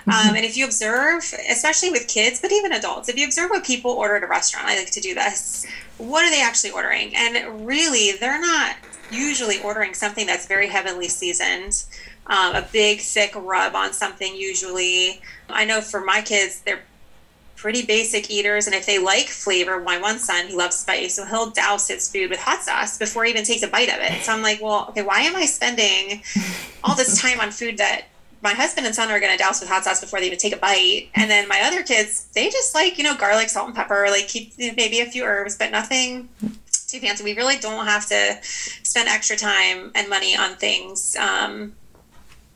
Um, 0.06 0.36
and 0.36 0.44
if 0.44 0.54
you 0.54 0.66
observe, 0.66 1.22
especially 1.48 1.90
with 1.90 2.08
kids, 2.08 2.38
but 2.38 2.52
even 2.52 2.72
adults, 2.72 3.08
if 3.08 3.16
you 3.16 3.24
observe 3.24 3.48
what 3.48 3.64
people 3.64 3.90
order 3.92 4.16
at 4.16 4.22
a 4.22 4.26
restaurant, 4.26 4.66
I 4.66 4.76
like 4.76 4.90
to 4.90 5.00
do 5.00 5.14
this, 5.14 5.66
what 5.96 6.26
are 6.26 6.30
they 6.30 6.42
actually 6.42 6.72
ordering? 6.72 7.16
And 7.16 7.66
really, 7.66 8.12
they're 8.12 8.38
not 8.38 8.76
usually 9.10 9.62
ordering 9.62 9.94
something 9.94 10.26
that's 10.26 10.46
very 10.46 10.68
heavily 10.68 11.08
seasoned. 11.08 11.84
Um, 12.26 12.54
a 12.54 12.68
big, 12.70 13.00
thick 13.00 13.32
rub 13.34 13.74
on 13.74 13.94
something, 13.94 14.36
usually. 14.36 15.22
I 15.48 15.64
know 15.64 15.80
for 15.80 16.02
my 16.02 16.20
kids, 16.20 16.60
they're 16.60 16.82
pretty 17.56 17.84
basic 17.84 18.30
eaters. 18.30 18.66
And 18.66 18.74
if 18.74 18.86
they 18.86 18.98
like 18.98 19.28
flavor, 19.28 19.80
my 19.80 19.98
one 19.98 20.18
son, 20.18 20.48
he 20.48 20.54
loves 20.54 20.76
spice. 20.76 21.14
So 21.14 21.24
he'll 21.24 21.50
douse 21.50 21.88
his 21.88 22.10
food 22.10 22.30
with 22.30 22.40
hot 22.40 22.62
sauce 22.62 22.98
before 22.98 23.24
he 23.24 23.30
even 23.30 23.44
takes 23.44 23.62
a 23.62 23.68
bite 23.68 23.88
of 23.88 24.00
it. 24.00 24.22
So 24.22 24.32
I'm 24.32 24.42
like, 24.42 24.60
well, 24.60 24.86
okay, 24.90 25.02
why 25.02 25.20
am 25.20 25.36
I 25.36 25.46
spending 25.46 26.22
all 26.82 26.94
this 26.94 27.20
time 27.20 27.40
on 27.40 27.50
food 27.50 27.78
that 27.78 28.06
my 28.42 28.52
husband 28.52 28.86
and 28.86 28.94
son 28.94 29.10
are 29.10 29.18
going 29.18 29.32
to 29.32 29.38
douse 29.38 29.60
with 29.60 29.70
hot 29.70 29.84
sauce 29.84 30.02
before 30.02 30.20
they 30.20 30.26
even 30.26 30.38
take 30.38 30.54
a 30.54 30.58
bite. 30.58 31.08
And 31.14 31.30
then 31.30 31.48
my 31.48 31.62
other 31.62 31.82
kids, 31.82 32.26
they 32.34 32.50
just 32.50 32.74
like, 32.74 32.98
you 32.98 33.04
know, 33.04 33.16
garlic, 33.16 33.48
salt, 33.48 33.68
and 33.68 33.74
pepper, 33.74 34.06
like 34.10 34.28
keep 34.28 34.52
you 34.58 34.68
know, 34.68 34.74
maybe 34.76 35.00
a 35.00 35.06
few 35.06 35.24
herbs, 35.24 35.56
but 35.56 35.70
nothing 35.70 36.28
too 36.86 37.00
fancy. 37.00 37.24
We 37.24 37.34
really 37.34 37.56
don't 37.56 37.86
have 37.86 38.06
to 38.08 38.38
spend 38.42 39.08
extra 39.08 39.36
time 39.36 39.92
and 39.94 40.10
money 40.10 40.36
on 40.36 40.56
things. 40.56 41.16
Um, 41.16 41.74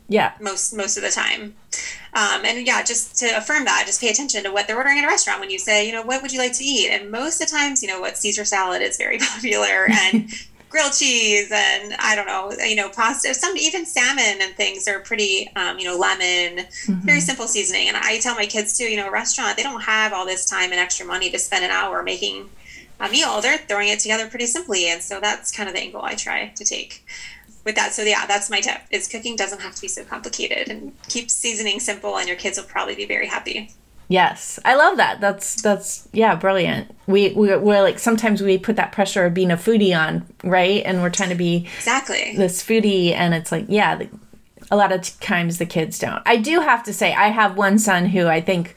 Yeah. 0.09 0.33
Most 0.41 0.75
most 0.75 0.99
of 0.99 1.03
the 1.03 1.11
time. 1.11 1.55
Um, 2.19 2.45
and 2.45 2.67
yeah, 2.67 2.83
just 2.83 3.17
to 3.21 3.37
affirm 3.37 3.65
that, 3.67 3.85
just 3.87 4.01
pay 4.01 4.09
attention 4.09 4.43
to 4.43 4.51
what 4.51 4.67
they're 4.67 4.77
ordering 4.77 4.99
at 4.99 5.05
a 5.05 5.07
restaurant 5.07 5.39
when 5.39 5.51
you 5.51 5.59
say, 5.59 5.87
you 5.87 5.93
know, 5.93 6.03
what 6.03 6.21
would 6.21 6.33
you 6.33 6.41
like 6.41 6.53
to 6.55 6.65
eat? 6.65 6.91
And 6.91 7.13
most 7.13 7.41
of 7.41 7.49
the 7.49 7.57
times, 7.57 7.81
you 7.81 7.89
know, 7.89 8.01
what 8.01 8.19
Caesar 8.19 8.45
salad 8.45 8.83
is 8.83 8.97
very 8.97 9.19
popular 9.35 9.87
and 9.89 10.29
grilled 10.69 10.95
cheese 10.95 11.53
and 11.53 11.95
I 12.01 12.17
don't 12.17 12.27
know, 12.27 12.51
you 12.65 12.75
know, 12.75 12.89
pasta, 12.89 13.33
some 13.35 13.57
even 13.57 13.87
salmon 13.87 14.39
and 14.41 14.53
things 14.57 14.89
are 14.89 14.99
pretty, 14.99 15.49
um, 15.55 15.79
you 15.79 15.85
know, 15.85 15.97
lemon, 15.97 16.65
mm-hmm. 16.65 16.95
very 17.07 17.21
simple 17.21 17.47
seasoning. 17.47 17.87
And 17.87 17.97
I 17.97 18.19
tell 18.19 18.35
my 18.35 18.47
kids 18.47 18.77
too, 18.77 18.85
you 18.85 18.97
know, 18.97 19.07
a 19.07 19.13
restaurant, 19.13 19.57
they 19.57 19.63
don't 19.63 19.83
have 19.83 20.13
all 20.13 20.27
this 20.27 20.45
time 20.45 20.73
and 20.73 20.81
extra 20.81 21.07
money 21.07 21.31
to 21.31 21.39
spend 21.39 21.65
an 21.65 21.71
hour 21.71 22.03
making 22.03 22.51
a 22.99 23.09
meal. 23.09 23.41
They're 23.41 23.59
throwing 23.59 23.89
it 23.89 24.01
together 24.01 24.27
pretty 24.27 24.47
simply. 24.47 24.89
And 24.89 25.01
so 25.01 25.21
that's 25.21 25.53
kind 25.53 25.69
of 25.69 25.75
the 25.77 25.81
angle 25.83 26.03
I 26.03 26.17
try 26.17 26.49
to 26.49 26.65
take 26.65 27.07
with 27.65 27.75
that. 27.77 27.93
So 27.93 28.03
yeah, 28.03 28.27
that's 28.27 28.51
my 28.51 28.61
tip 28.61 28.81
is 28.91 29.09
cooking 29.09 29.37
doesn't 29.37 29.61
have 29.61 29.75
to 29.75 29.81
be 29.81 29.89
so 29.89 30.05
complicated 30.05 30.69
and 30.69 30.93
keep 31.09 31.31
seasoning 31.31 31.81
simple 31.81 32.17
and 32.17 32.29
your 32.29 32.37
kids 32.37 32.59
will 32.59 32.65
probably 32.65 32.95
be 32.95 33.07
very 33.07 33.27
happy. 33.27 33.71
Yes, 34.11 34.59
I 34.65 34.75
love 34.75 34.97
that. 34.97 35.21
That's 35.21 35.61
that's 35.61 36.09
yeah, 36.13 36.35
brilliant. 36.35 36.97
We 37.07 37.33
we 37.35 37.55
we're 37.57 37.83
like 37.83 37.99
sometimes 37.99 38.41
we 38.41 38.57
put 38.57 38.77
that 38.77 38.91
pressure 38.91 39.27
of 39.27 39.35
being 39.35 39.51
a 39.51 39.57
foodie 39.57 39.97
on, 39.97 40.27
right? 40.43 40.83
And 40.87 41.03
we're 41.03 41.11
trying 41.11 41.29
to 41.29 41.35
be 41.35 41.69
exactly 41.77 42.35
this 42.35 42.63
foodie, 42.63 43.13
and 43.13 43.35
it's 43.35 43.53
like 43.53 43.67
yeah, 43.69 43.97
the, 43.97 44.09
a 44.71 44.77
lot 44.77 44.93
of 44.93 45.03
times 45.21 45.59
the 45.59 45.67
kids 45.67 45.99
don't. 45.99 46.23
I 46.25 46.37
do 46.37 46.61
have 46.61 46.83
to 46.85 46.93
say, 46.95 47.13
I 47.13 47.29
have 47.29 47.59
one 47.59 47.79
son 47.79 48.07
who 48.07 48.27
I 48.27 48.41
think 48.41 48.77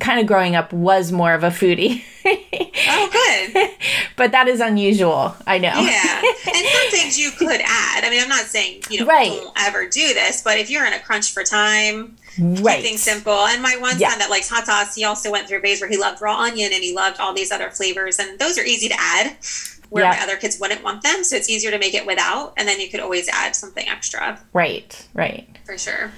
kind 0.00 0.20
of 0.20 0.26
growing 0.26 0.56
up 0.56 0.72
was 0.72 1.12
more 1.12 1.32
of 1.32 1.44
a 1.44 1.48
foodie. 1.48 2.02
oh, 2.24 3.08
good. 3.12 3.70
but 4.16 4.32
that 4.32 4.48
is 4.48 4.60
unusual. 4.60 5.34
I 5.46 5.58
know. 5.58 5.74
Yeah. 5.80 6.22
And 6.46 6.66
some 6.66 6.90
things 6.90 7.18
you 7.18 7.30
could 7.32 7.60
add. 7.64 8.04
I 8.04 8.10
mean, 8.10 8.22
I'm 8.22 8.28
not 8.28 8.44
saying, 8.44 8.82
you 8.90 9.00
know, 9.00 9.06
right. 9.06 9.30
don't 9.30 9.52
ever 9.58 9.88
do 9.88 10.14
this, 10.14 10.42
but 10.42 10.58
if 10.58 10.70
you're 10.70 10.86
in 10.86 10.92
a 10.92 11.00
crunch 11.00 11.32
for 11.32 11.42
time, 11.42 12.16
right. 12.38 12.76
keep 12.76 12.84
things 12.84 13.02
simple. 13.02 13.32
And 13.32 13.62
my 13.62 13.76
one 13.80 13.98
yeah. 13.98 14.10
son 14.10 14.18
that 14.20 14.30
likes 14.30 14.48
hot 14.48 14.66
sauce, 14.66 14.94
he 14.94 15.04
also 15.04 15.32
went 15.32 15.48
through 15.48 15.58
a 15.58 15.60
phase 15.62 15.80
where 15.80 15.90
he 15.90 15.96
loved 15.96 16.20
raw 16.20 16.38
onion 16.38 16.70
and 16.72 16.84
he 16.84 16.94
loved 16.94 17.18
all 17.18 17.34
these 17.34 17.50
other 17.50 17.70
flavors. 17.70 18.18
And 18.18 18.38
those 18.38 18.58
are 18.58 18.62
easy 18.62 18.88
to 18.88 18.94
add 18.96 19.36
where 19.90 20.04
yeah. 20.04 20.10
my 20.10 20.20
other 20.22 20.36
kids 20.36 20.60
wouldn't 20.60 20.84
want 20.84 21.02
them. 21.02 21.24
So 21.24 21.34
it's 21.34 21.48
easier 21.48 21.70
to 21.70 21.78
make 21.78 21.94
it 21.94 22.06
without. 22.06 22.52
And 22.56 22.68
then 22.68 22.80
you 22.80 22.88
could 22.88 23.00
always 23.00 23.28
add 23.28 23.56
something 23.56 23.88
extra. 23.88 24.38
Right, 24.52 25.08
right. 25.14 25.48
For 25.64 25.76
sure. 25.78 26.12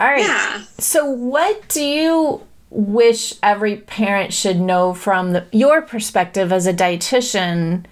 All 0.00 0.06
right. 0.06 0.20
Yeah. 0.20 0.64
So, 0.78 1.06
what 1.06 1.68
do 1.68 1.82
you 1.82 2.42
wish 2.70 3.34
every 3.42 3.76
parent 3.76 4.32
should 4.32 4.60
know 4.60 4.92
from 4.92 5.32
the, 5.32 5.46
your 5.52 5.82
perspective 5.82 6.52
as 6.52 6.66
a 6.66 6.74
dietitian? 6.74 7.84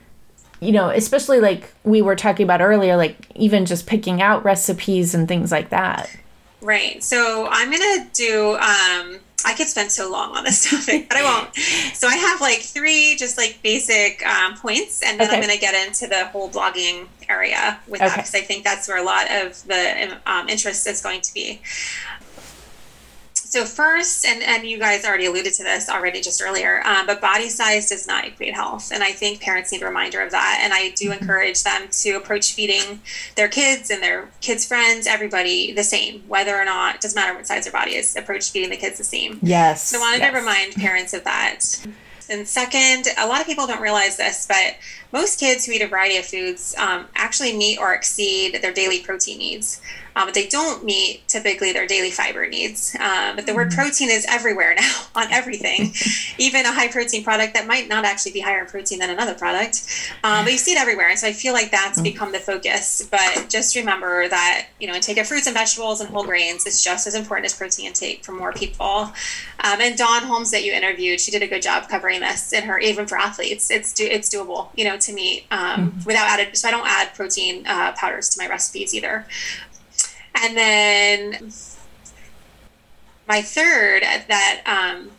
You 0.61 0.73
know, 0.73 0.90
especially 0.90 1.40
like 1.40 1.73
we 1.82 2.02
were 2.02 2.16
talking 2.16 2.44
about 2.44 2.61
earlier, 2.61 2.96
like 2.96 3.16
even 3.34 3.66
just 3.66 3.87
picking 3.87 4.23
out 4.23 4.44
recipes 4.44 5.14
and 5.14 5.26
things 5.26 5.50
like 5.50 5.70
that. 5.70 6.11
Right. 6.61 7.02
So, 7.02 7.49
I'm 7.50 7.70
going 7.70 7.80
to 7.80 8.06
do 8.12 8.56
um, 8.56 9.20
I 9.45 9.55
could 9.55 9.69
spend 9.69 9.93
so 9.93 10.11
long 10.11 10.37
on 10.37 10.45
this 10.45 10.71
topic, 10.71 11.09
but 11.09 11.19
I 11.19 11.23
won't. 11.23 11.55
So 11.95 12.09
I 12.09 12.17
have 12.17 12.41
like 12.41 12.61
three 12.61 13.17
just 13.17 13.37
like 13.37 13.59
basic 13.63 14.25
um, 14.27 14.57
points, 14.57 15.03
and 15.03 15.19
then 15.19 15.29
okay. 15.29 15.37
I'm 15.37 15.43
going 15.43 15.55
to 15.55 15.61
get 15.61 15.87
into 15.87 16.07
the 16.07 16.27
whole 16.27 16.51
blogging 16.51 17.07
area 17.29 17.79
with 17.87 18.01
okay. 18.01 18.09
that 18.09 18.17
because 18.17 18.35
I 18.35 18.41
think 18.41 18.65
that's 18.65 18.89
where 18.89 18.99
a 18.99 19.03
lot 19.03 19.31
of 19.31 19.63
the 19.67 20.19
um, 20.27 20.49
interest 20.49 20.87
is 20.87 21.03
going 21.03 21.21
to 21.23 21.35
be. 21.35 21.61
So 23.54 23.64
first, 23.64 24.26
and, 24.26 24.42
and 24.42 24.66
you 24.66 24.80
guys 24.80 25.04
already 25.04 25.26
alluded 25.26 25.54
to 25.54 25.62
this 25.62 25.88
already 25.88 26.20
just 26.20 26.42
earlier, 26.42 26.84
um, 26.84 27.06
but 27.06 27.20
body 27.20 27.49
size 27.49 27.88
does 27.88 28.04
not 28.04 28.25
equate 28.25 28.52
health. 28.52 28.90
And 28.92 29.00
I 29.00 29.12
think 29.12 29.40
parents 29.40 29.70
need 29.70 29.80
a 29.80 29.84
reminder 29.84 30.20
of 30.20 30.32
that. 30.32 30.58
And 30.61 30.73
I 30.73 30.90
do 30.90 31.11
mm-hmm. 31.11 31.23
encourage 31.23 31.62
them 31.62 31.87
to 31.88 32.14
approach 32.14 32.54
feeding 32.54 32.99
their 33.37 33.46
kids 33.46 33.90
and 33.90 34.02
their 34.02 34.28
kids' 34.40 34.66
friends, 34.66 35.06
everybody 35.06 35.73
the 35.73 35.84
same, 35.84 36.25
whether 36.26 36.56
or 36.56 36.64
not, 36.64 37.00
doesn't 37.00 37.14
matter 37.14 37.32
what 37.32 37.46
size 37.46 37.62
their 37.62 37.73
body 37.73 37.94
is, 37.94 38.16
approach 38.16 38.50
feeding 38.50 38.70
the 38.70 38.76
kids 38.76 38.99
the 38.99 39.04
same. 39.04 39.38
Yes. 39.40 39.88
So 39.88 39.99
I 39.99 40.00
wanted 40.00 40.18
yes. 40.18 40.32
to 40.32 40.37
remind 40.37 40.75
parents 40.75 41.14
of 41.14 41.23
that. 41.23 41.87
And 42.28 42.49
second, 42.49 43.06
a 43.18 43.28
lot 43.28 43.40
of 43.40 43.46
people 43.46 43.68
don't 43.68 43.80
realize 43.80 44.16
this, 44.16 44.49
but 44.49 44.75
most 45.14 45.40
kids 45.40 45.64
who 45.64 45.73
eat 45.73 45.80
a 45.80 45.87
variety 45.87 46.18
of 46.18 46.26
foods 46.26 46.75
um, 46.76 47.06
actually 47.14 47.56
meet 47.56 47.78
or 47.78 47.94
exceed 47.94 48.61
their 48.61 48.73
daily 48.73 49.00
protein 49.00 49.38
needs 49.38 49.80
um, 50.16 50.26
but 50.26 50.35
they 50.35 50.47
don't 50.47 50.85
meet 50.85 51.26
typically 51.28 51.73
their 51.73 51.87
daily 51.87 52.11
fiber 52.11 52.47
needs. 52.47 52.94
Um, 53.00 53.37
but 53.37 53.47
the 53.47 53.54
word 53.54 53.68
mm-hmm. 53.68 53.80
protein 53.80 54.11
is 54.11 54.25
everywhere 54.28 54.75
now 54.75 55.02
on 55.14 55.33
everything, 55.33 55.92
even 56.39 56.67
a 56.67 56.73
high 56.73 56.89
protein 56.89 57.25
product 57.25 57.54
that 57.54 57.67
might 57.67 57.89
not 57.89 58.04
actually 58.04 58.32
be 58.32 58.41
higher 58.41 58.60
in 58.60 58.67
protein 58.67 59.00
than 59.00 59.10
another 59.10 59.34
product. 59.34 59.86
Um, 60.23 60.45
but 60.45 60.52
you 60.52 60.58
see 60.58 60.73
it 60.73 60.78
everywhere. 60.78 61.08
And 61.08 61.19
so 61.19 61.26
I 61.26 61.32
feel 61.32 61.52
like 61.52 61.71
that's 61.71 62.00
mm. 62.00 62.04
become 62.04 62.32
the 62.32 62.39
focus. 62.39 63.06
But 63.10 63.47
just 63.49 63.75
remember 63.76 64.28
that, 64.28 64.69
you 64.80 64.86
know, 64.86 64.95
intake 64.95 65.19
of 65.19 65.26
fruits 65.26 65.47
and 65.47 65.54
vegetables 65.54 66.00
and 66.00 66.10
whole 66.10 66.25
grains 66.25 66.67
is 66.67 66.82
just 66.82 67.06
as 67.06 67.15
important 67.15 67.47
as 67.47 67.54
protein 67.54 67.86
intake 67.86 68.25
for 68.25 68.32
more 68.32 68.52
people. 68.52 69.12
Um, 69.65 69.80
and 69.80 69.97
Dawn 69.97 70.23
Holmes 70.23 70.50
that 70.50 70.65
you 70.65 70.73
interviewed, 70.73 71.21
she 71.21 71.30
did 71.30 71.43
a 71.43 71.47
good 71.47 71.62
job 71.62 71.89
covering 71.89 72.21
this 72.21 72.52
in 72.52 72.65
her, 72.65 72.78
even 72.78 73.06
for 73.06 73.17
athletes, 73.17 73.71
it's, 73.71 73.93
do, 73.93 74.04
it's 74.04 74.32
doable, 74.32 74.69
you 74.76 74.84
know, 74.84 74.99
to 75.06 75.12
meet 75.12 75.47
um, 75.50 75.90
mm-hmm. 75.90 76.04
without 76.04 76.28
added, 76.28 76.56
so 76.56 76.69
I 76.69 76.71
don't 76.71 76.86
add 76.86 77.14
protein 77.14 77.67
uh, 77.67 77.93
powders 77.93 78.28
to 78.30 78.43
my 78.43 78.49
recipes 78.49 78.95
either. 78.95 79.26
And 80.43 80.56
then 80.56 81.52
my 83.28 83.40
third 83.40 84.02
that 84.02 84.62
um, 84.67 85.10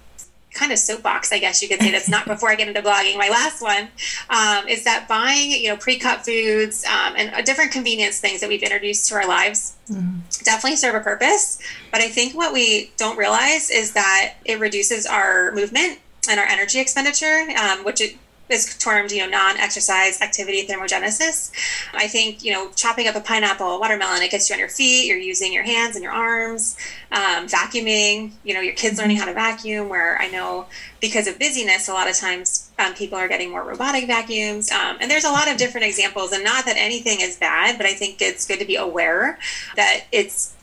kind 0.56 0.72
of 0.72 0.80
soapbox, 0.80 1.32
I 1.32 1.40
guess 1.40 1.62
you 1.62 1.68
could 1.68 1.82
say 1.82 1.92
that's 1.92 2.10
not 2.10 2.26
before 2.28 2.50
I 2.50 2.56
get 2.56 2.68
into 2.68 2.82
blogging. 2.82 3.18
My 3.18 3.30
last 3.30 3.62
one 3.62 3.90
um, 4.30 4.68
is 4.68 4.84
that 4.86 5.08
buying, 5.08 5.52
you 5.52 5.70
know, 5.70 5.78
pre-cut 5.78 6.26
foods 6.26 6.86
um, 6.86 7.14
and 7.18 7.46
different 7.46 7.72
convenience 7.72 8.20
things 8.20 8.42
that 8.42 8.50
we've 8.50 8.64
introduced 8.64 9.08
to 9.10 9.16
our 9.16 9.28
lives 9.28 9.76
mm-hmm. 9.90 10.20
definitely 10.44 10.78
serve 10.78 10.96
a 10.96 11.02
purpose. 11.02 11.62
But 11.92 12.02
I 12.02 12.08
think 12.08 12.36
what 12.36 12.54
we 12.54 12.92
don't 12.98 13.18
realize 13.18 13.70
is 13.70 13.94
that 13.94 14.36
it 14.46 14.60
reduces 14.60 15.06
our 15.06 15.52
movement 15.52 16.00
and 16.28 16.40
our 16.40 16.46
energy 16.46 16.80
expenditure, 16.80 17.46
um, 17.60 17.84
which 17.84 18.02
it 18.02 18.18
is 18.48 18.78
termed, 18.78 19.12
you 19.12 19.20
know, 19.20 19.30
non-exercise 19.30 20.22
activity 20.22 20.68
thermogenesis. 20.68 21.52
I 21.94 22.08
think, 22.08 22.44
you 22.44 22.52
know, 22.52 22.70
chopping 22.76 23.08
up 23.08 23.16
a 23.16 23.22
pineapple, 23.22 23.80
watermelon, 23.80 24.22
it 24.22 24.32
gets 24.32 24.50
you 24.50 24.54
on 24.54 24.60
your 24.60 24.70
feet. 24.70 25.08
You're 25.08 25.18
using 25.18 25.52
your 25.52 25.64
hands 25.64 25.96
and 25.96 26.04
your 26.04 26.14
arms. 26.14 26.78
Um, 27.12 27.48
vacuuming, 27.48 28.32
you 28.44 28.54
know, 28.54 28.62
your 28.62 28.74
kids 28.74 28.98
learning 28.98 29.18
how 29.18 29.26
to 29.26 29.34
vacuum. 29.34 29.90
Where 29.90 30.20
I 30.20 30.28
know 30.28 30.68
because 31.00 31.28
of 31.28 31.40
busyness, 31.40 31.88
a 31.88 31.94
lot 31.94 32.10
of 32.10 32.16
times 32.16 32.72
um, 32.78 32.94
people 32.94 33.18
are 33.18 33.28
getting 33.28 33.52
more 33.52 33.64
robotic 33.64 34.08
vacuums. 34.08 34.72
Um, 34.72 34.98
and 35.00 35.10
there's 35.10 35.24
a 35.24 35.32
lot 35.32 35.50
of 35.50 35.58
different 35.58 35.88
examples. 35.88 36.32
And 36.32 36.44
not 36.44 36.66
that 36.66 36.78
anything 36.78 37.22
is 37.22 37.38
bad, 37.38 37.78
but 37.78 37.86
I 37.86 37.94
think 37.94 38.22
it's 38.22 38.46
good 38.46 38.60
to 38.60 38.66
be 38.66 38.76
aware 38.76 39.40
that 39.76 40.06
it's 40.12 40.55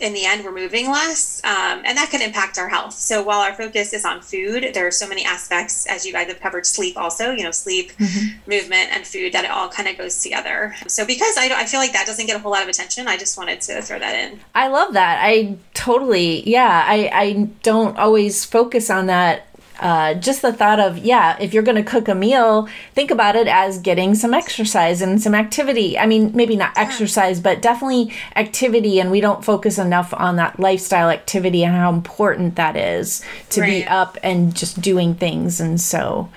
in 0.00 0.12
the 0.12 0.24
end 0.24 0.44
we're 0.44 0.52
moving 0.52 0.90
less 0.90 1.42
um, 1.44 1.82
and 1.84 1.96
that 1.96 2.10
can 2.10 2.22
impact 2.22 2.58
our 2.58 2.68
health. 2.68 2.94
So 2.94 3.22
while 3.22 3.40
our 3.40 3.54
focus 3.54 3.92
is 3.92 4.04
on 4.04 4.20
food 4.20 4.70
there 4.74 4.86
are 4.86 4.90
so 4.90 5.08
many 5.08 5.24
aspects 5.24 5.86
as 5.86 6.04
you 6.04 6.12
guys 6.12 6.28
have 6.28 6.40
covered 6.40 6.66
sleep 6.66 6.96
also 6.96 7.32
you 7.32 7.44
know 7.44 7.50
sleep 7.50 7.92
mm-hmm. 7.92 8.50
movement 8.50 8.90
and 8.92 9.06
food 9.06 9.32
that 9.32 9.44
it 9.44 9.50
all 9.50 9.68
kind 9.68 9.88
of 9.88 9.96
goes 9.96 10.22
together. 10.22 10.74
So 10.86 11.06
because 11.06 11.36
I, 11.38 11.50
I 11.54 11.66
feel 11.66 11.80
like 11.80 11.92
that 11.92 12.06
doesn't 12.06 12.26
get 12.26 12.36
a 12.36 12.38
whole 12.38 12.52
lot 12.52 12.62
of 12.62 12.68
attention 12.68 13.08
i 13.08 13.16
just 13.16 13.36
wanted 13.38 13.60
to 13.62 13.82
throw 13.82 13.98
that 13.98 14.14
in. 14.14 14.40
I 14.54 14.68
love 14.68 14.94
that. 14.94 15.20
I 15.22 15.56
totally 15.74 16.48
yeah 16.48 16.84
i 16.86 17.10
i 17.12 17.32
don't 17.62 17.96
always 17.96 18.44
focus 18.44 18.90
on 18.90 19.06
that 19.06 19.46
uh, 19.80 20.14
just 20.14 20.42
the 20.42 20.52
thought 20.52 20.80
of 20.80 20.98
yeah 20.98 21.36
if 21.40 21.52
you're 21.52 21.62
going 21.62 21.76
to 21.76 21.82
cook 21.82 22.08
a 22.08 22.14
meal 22.14 22.68
think 22.94 23.10
about 23.10 23.36
it 23.36 23.46
as 23.46 23.78
getting 23.78 24.14
some 24.14 24.32
exercise 24.32 25.02
and 25.02 25.20
some 25.20 25.34
activity 25.34 25.98
i 25.98 26.06
mean 26.06 26.30
maybe 26.34 26.56
not 26.56 26.72
exercise 26.76 27.40
but 27.40 27.60
definitely 27.60 28.12
activity 28.36 28.98
and 29.00 29.10
we 29.10 29.20
don't 29.20 29.44
focus 29.44 29.78
enough 29.78 30.14
on 30.14 30.36
that 30.36 30.58
lifestyle 30.58 31.10
activity 31.10 31.64
and 31.64 31.74
how 31.74 31.92
important 31.92 32.56
that 32.56 32.76
is 32.76 33.22
to 33.50 33.60
right. 33.60 33.68
be 33.68 33.84
up 33.84 34.16
and 34.22 34.54
just 34.54 34.80
doing 34.80 35.14
things 35.14 35.60
and 35.60 35.80
so 35.80 36.28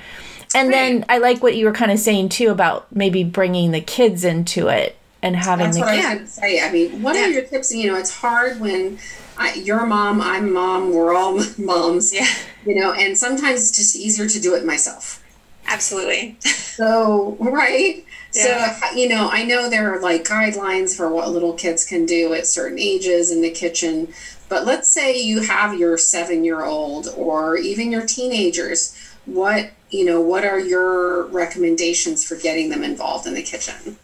and 0.54 0.70
right. 0.70 0.76
then 0.76 1.06
i 1.10 1.18
like 1.18 1.42
what 1.42 1.56
you 1.56 1.66
were 1.66 1.74
kind 1.74 1.92
of 1.92 2.00
saying 2.00 2.28
too 2.30 2.50
about 2.50 2.94
maybe 2.94 3.24
bringing 3.24 3.72
the 3.72 3.82
kids 3.82 4.24
into 4.24 4.68
it 4.68 4.96
and 5.22 5.36
having 5.36 5.66
That's 5.66 5.78
the 5.78 5.82
what 5.82 5.96
kids. 5.96 6.06
I 6.06 6.16
was 6.16 6.30
say. 6.32 6.62
I 6.62 6.72
mean, 6.72 7.02
what 7.02 7.16
yeah. 7.16 7.26
are 7.26 7.30
your 7.30 7.44
tips? 7.44 7.74
You 7.74 7.92
know, 7.92 7.98
it's 7.98 8.14
hard 8.14 8.60
when 8.60 8.98
I, 9.40 9.54
you're 9.54 9.80
a 9.80 9.88
mom, 9.88 10.22
I'm 10.22 10.52
mom, 10.54 10.94
we're 10.94 11.16
all 11.16 11.40
moms. 11.58 12.14
Yeah. 12.14 12.28
You 12.66 12.76
know, 12.76 12.92
and 12.92 13.18
sometimes 13.18 13.62
it's 13.62 13.76
just 13.76 13.96
easier 13.96 14.28
to 14.28 14.40
do 14.40 14.54
it 14.54 14.66
myself. 14.66 15.24
Absolutely. 15.66 16.36
so, 16.42 17.38
right? 17.40 18.06
Yeah. 18.34 18.74
So, 18.74 18.92
you 18.96 19.08
know, 19.08 19.30
I 19.32 19.44
know 19.44 19.70
there 19.70 19.96
are 19.96 20.02
like 20.02 20.26
guidelines 20.26 20.96
for 20.96 21.10
what 21.10 21.32
little 21.32 21.54
kids 21.54 21.86
can 21.86 22.06
do 22.06 22.34
at 22.34 22.48
certain 22.48 22.78
ages 22.78 23.32
in 23.32 23.42
the 23.42 23.50
kitchen, 23.50 24.14
but 24.50 24.66
let's 24.66 24.90
say 24.90 25.20
you 25.20 25.42
have 25.42 25.80
your 25.80 25.98
seven 25.98 26.44
year 26.44 26.66
old 26.66 27.08
or 27.16 27.56
even 27.56 27.92
your 27.92 28.06
teenagers. 28.06 28.96
What, 29.26 29.72
you 29.90 30.06
know, 30.06 30.20
what 30.20 30.44
are 30.44 30.60
your 30.60 31.28
recommendations 31.28 32.28
for 32.28 32.36
getting 32.36 32.70
them 32.70 32.84
involved 32.84 33.26
in 33.26 33.36
the 33.36 33.44
kitchen? 33.44 33.98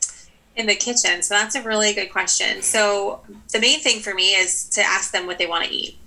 In 0.56 0.66
the 0.68 0.76
kitchen? 0.76 1.22
So 1.22 1.34
that's 1.34 1.56
a 1.56 1.62
really 1.62 1.94
good 1.94 2.12
question. 2.12 2.62
So 2.62 3.22
the 3.52 3.60
main 3.60 3.80
thing 3.80 4.00
for 4.00 4.14
me 4.14 4.36
is 4.36 4.70
to 4.70 4.82
ask 4.82 5.12
them 5.12 5.26
what 5.28 5.38
they 5.38 5.48
want 5.48 5.66
to 5.66 5.72
eat. 5.72 5.98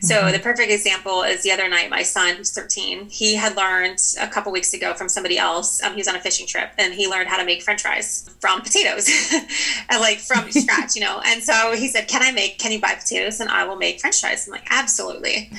So 0.00 0.16
mm-hmm. 0.16 0.32
the 0.32 0.38
perfect 0.38 0.70
example 0.70 1.22
is 1.22 1.42
the 1.42 1.50
other 1.50 1.68
night, 1.68 1.88
my 1.88 2.02
son, 2.02 2.36
who's 2.36 2.52
13, 2.52 3.08
he 3.08 3.34
had 3.34 3.56
learned 3.56 3.98
a 4.20 4.28
couple 4.28 4.52
weeks 4.52 4.74
ago 4.74 4.92
from 4.92 5.08
somebody 5.08 5.38
else. 5.38 5.82
Um, 5.82 5.92
he 5.92 5.98
was 5.98 6.08
on 6.08 6.16
a 6.16 6.20
fishing 6.20 6.46
trip 6.46 6.70
and 6.76 6.92
he 6.92 7.08
learned 7.08 7.28
how 7.28 7.38
to 7.38 7.44
make 7.44 7.62
French 7.62 7.82
fries 7.82 8.28
from 8.40 8.60
potatoes, 8.60 9.08
and 9.88 10.00
like 10.00 10.18
from 10.18 10.50
scratch, 10.50 10.94
you 10.94 11.00
know. 11.00 11.22
And 11.24 11.42
so 11.42 11.74
he 11.74 11.88
said, 11.88 12.08
"Can 12.08 12.22
I 12.22 12.32
make? 12.32 12.58
Can 12.58 12.72
you 12.72 12.80
buy 12.80 12.94
potatoes 12.94 13.40
and 13.40 13.50
I 13.50 13.64
will 13.64 13.76
make 13.76 14.00
French 14.00 14.20
fries?" 14.20 14.46
I'm 14.46 14.52
like, 14.52 14.66
"Absolutely." 14.70 15.50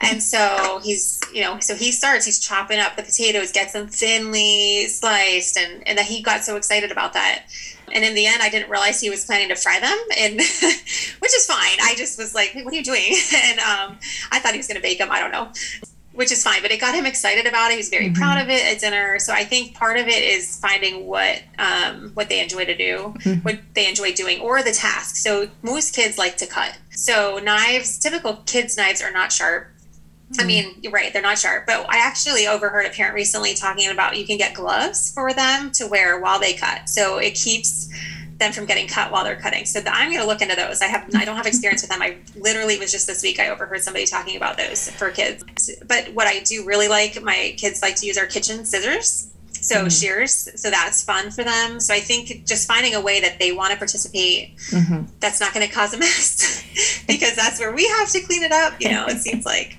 And 0.00 0.20
so 0.22 0.80
he's, 0.82 1.20
you 1.32 1.42
know, 1.42 1.60
so 1.60 1.76
he 1.76 1.92
starts. 1.92 2.26
He's 2.26 2.40
chopping 2.40 2.80
up 2.80 2.96
the 2.96 3.02
potatoes, 3.02 3.52
gets 3.52 3.72
them 3.72 3.86
thinly 3.86 4.88
sliced, 4.88 5.56
and 5.56 5.86
and 5.86 5.98
then 5.98 6.04
he 6.04 6.22
got 6.22 6.42
so 6.42 6.56
excited 6.56 6.90
about 6.90 7.12
that 7.12 7.44
and 7.92 8.04
in 8.04 8.14
the 8.14 8.26
end, 8.26 8.42
I 8.42 8.48
didn't 8.48 8.70
realize 8.70 9.00
he 9.00 9.10
was 9.10 9.24
planning 9.24 9.48
to 9.48 9.56
fry 9.56 9.80
them, 9.80 9.98
and 10.18 10.34
which 10.36 11.34
is 11.34 11.46
fine. 11.46 11.78
I 11.82 11.94
just 11.96 12.18
was 12.18 12.34
like, 12.34 12.48
hey, 12.48 12.62
"What 12.64 12.72
are 12.72 12.76
you 12.76 12.84
doing?" 12.84 13.14
And 13.34 13.58
um, 13.60 13.98
I 14.30 14.38
thought 14.38 14.52
he 14.52 14.58
was 14.58 14.66
going 14.66 14.76
to 14.76 14.82
bake 14.82 14.98
them. 14.98 15.10
I 15.10 15.18
don't 15.18 15.30
know, 15.30 15.50
which 16.12 16.30
is 16.32 16.42
fine. 16.42 16.62
But 16.62 16.70
it 16.70 16.80
got 16.80 16.94
him 16.94 17.06
excited 17.06 17.46
about 17.46 17.70
it. 17.70 17.72
He 17.72 17.76
was 17.78 17.88
very 17.88 18.06
mm-hmm. 18.06 18.14
proud 18.14 18.42
of 18.42 18.48
it 18.48 18.64
at 18.64 18.80
dinner. 18.80 19.18
So 19.18 19.32
I 19.32 19.44
think 19.44 19.74
part 19.74 19.98
of 19.98 20.06
it 20.06 20.22
is 20.22 20.58
finding 20.58 21.06
what 21.06 21.42
um, 21.58 22.10
what 22.14 22.28
they 22.28 22.40
enjoy 22.40 22.64
to 22.64 22.76
do, 22.76 23.14
mm-hmm. 23.18 23.40
what 23.40 23.58
they 23.74 23.88
enjoy 23.88 24.12
doing, 24.12 24.40
or 24.40 24.62
the 24.62 24.72
task. 24.72 25.16
So 25.16 25.48
most 25.62 25.94
kids 25.94 26.18
like 26.18 26.36
to 26.38 26.46
cut. 26.46 26.78
So 26.90 27.40
knives, 27.42 27.98
typical 27.98 28.36
kids' 28.46 28.76
knives 28.76 29.02
are 29.02 29.12
not 29.12 29.32
sharp 29.32 29.71
I 30.38 30.42
mm. 30.42 30.46
mean, 30.46 30.74
you're 30.82 30.92
right, 30.92 31.12
they're 31.12 31.22
not 31.22 31.38
sharp. 31.38 31.66
But 31.66 31.86
I 31.88 31.98
actually 31.98 32.46
overheard 32.46 32.86
a 32.86 32.90
parent 32.90 33.14
recently 33.14 33.54
talking 33.54 33.90
about 33.90 34.16
you 34.16 34.26
can 34.26 34.38
get 34.38 34.54
gloves 34.54 35.12
for 35.12 35.32
them 35.32 35.70
to 35.72 35.86
wear 35.86 36.20
while 36.20 36.40
they 36.40 36.54
cut. 36.54 36.88
So 36.88 37.18
it 37.18 37.34
keeps 37.34 37.88
them 38.38 38.52
from 38.52 38.66
getting 38.66 38.88
cut 38.88 39.12
while 39.12 39.24
they're 39.24 39.40
cutting. 39.40 39.64
So 39.64 39.80
the, 39.80 39.94
I'm 39.94 40.10
going 40.10 40.20
to 40.20 40.26
look 40.26 40.42
into 40.42 40.56
those. 40.56 40.82
I 40.82 40.86
have 40.86 41.08
I 41.14 41.24
don't 41.24 41.36
have 41.36 41.46
experience 41.46 41.82
with 41.82 41.90
them. 41.90 42.02
I 42.02 42.16
literally 42.36 42.78
was 42.78 42.90
just 42.90 43.06
this 43.06 43.22
week 43.22 43.38
I 43.38 43.48
overheard 43.48 43.82
somebody 43.82 44.04
talking 44.06 44.36
about 44.36 44.56
those 44.56 44.90
for 44.90 45.10
kids. 45.10 45.70
But 45.86 46.12
what 46.14 46.26
I 46.26 46.40
do 46.40 46.64
really 46.66 46.88
like, 46.88 47.22
my 47.22 47.54
kids 47.56 47.82
like 47.82 47.96
to 47.96 48.06
use 48.06 48.18
our 48.18 48.26
kitchen 48.26 48.64
scissors 48.64 49.31
so 49.62 49.76
mm-hmm. 49.76 49.88
shears 49.88 50.48
so 50.60 50.70
that's 50.70 51.02
fun 51.02 51.30
for 51.30 51.44
them 51.44 51.78
so 51.80 51.94
i 51.94 52.00
think 52.00 52.44
just 52.44 52.66
finding 52.66 52.94
a 52.94 53.00
way 53.00 53.20
that 53.20 53.38
they 53.38 53.52
want 53.52 53.70
to 53.70 53.78
participate 53.78 54.56
mm-hmm. 54.70 55.04
that's 55.20 55.40
not 55.40 55.54
going 55.54 55.66
to 55.66 55.72
cause 55.72 55.94
a 55.94 55.98
mess 55.98 56.62
because 57.06 57.36
that's 57.36 57.60
where 57.60 57.72
we 57.72 57.86
have 57.86 58.10
to 58.10 58.20
clean 58.20 58.42
it 58.42 58.52
up 58.52 58.74
you 58.80 58.90
know 58.90 59.06
it 59.06 59.18
seems 59.18 59.46
like 59.46 59.78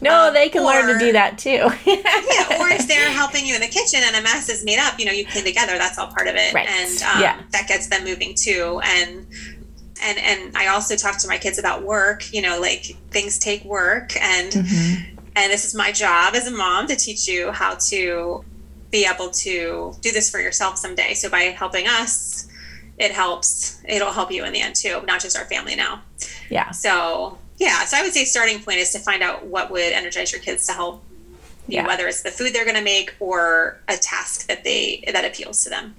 no 0.00 0.28
um, 0.28 0.34
they 0.34 0.48
can 0.48 0.62
or, 0.62 0.66
learn 0.66 0.86
to 0.86 0.98
do 0.98 1.12
that 1.12 1.36
too 1.36 1.50
yeah 1.84 2.60
or 2.60 2.68
if 2.70 2.86
they're 2.86 3.10
helping 3.10 3.44
you 3.44 3.54
in 3.54 3.60
the 3.60 3.66
kitchen 3.66 4.00
and 4.02 4.16
a 4.16 4.22
mess 4.22 4.48
is 4.48 4.64
made 4.64 4.78
up 4.78 4.98
you 4.98 5.04
know 5.04 5.12
you 5.12 5.26
clean 5.26 5.44
together 5.44 5.76
that's 5.76 5.98
all 5.98 6.08
part 6.08 6.28
of 6.28 6.34
it 6.36 6.54
right. 6.54 6.68
and 6.68 7.02
um, 7.02 7.20
yeah. 7.20 7.40
that 7.50 7.66
gets 7.66 7.88
them 7.88 8.04
moving 8.04 8.34
too 8.34 8.80
and 8.84 9.26
and 10.02 10.18
and 10.18 10.56
i 10.56 10.68
also 10.68 10.94
talk 10.94 11.18
to 11.18 11.26
my 11.26 11.38
kids 11.38 11.58
about 11.58 11.82
work 11.82 12.32
you 12.32 12.40
know 12.40 12.60
like 12.60 12.96
things 13.10 13.38
take 13.38 13.64
work 13.64 14.16
and 14.20 14.52
mm-hmm. 14.52 15.16
and 15.34 15.52
this 15.52 15.64
is 15.64 15.74
my 15.74 15.90
job 15.90 16.34
as 16.34 16.46
a 16.46 16.50
mom 16.50 16.86
to 16.86 16.94
teach 16.94 17.26
you 17.26 17.50
how 17.50 17.74
to 17.74 18.44
be 18.94 19.04
able 19.12 19.28
to 19.28 19.92
do 20.00 20.12
this 20.12 20.30
for 20.30 20.38
yourself 20.38 20.78
someday. 20.78 21.14
So 21.14 21.28
by 21.28 21.40
helping 21.62 21.88
us, 21.88 22.46
it 22.96 23.10
helps. 23.10 23.82
It'll 23.88 24.12
help 24.12 24.30
you 24.30 24.44
in 24.44 24.52
the 24.52 24.60
end 24.60 24.76
too, 24.76 25.02
not 25.04 25.20
just 25.20 25.36
our 25.36 25.46
family 25.46 25.74
now. 25.74 26.02
Yeah. 26.48 26.70
So 26.70 27.36
yeah, 27.58 27.84
so 27.86 27.96
I 27.96 28.02
would 28.02 28.12
say 28.12 28.24
starting 28.24 28.62
point 28.62 28.78
is 28.78 28.92
to 28.92 29.00
find 29.00 29.20
out 29.20 29.46
what 29.46 29.72
would 29.72 29.92
energize 29.92 30.30
your 30.30 30.40
kids 30.40 30.64
to 30.68 30.72
help 30.74 31.02
you, 31.66 31.78
yeah. 31.78 31.88
whether 31.88 32.06
it's 32.06 32.22
the 32.22 32.30
food 32.30 32.52
they're 32.52 32.64
going 32.64 32.76
to 32.76 32.84
make 32.84 33.12
or 33.18 33.80
a 33.88 33.96
task 33.96 34.46
that 34.46 34.62
they 34.62 35.02
that 35.12 35.24
appeals 35.24 35.64
to 35.64 35.70
them. 35.70 35.96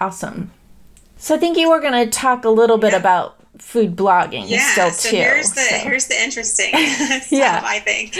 Awesome. 0.00 0.50
So 1.18 1.34
I 1.34 1.38
think 1.38 1.58
you 1.58 1.68
were 1.68 1.80
going 1.80 2.06
to 2.06 2.10
talk 2.10 2.46
a 2.46 2.50
little 2.50 2.78
bit 2.78 2.92
yeah. 2.92 3.00
about 3.00 3.37
food 3.58 3.96
blogging 3.96 4.48
yeah, 4.48 4.72
still 4.72 4.90
so 4.90 5.10
too. 5.10 5.16
Here's 5.16 5.50
the 5.50 5.60
so. 5.60 5.76
here's 5.78 6.06
the 6.06 6.20
interesting 6.22 6.70
stuff, 6.76 7.32
yeah. 7.32 7.60
I 7.64 7.80
think, 7.80 8.16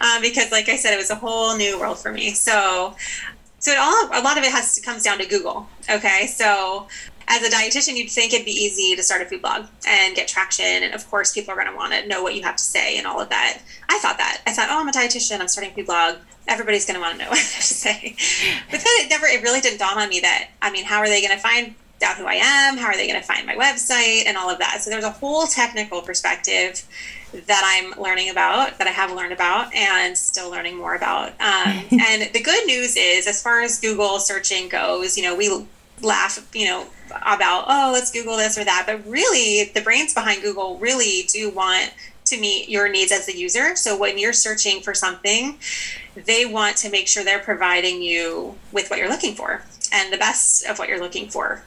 um, 0.00 0.22
because 0.22 0.50
like 0.52 0.68
I 0.68 0.76
said, 0.76 0.92
it 0.92 0.98
was 0.98 1.10
a 1.10 1.14
whole 1.14 1.56
new 1.56 1.78
world 1.78 1.98
for 1.98 2.12
me. 2.12 2.32
So, 2.32 2.94
so 3.58 3.72
it 3.72 3.78
all 3.78 4.06
a 4.12 4.22
lot 4.22 4.38
of 4.38 4.44
it 4.44 4.52
has 4.52 4.78
comes 4.84 5.02
down 5.02 5.18
to 5.18 5.26
Google. 5.26 5.68
Okay, 5.88 6.26
so 6.26 6.88
as 7.30 7.42
a 7.42 7.48
dietitian, 7.48 7.96
you'd 7.96 8.10
think 8.10 8.32
it'd 8.32 8.44
be 8.44 8.52
easy 8.52 8.96
to 8.96 9.02
start 9.02 9.22
a 9.22 9.24
food 9.24 9.40
blog 9.40 9.66
and 9.86 10.16
get 10.16 10.26
traction, 10.26 10.66
and 10.66 10.92
of 10.94 11.08
course, 11.08 11.32
people 11.32 11.52
are 11.52 11.56
going 11.56 11.68
to 11.70 11.76
want 11.76 11.92
to 11.92 12.06
know 12.08 12.22
what 12.22 12.34
you 12.34 12.42
have 12.42 12.56
to 12.56 12.62
say 12.62 12.98
and 12.98 13.06
all 13.06 13.20
of 13.20 13.28
that. 13.28 13.62
I 13.88 13.98
thought 14.00 14.18
that. 14.18 14.42
I 14.46 14.52
thought, 14.52 14.68
oh, 14.70 14.80
I'm 14.80 14.88
a 14.88 14.92
dietitian. 14.92 15.40
I'm 15.40 15.48
starting 15.48 15.72
a 15.72 15.74
food 15.76 15.86
blog. 15.86 16.16
Everybody's 16.48 16.84
going 16.84 16.96
to 16.96 17.00
want 17.00 17.18
to 17.18 17.24
know 17.24 17.30
what 17.30 17.38
I 17.38 17.42
have 17.42 17.54
to 17.54 17.62
say. 17.62 18.16
But 18.70 18.80
then 18.80 18.92
it 18.98 19.10
never, 19.10 19.26
it 19.26 19.42
really 19.42 19.60
didn't 19.60 19.78
dawn 19.78 19.96
on 19.96 20.08
me 20.08 20.20
that 20.20 20.48
I 20.60 20.72
mean, 20.72 20.84
how 20.84 20.98
are 20.98 21.08
they 21.08 21.22
going 21.22 21.36
to 21.36 21.42
find 21.42 21.76
out 22.02 22.16
who 22.16 22.26
I 22.26 22.34
am? 22.34 22.76
How 22.76 22.86
are 22.86 22.96
they 22.96 23.06
going 23.06 23.20
to 23.20 23.26
find 23.26 23.46
my 23.46 23.56
website 23.56 24.26
and 24.26 24.36
all 24.36 24.50
of 24.50 24.58
that? 24.58 24.80
So 24.82 24.90
there's 24.90 25.04
a 25.04 25.10
whole 25.10 25.46
technical 25.46 26.02
perspective 26.02 26.82
that 27.46 27.62
I'm 27.64 28.00
learning 28.00 28.30
about, 28.30 28.78
that 28.78 28.86
I 28.86 28.90
have 28.90 29.12
learned 29.12 29.32
about, 29.32 29.72
and 29.74 30.16
still 30.16 30.50
learning 30.50 30.76
more 30.76 30.94
about. 30.94 31.28
Um, 31.40 31.84
and 32.00 32.32
the 32.32 32.42
good 32.42 32.66
news 32.66 32.96
is, 32.96 33.26
as 33.26 33.42
far 33.42 33.60
as 33.60 33.80
Google 33.80 34.18
searching 34.18 34.68
goes, 34.68 35.16
you 35.16 35.22
know, 35.22 35.36
we 35.36 35.50
laugh, 36.02 36.48
you 36.54 36.66
know, 36.66 36.86
about, 37.22 37.64
oh, 37.68 37.90
let's 37.92 38.10
Google 38.10 38.36
this 38.36 38.58
or 38.58 38.64
that. 38.64 38.84
But 38.86 39.06
really, 39.06 39.70
the 39.72 39.80
brains 39.80 40.14
behind 40.14 40.42
Google 40.42 40.78
really 40.78 41.24
do 41.32 41.50
want 41.50 41.92
to 42.26 42.40
meet 42.40 42.68
your 42.68 42.88
needs 42.88 43.12
as 43.12 43.28
a 43.28 43.36
user. 43.36 43.76
So 43.76 43.98
when 43.98 44.18
you're 44.18 44.32
searching 44.32 44.80
for 44.80 44.94
something, 44.94 45.58
they 46.14 46.46
want 46.46 46.76
to 46.78 46.90
make 46.90 47.08
sure 47.08 47.24
they're 47.24 47.38
providing 47.38 48.02
you 48.02 48.56
with 48.72 48.88
what 48.90 48.98
you're 48.98 49.08
looking 49.08 49.34
for 49.34 49.62
and 49.92 50.12
the 50.12 50.18
best 50.18 50.66
of 50.66 50.78
what 50.78 50.88
you're 50.88 51.00
looking 51.00 51.28
for. 51.28 51.62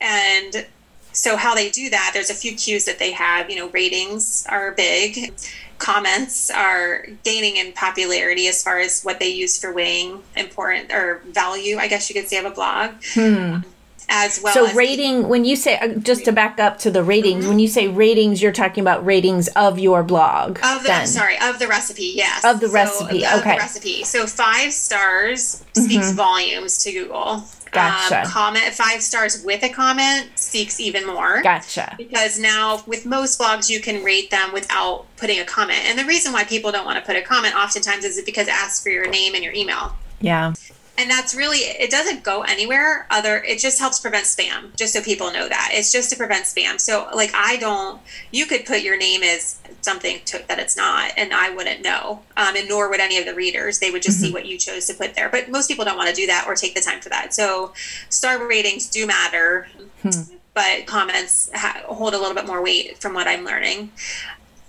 And 0.00 0.66
so 1.12 1.36
how 1.36 1.54
they 1.54 1.70
do 1.70 1.90
that, 1.90 2.10
there's 2.14 2.30
a 2.30 2.34
few 2.34 2.56
cues 2.56 2.84
that 2.86 2.98
they 2.98 3.12
have. 3.12 3.50
You 3.50 3.56
know, 3.56 3.68
ratings 3.70 4.46
are 4.48 4.72
big. 4.72 5.34
Comments 5.78 6.50
are 6.50 7.06
gaining 7.24 7.56
in 7.56 7.72
popularity 7.72 8.46
as 8.46 8.62
far 8.62 8.78
as 8.78 9.02
what 9.02 9.18
they 9.18 9.28
use 9.28 9.58
for 9.60 9.72
weighing 9.72 10.22
important 10.36 10.92
or 10.92 11.20
value, 11.26 11.76
I 11.78 11.88
guess 11.88 12.08
you 12.08 12.14
could 12.14 12.28
say, 12.28 12.38
of 12.38 12.44
a 12.44 12.50
blog. 12.50 12.92
Hmm 13.14 13.60
as 14.08 14.40
well. 14.42 14.54
So 14.54 14.72
rating, 14.74 15.28
when 15.28 15.44
you 15.44 15.56
say 15.56 15.78
uh, 15.78 15.88
just 15.88 16.24
to 16.26 16.32
back 16.32 16.58
up 16.60 16.78
to 16.80 16.90
the 16.90 17.02
ratings, 17.02 17.42
mm-hmm. 17.42 17.50
when 17.50 17.58
you 17.58 17.68
say 17.68 17.88
ratings, 17.88 18.42
you're 18.42 18.52
talking 18.52 18.82
about 18.82 19.04
ratings 19.04 19.48
of 19.48 19.78
your 19.78 20.02
blog. 20.02 20.58
Of 20.62 20.82
the 20.82 20.88
then. 20.88 21.06
sorry, 21.06 21.36
of 21.42 21.58
the 21.58 21.68
recipe, 21.68 22.12
yes. 22.14 22.44
Of 22.44 22.60
the 22.60 22.68
so, 22.68 22.74
recipe, 22.74 23.24
of, 23.24 23.40
okay. 23.40 23.54
Of 23.54 23.58
recipe. 23.58 24.04
So 24.04 24.26
five 24.26 24.72
stars 24.72 25.64
speaks 25.74 26.08
mm-hmm. 26.08 26.16
volumes 26.16 26.82
to 26.84 26.92
Google. 26.92 27.44
Gotcha. 27.70 28.20
Um, 28.20 28.26
comment 28.26 28.64
five 28.74 29.00
stars 29.00 29.42
with 29.42 29.62
a 29.62 29.68
comment 29.70 30.38
speaks 30.38 30.78
even 30.78 31.06
more. 31.06 31.42
Gotcha. 31.42 31.94
Because 31.96 32.38
now 32.38 32.82
with 32.86 33.06
most 33.06 33.40
blogs 33.40 33.70
you 33.70 33.80
can 33.80 34.04
rate 34.04 34.30
them 34.30 34.52
without 34.52 35.06
putting 35.16 35.40
a 35.40 35.44
comment. 35.44 35.80
And 35.86 35.98
the 35.98 36.04
reason 36.04 36.34
why 36.34 36.44
people 36.44 36.70
don't 36.70 36.84
want 36.84 36.98
to 36.98 37.04
put 37.04 37.16
a 37.16 37.22
comment 37.22 37.54
oftentimes 37.54 38.04
is 38.04 38.22
because 38.24 38.46
it 38.46 38.54
asks 38.54 38.82
for 38.82 38.90
your 38.90 39.08
name 39.08 39.34
and 39.34 39.42
your 39.42 39.54
email. 39.54 39.96
Yeah 40.20 40.52
and 40.98 41.10
that's 41.10 41.34
really 41.34 41.58
it 41.58 41.90
doesn't 41.90 42.22
go 42.22 42.42
anywhere 42.42 43.06
other 43.10 43.42
it 43.44 43.58
just 43.58 43.78
helps 43.78 43.98
prevent 43.98 44.26
spam 44.26 44.74
just 44.76 44.92
so 44.92 45.02
people 45.02 45.32
know 45.32 45.48
that. 45.48 45.70
It's 45.72 45.90
just 45.90 46.10
to 46.10 46.16
prevent 46.16 46.44
spam. 46.44 46.80
So 46.80 47.08
like 47.14 47.30
i 47.34 47.56
don't 47.56 48.00
you 48.30 48.46
could 48.46 48.66
put 48.66 48.82
your 48.82 48.96
name 48.96 49.22
as 49.22 49.58
something 49.80 50.20
to, 50.26 50.44
that 50.48 50.58
it's 50.58 50.76
not 50.76 51.12
and 51.16 51.32
i 51.32 51.50
wouldn't 51.50 51.82
know. 51.82 52.22
Um, 52.36 52.56
and 52.56 52.68
nor 52.68 52.90
would 52.90 53.00
any 53.00 53.18
of 53.18 53.24
the 53.24 53.34
readers. 53.34 53.78
They 53.78 53.90
would 53.90 54.02
just 54.02 54.18
mm-hmm. 54.18 54.26
see 54.26 54.32
what 54.32 54.46
you 54.46 54.58
chose 54.58 54.86
to 54.86 54.94
put 54.94 55.14
there. 55.14 55.28
But 55.28 55.50
most 55.50 55.68
people 55.68 55.84
don't 55.84 55.96
want 55.96 56.10
to 56.10 56.14
do 56.14 56.26
that 56.26 56.44
or 56.46 56.54
take 56.54 56.74
the 56.74 56.80
time 56.80 57.00
for 57.00 57.08
that. 57.08 57.32
So 57.34 57.72
star 58.08 58.46
ratings 58.46 58.88
do 58.88 59.06
matter 59.06 59.68
hmm. 60.02 60.10
but 60.54 60.86
comments 60.86 61.50
ha- 61.54 61.82
hold 61.86 62.14
a 62.14 62.18
little 62.18 62.34
bit 62.34 62.46
more 62.46 62.62
weight 62.62 62.98
from 62.98 63.14
what 63.14 63.26
i'm 63.26 63.44
learning. 63.44 63.92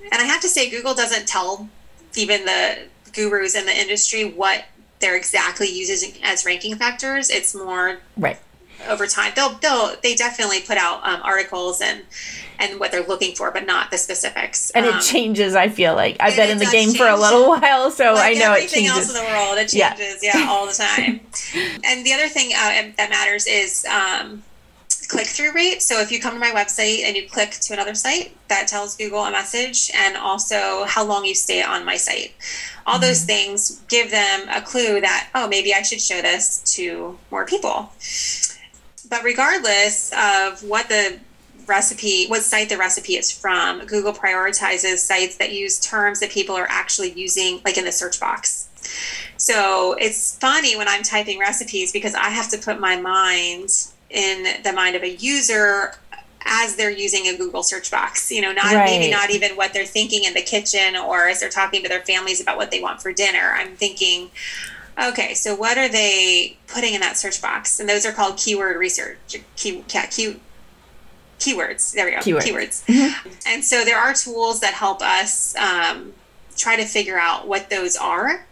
And 0.04 0.22
i 0.22 0.26
have 0.26 0.42
to 0.42 0.48
say 0.48 0.70
google 0.70 0.94
doesn't 0.94 1.28
tell 1.28 1.70
even 2.16 2.46
the 2.46 2.80
gurus 3.14 3.56
in 3.56 3.66
the 3.66 3.78
industry 3.78 4.24
what 4.24 4.66
they're 5.04 5.18
exactly 5.18 5.68
used 5.68 6.18
as 6.24 6.46
ranking 6.46 6.76
factors. 6.76 7.30
It's 7.30 7.54
more 7.54 8.00
right 8.18 8.40
over 8.88 9.06
time. 9.06 9.34
They'll 9.36 9.56
they'll 9.56 9.96
they 10.02 10.16
definitely 10.16 10.62
put 10.62 10.78
out 10.78 11.06
um, 11.06 11.20
articles 11.24 11.82
and 11.82 12.04
and 12.58 12.80
what 12.80 12.92
they're 12.92 13.06
looking 13.06 13.36
for, 13.36 13.52
but 13.52 13.66
not 13.66 13.92
the 13.92 13.98
specifics. 13.98 14.70
And 14.70 14.86
um, 14.86 14.96
it 14.96 15.02
changes. 15.02 15.56
I 15.56 15.68
feel 15.68 15.94
like 15.94 16.16
I've 16.22 16.38
been 16.38 16.50
in 16.50 16.58
the 16.58 16.66
game 16.66 16.88
change. 16.88 16.98
for 16.98 17.08
a 17.08 17.18
little 17.18 17.50
while, 17.50 17.92
so 17.92 18.14
like 18.14 18.38
I 18.38 18.40
know 18.40 18.54
it 18.54 18.70
changes. 18.70 18.74
Everything 18.74 18.88
else 18.88 19.10
in 19.10 19.16
the 19.16 19.30
world, 19.30 19.58
it 19.58 19.70
changes. 19.70 20.24
Yeah, 20.24 20.38
yeah 20.38 20.50
all 20.50 20.66
the 20.66 20.74
time. 20.74 21.20
and 21.84 22.06
the 22.06 22.14
other 22.14 22.30
thing 22.30 22.52
uh, 22.56 22.94
that 22.98 23.10
matters 23.10 23.46
is. 23.46 23.86
Um, 23.86 24.44
click 25.08 25.28
through 25.28 25.54
rate. 25.54 25.82
So 25.82 26.00
if 26.00 26.12
you 26.12 26.20
come 26.20 26.34
to 26.34 26.40
my 26.40 26.52
website 26.52 27.04
and 27.04 27.16
you 27.16 27.28
click 27.28 27.52
to 27.52 27.74
another 27.74 27.96
site, 27.96 28.36
that 28.48 28.68
tells 28.68 28.96
Google 28.96 29.26
a 29.26 29.32
message 29.32 29.92
and 29.96 30.16
also 30.16 30.86
how 30.86 31.04
long 31.04 31.26
you 31.26 31.36
stay 31.36 31.62
on 31.62 31.86
my 31.86 31.98
site 31.98 32.34
all 32.86 33.00
those 33.00 33.20
mm-hmm. 33.20 33.28
things 33.28 33.82
give 33.88 34.12
them 34.12 34.48
a 34.50 34.62
clue 34.62 35.02
that 35.02 35.30
oh 35.36 35.48
maybe 35.48 35.74
i 35.74 35.82
should 35.82 36.02
show 36.02 36.22
this 36.22 36.62
to 36.76 37.18
more 37.32 37.46
people 37.46 37.92
but 39.10 39.24
regardless 39.24 40.12
of 40.14 40.64
what 40.64 40.88
the 40.90 41.20
recipe 41.68 42.28
what 42.28 42.42
site 42.42 42.70
the 42.70 42.78
recipe 42.78 43.14
is 43.14 43.32
from 43.32 43.86
google 43.86 44.14
prioritizes 44.14 44.98
sites 44.98 45.38
that 45.38 45.54
use 45.54 45.80
terms 45.80 46.20
that 46.20 46.30
people 46.30 46.56
are 46.56 46.68
actually 46.70 47.12
using 47.12 47.62
like 47.64 47.78
in 47.78 47.86
the 47.86 47.92
search 47.92 48.20
box 48.20 48.68
so 49.38 49.96
it's 50.00 50.38
funny 50.38 50.76
when 50.76 50.88
i'm 50.90 51.04
typing 51.04 51.40
recipes 51.40 51.92
because 51.94 52.14
i 52.16 52.30
have 52.30 52.50
to 52.50 52.58
put 52.58 52.80
my 52.80 53.00
mind 53.00 53.70
in 54.14 54.62
the 54.64 54.72
mind 54.72 54.96
of 54.96 55.04
a 55.04 55.10
user 55.10 55.96
as 56.46 56.76
they're 56.76 56.92
using 56.92 57.28
a 57.28 57.38
Google 57.38 57.64
search 57.64 57.90
box, 57.90 58.30
you 58.32 58.42
know, 58.42 58.52
not 58.52 58.74
Right. 58.74 58.86
maybe 58.86 59.10
not 59.12 59.30
even 59.32 59.56
what 59.56 59.74
they're 59.74 59.86
thinking 59.86 60.26
in 60.26 60.34
the 60.34 60.42
kitchen 60.42 60.96
or 60.96 61.28
as 61.28 61.40
they're 61.40 61.50
talking 61.50 61.82
to 61.84 61.90
their 61.90 62.02
families 62.02 62.40
about 62.42 62.58
what 62.58 62.70
they 62.70 62.82
want 62.82 63.02
for 63.02 63.14
dinner. 63.14 63.54
I'm 63.56 63.76
thinking, 63.78 64.30
okay, 65.02 65.34
so 65.34 65.56
what 65.56 65.78
are 65.78 65.88
they 65.90 66.58
putting 66.68 66.94
in 66.94 67.02
that 67.02 67.18
search 67.18 67.42
box? 67.42 67.80
And 67.80 67.88
those 67.90 68.06
are 68.06 68.12
called 68.12 68.38
keyword 68.38 68.76
research, 68.78 69.18
key, 69.56 69.84
yeah, 69.94 70.06
key, 70.08 70.40
keywords. 71.40 71.94
There 71.94 72.06
we 72.06 72.12
go, 72.12 72.18
Keywords. 72.20 72.86
keywords. 72.86 73.44
And 73.48 73.64
so 73.64 73.84
there 73.86 73.98
are 73.98 74.14
tools 74.14 74.60
that 74.60 74.74
help 74.74 75.02
us 75.02 75.56
um, 75.56 76.14
try 76.58 76.76
to 76.76 76.86
figure 76.86 77.18
out 77.18 77.48
what 77.48 77.70
those 77.70 77.96
are. 77.96 78.46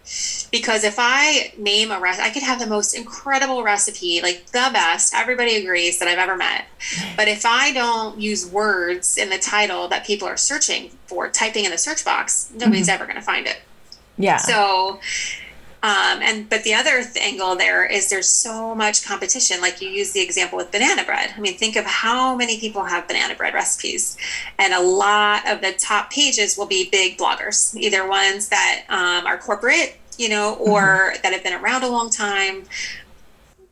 Because 0.52 0.84
if 0.84 0.96
I 0.98 1.54
name 1.58 1.92
a 1.92 2.00
recipe, 2.00 2.28
I 2.28 2.30
could 2.32 2.44
have 2.44 2.60
the 2.60 2.68
most 2.68 2.94
incredible 2.94 3.64
recipe, 3.64 4.22
like 4.22 4.48
the 4.48 4.70
best, 4.74 5.14
everybody 5.16 5.56
agrees 5.56 6.00
that 6.00 6.08
I've 6.08 6.18
ever 6.18 6.36
met. 6.36 6.66
But 7.16 7.28
if 7.28 7.46
I 7.46 7.72
don't 7.72 8.20
use 8.20 8.46
words 8.46 9.18
in 9.18 9.30
the 9.30 9.38
title 9.38 9.88
that 9.88 10.06
people 10.06 10.28
are 10.28 10.38
searching 10.38 10.92
for, 11.08 11.30
typing 11.30 11.66
in 11.66 11.72
the 11.72 11.78
search 11.78 12.04
box, 12.04 12.52
nobody's 12.54 12.88
mm-hmm. 12.88 12.96
ever 12.96 13.06
going 13.06 13.16
to 13.16 13.22
find 13.22 13.48
it. 13.48 13.62
Yeah. 14.18 14.38
So, 14.38 15.00
um, 15.84 16.22
and 16.22 16.48
but 16.48 16.64
the 16.64 16.76
other 16.76 17.04
th- 17.04 17.18
angle 17.18 17.56
there 17.56 17.86
is 17.86 18.10
there's 18.10 18.30
so 18.30 18.76
much 18.76 19.04
competition. 19.04 19.62
Like 19.62 19.82
you 19.82 19.90
use 19.90 20.12
the 20.12 20.22
example 20.22 20.58
with 20.58 20.72
banana 20.72 21.04
bread. 21.04 21.34
I 21.36 21.40
mean, 21.40 21.58
think 21.58 21.76
of 21.76 21.86
how 21.86 22.36
many 22.36 22.60
people 22.60 22.84
have 22.84 23.08
banana 23.08 23.34
bread 23.34 23.56
recipes, 23.56 24.16
and 24.60 24.74
a 24.74 24.82
lot 24.82 25.48
of 25.48 25.62
the 25.62 25.74
top 25.74 26.12
pages 26.12 26.56
will 26.56 26.68
be 26.68 26.88
big 26.90 27.18
bloggers, 27.18 27.76
either 27.76 28.08
ones 28.08 28.50
that 28.50 28.84
um, 28.90 29.26
are 29.26 29.40
corporate, 29.40 29.98
you 30.20 30.30
know, 30.30 30.54
or 30.56 31.16
that 31.24 31.34
have 31.34 31.44
been 31.44 31.60
around 31.60 31.84
a 31.84 31.90
long 31.90 32.12
time. 32.12 32.64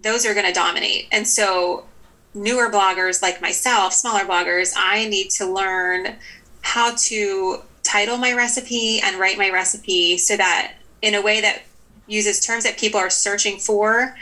Those 0.02 0.26
are 0.26 0.34
going 0.34 0.48
to 0.48 0.54
dominate, 0.54 1.08
and 1.12 1.28
so 1.28 1.86
newer 2.34 2.72
bloggers 2.72 3.22
like 3.22 3.40
myself, 3.40 3.94
smaller 3.94 4.22
bloggers, 4.22 4.74
I 4.76 5.08
need 5.08 5.30
to 5.32 5.46
learn 5.46 6.16
how 6.62 6.96
to 6.96 7.62
title 7.84 8.18
my 8.18 8.34
recipe 8.34 9.00
and 9.04 9.20
write 9.20 9.38
my 9.38 9.50
recipe 9.50 10.18
so 10.18 10.38
that 10.38 10.74
in 11.02 11.16
a 11.16 11.22
way 11.22 11.42
that 11.42 11.64
uses 12.10 12.46
terms 12.46 12.64
that 12.64 12.78
people 12.78 13.00
are 13.00 13.10
searching 13.10 13.60
for, 13.60 14.16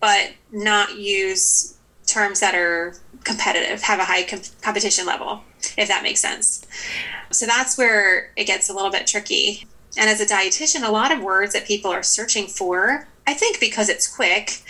but 0.00 0.32
not 0.50 0.98
use 0.98 1.76
terms 2.06 2.40
that 2.40 2.54
are 2.54 2.96
competitive, 3.24 3.82
have 3.82 4.00
a 4.00 4.04
high 4.04 4.24
com- 4.24 4.40
competition 4.62 5.06
level, 5.06 5.42
if 5.76 5.88
that 5.88 6.02
makes 6.02 6.20
sense. 6.20 6.66
So 7.30 7.46
that's 7.46 7.78
where 7.78 8.32
it 8.36 8.44
gets 8.44 8.68
a 8.68 8.74
little 8.74 8.90
bit 8.90 9.06
tricky. 9.06 9.66
And 9.96 10.08
as 10.08 10.20
a 10.20 10.26
dietitian, 10.26 10.86
a 10.86 10.90
lot 10.90 11.12
of 11.12 11.22
words 11.22 11.52
that 11.52 11.66
people 11.66 11.90
are 11.90 12.02
searching 12.02 12.46
for, 12.46 13.06
I 13.26 13.34
think 13.34 13.60
because 13.60 13.88
it's 13.88 14.12
quick, 14.12 14.62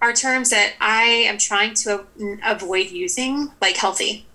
are 0.00 0.12
terms 0.12 0.50
that 0.50 0.74
I 0.80 1.04
am 1.04 1.38
trying 1.38 1.74
to 1.74 2.06
avoid 2.44 2.90
using, 2.90 3.52
like 3.60 3.76
healthy. 3.76 4.26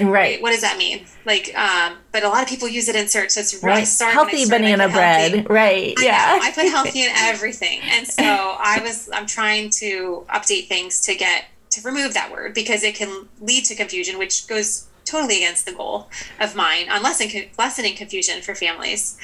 Right. 0.00 0.40
What 0.42 0.50
does 0.52 0.60
that 0.60 0.76
mean? 0.78 1.04
Like, 1.24 1.54
um, 1.56 1.96
but 2.12 2.22
a 2.22 2.28
lot 2.28 2.42
of 2.42 2.48
people 2.48 2.68
use 2.68 2.88
it 2.88 2.96
in 2.96 3.08
search. 3.08 3.30
So 3.30 3.40
it's 3.40 3.54
really 3.62 3.78
Right. 3.80 3.86
starting 3.86 4.14
Healthy 4.18 4.48
banana 4.48 4.88
healthy. 4.88 5.40
bread. 5.42 5.50
Right. 5.50 5.94
I 5.98 6.04
yeah. 6.04 6.36
know. 6.36 6.42
I 6.42 6.50
put 6.52 6.66
healthy 6.68 7.02
in 7.02 7.10
everything. 7.16 7.80
And 7.82 8.06
so 8.06 8.22
I 8.22 8.80
was 8.82 9.08
I'm 9.12 9.26
trying 9.26 9.70
to 9.80 10.24
update 10.28 10.68
things 10.68 11.00
to 11.02 11.14
get 11.14 11.46
to 11.70 11.80
remove 11.82 12.14
that 12.14 12.30
word 12.32 12.52
because 12.54 12.82
it 12.82 12.94
can 12.94 13.28
lead 13.40 13.64
to 13.66 13.74
confusion, 13.74 14.18
which 14.18 14.46
goes 14.48 14.86
totally 15.04 15.38
against 15.38 15.66
the 15.66 15.72
goal 15.72 16.08
of 16.40 16.54
mine 16.54 16.88
on 16.90 17.02
lessen, 17.02 17.28
lessening 17.58 17.96
confusion 17.96 18.42
for 18.42 18.54
families. 18.54 19.16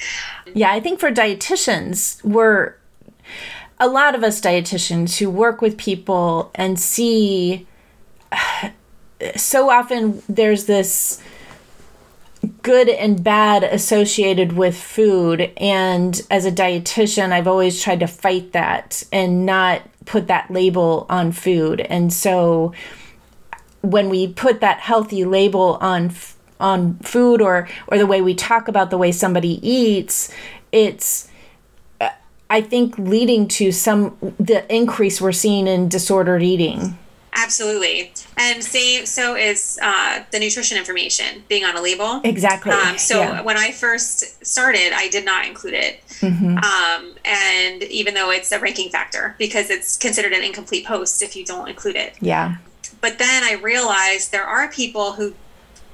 Yeah, 0.53 0.71
I 0.71 0.79
think 0.79 0.99
for 0.99 1.11
dietitians, 1.11 2.21
we're 2.23 2.75
a 3.79 3.87
lot 3.87 4.15
of 4.15 4.23
us 4.23 4.41
dietitians 4.41 5.17
who 5.19 5.29
work 5.29 5.61
with 5.61 5.77
people 5.77 6.51
and 6.55 6.79
see 6.79 7.67
so 9.35 9.69
often 9.69 10.21
there's 10.27 10.65
this 10.65 11.21
good 12.61 12.87
and 12.87 13.23
bad 13.23 13.63
associated 13.63 14.53
with 14.53 14.77
food 14.77 15.51
and 15.57 16.21
as 16.29 16.45
a 16.45 16.51
dietitian 16.51 17.31
I've 17.31 17.47
always 17.47 17.81
tried 17.81 17.99
to 18.01 18.07
fight 18.07 18.51
that 18.53 19.03
and 19.11 19.45
not 19.45 19.81
put 20.05 20.27
that 20.27 20.51
label 20.51 21.05
on 21.09 21.31
food 21.31 21.81
and 21.81 22.13
so 22.13 22.73
when 23.81 24.09
we 24.09 24.27
put 24.27 24.61
that 24.61 24.79
healthy 24.79 25.25
label 25.25 25.77
on 25.81 26.11
on 26.59 26.97
food 26.99 27.41
or 27.41 27.67
or 27.87 27.97
the 27.97 28.07
way 28.07 28.21
we 28.21 28.35
talk 28.35 28.67
about 28.67 28.89
the 28.91 28.97
way 28.97 29.11
somebody 29.11 29.59
eats 29.67 30.31
it's 30.71 31.29
uh, 31.99 32.09
I 32.49 32.61
think 32.61 32.97
leading 32.97 33.47
to 33.49 33.71
some 33.71 34.17
the 34.39 34.63
increase 34.73 35.19
we're 35.19 35.31
seeing 35.31 35.67
in 35.67 35.89
disordered 35.89 36.43
eating. 36.43 36.97
Absolutely. 37.33 38.13
And 38.39 38.63
same 38.63 39.05
so 39.05 39.35
is 39.35 39.79
uh, 39.81 40.23
the 40.31 40.39
nutrition 40.39 40.77
information 40.77 41.43
being 41.49 41.65
on 41.65 41.75
a 41.75 41.81
label. 41.81 42.21
Exactly. 42.23 42.71
Um, 42.71 42.97
so 42.97 43.19
Yeah. 43.19 43.41
when 43.41 43.57
I 43.57 43.71
first 43.71 44.45
started, 44.45 44.91
I 44.93 45.07
did 45.09 45.25
not 45.25 45.45
include 45.45 45.73
it. 45.73 46.03
Mm-hmm. 46.21 46.57
Um, 46.57 47.15
and 47.25 47.83
even 47.83 48.13
though 48.13 48.29
it's 48.31 48.51
a 48.51 48.59
ranking 48.59 48.89
factor 48.89 49.35
because 49.37 49.69
it's 49.69 49.97
considered 49.97 50.33
an 50.33 50.43
incomplete 50.43 50.85
post 50.85 51.21
if 51.21 51.35
you 51.35 51.43
don't 51.45 51.67
include 51.67 51.95
it. 51.95 52.13
yeah. 52.21 52.57
But 53.01 53.19
then 53.19 53.43
I 53.43 53.53
realized 53.53 54.31
there 54.31 54.45
are 54.45 54.69
people 54.69 55.13
who 55.13 55.33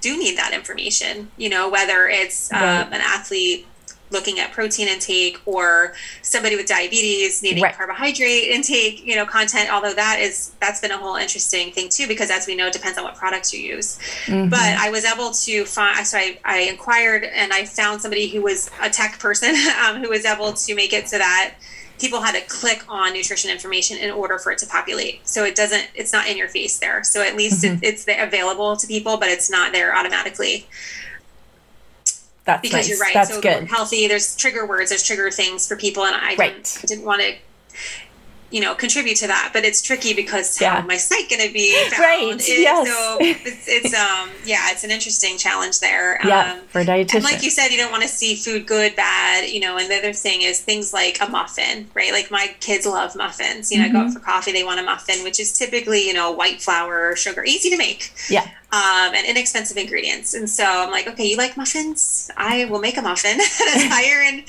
do 0.01 0.17
need 0.17 0.38
that 0.38 0.53
information, 0.53 1.32
you 1.38 1.49
know, 1.49 1.69
whether 1.69 2.08
it's 2.08 2.51
um, 2.53 2.60
Right. 2.62 2.88
an 2.91 3.01
athlete 3.01 3.65
looking 4.13 4.39
at 4.39 4.52
protein 4.54 4.88
intake 4.88 5.39
or 5.45 5.93
somebody 6.21 6.56
with 6.56 6.67
diabetes 6.67 7.41
needing 7.43 7.63
Right. 7.63 7.76
carbohydrate 7.76 8.45
intake, 8.49 9.06
you 9.06 9.15
know, 9.15 9.26
content, 9.26 9.69
although 9.71 9.93
that 9.93 10.19
is, 10.21 10.52
that's 10.62 10.80
been 10.80 10.91
a 10.91 10.97
whole 10.97 11.15
interesting 11.15 11.71
thing 11.71 11.89
too, 11.89 12.08
because 12.08 12.30
as 12.32 12.47
we 12.47 12.56
know, 12.56 12.67
it 12.67 12.73
depends 12.73 12.97
on 12.97 13.04
what 13.04 13.15
products 13.15 13.54
you 13.54 13.60
use. 13.62 13.97
Mhm. 14.28 14.49
But 14.49 14.60
I 14.60 14.89
was 14.89 15.04
able 15.04 15.32
to 15.32 15.65
find, 15.65 16.06
so 16.08 16.17
I, 16.17 16.38
I 16.45 16.60
inquired 16.60 17.23
and 17.26 17.52
I 17.52 17.65
found 17.65 18.02
somebody 18.02 18.30
who 18.30 18.41
was 18.41 18.69
a 18.82 18.89
tech 18.89 19.19
person 19.19 19.56
um, 19.86 20.02
who 20.02 20.10
was 20.10 20.23
able 20.26 20.54
to 20.54 20.76
make 20.76 20.93
it 20.93 21.10
so 21.10 21.17
that 21.17 21.56
people 21.99 22.21
had 22.21 22.34
to 22.36 22.41
click 22.41 22.84
on 22.89 23.13
nutrition 23.13 23.49
information 23.49 23.97
in 23.97 24.12
order 24.12 24.38
for 24.38 24.52
it 24.52 24.58
to 24.58 24.65
populate. 24.67 25.26
So 25.28 25.45
it 25.45 25.56
doesn't, 25.56 25.88
it's 25.95 26.12
not 26.12 26.28
in 26.28 26.36
your 26.38 26.49
face 26.49 26.78
there. 26.80 27.04
So 27.04 27.21
at 27.21 27.36
least 27.36 27.63
Mm-hmm. 27.63 27.84
it, 27.84 27.88
it's 27.88 28.06
available 28.08 28.76
to 28.76 28.88
people, 28.88 29.17
but 29.17 29.30
it's 29.30 29.49
not 29.49 29.71
there 29.71 29.95
automatically 29.95 30.65
That's 32.45 32.62
because 32.62 32.73
nice. 32.73 32.89
you're 32.89 32.99
right. 32.99 33.13
That's 33.13 33.34
so 33.34 33.41
good. 33.41 33.67
healthy, 33.69 34.08
there's 34.08 34.36
trigger 34.36 34.65
words, 34.65 34.89
there's 34.89 35.03
trigger 35.03 35.32
things 35.32 35.67
for 35.67 35.75
people. 35.75 36.03
And 36.06 36.15
I 36.15 36.36
Right. 36.36 36.56
didn't, 36.63 36.84
didn't 36.88 37.06
want 37.06 37.21
to, 37.21 37.36
you 38.53 38.61
know, 38.61 38.75
contribute 38.75 39.17
to 39.17 39.25
that, 39.27 39.49
but 39.51 39.65
it's 39.65 39.81
tricky 39.81 40.13
because 40.13 40.61
Yeah. 40.61 40.81
how 40.81 40.87
my 40.87 40.95
site 40.97 41.27
going 41.27 41.41
to 41.47 41.51
be 41.51 41.73
found? 41.89 41.99
Right, 41.99 42.35
It- 42.39 42.59
yes. 42.67 42.87
So 42.87 43.17
it's, 43.19 43.67
it's, 43.67 43.93
um, 43.95 44.29
yeah, 44.45 44.71
it's 44.71 44.83
an 44.83 44.91
interesting 44.91 45.39
challenge 45.39 45.79
there. 45.79 46.19
yeah, 46.23 46.53
Um, 46.53 46.59
for 46.67 46.83
dietitian. 46.83 47.15
and 47.15 47.23
like 47.23 47.41
you 47.41 47.49
said, 47.49 47.69
you 47.71 47.77
don't 47.77 47.91
want 47.91 48.03
to 48.03 48.09
see 48.09 48.35
food 48.35 48.67
good, 48.67 48.95
bad, 48.95 49.49
you 49.49 49.59
know. 49.59 49.77
And 49.77 49.89
the 49.89 49.97
other 49.97 50.13
thing 50.13 50.43
is 50.43 50.59
things 50.59 50.93
like 50.93 51.17
a 51.19 51.27
muffin, 51.27 51.89
right? 51.95 52.11
Like 52.11 52.29
my 52.29 52.53
kids 52.59 52.85
love 52.85 53.15
muffins. 53.15 53.71
You 53.71 53.79
know, 53.79 53.85
I 53.85 53.87
go 53.89 53.93
Mm-hmm. 53.97 54.07
out 54.09 54.13
for 54.13 54.19
coffee, 54.19 54.51
they 54.51 54.63
want 54.63 54.79
a 54.79 54.83
muffin, 54.83 55.23
which 55.23 55.39
is 55.39 55.57
typically, 55.57 56.05
you 56.07 56.13
know, 56.13 56.31
white 56.31 56.61
flour, 56.61 57.09
or 57.09 57.15
sugar, 57.15 57.43
easy 57.43 57.69
to 57.71 57.77
make, 57.77 58.13
yeah. 58.29 58.43
um, 58.71 59.15
and 59.17 59.25
inexpensive 59.25 59.77
ingredients. 59.77 60.35
And 60.35 60.47
so 60.47 60.63
I'm 60.65 60.91
like, 60.91 61.07
okay, 61.07 61.25
you 61.25 61.37
like 61.37 61.57
muffins? 61.57 62.29
I 62.37 62.65
will 62.65 62.79
make 62.79 62.97
a 62.97 63.01
muffin 63.01 63.37
that's 63.67 63.85
higher 63.85 64.21
in, 64.21 64.43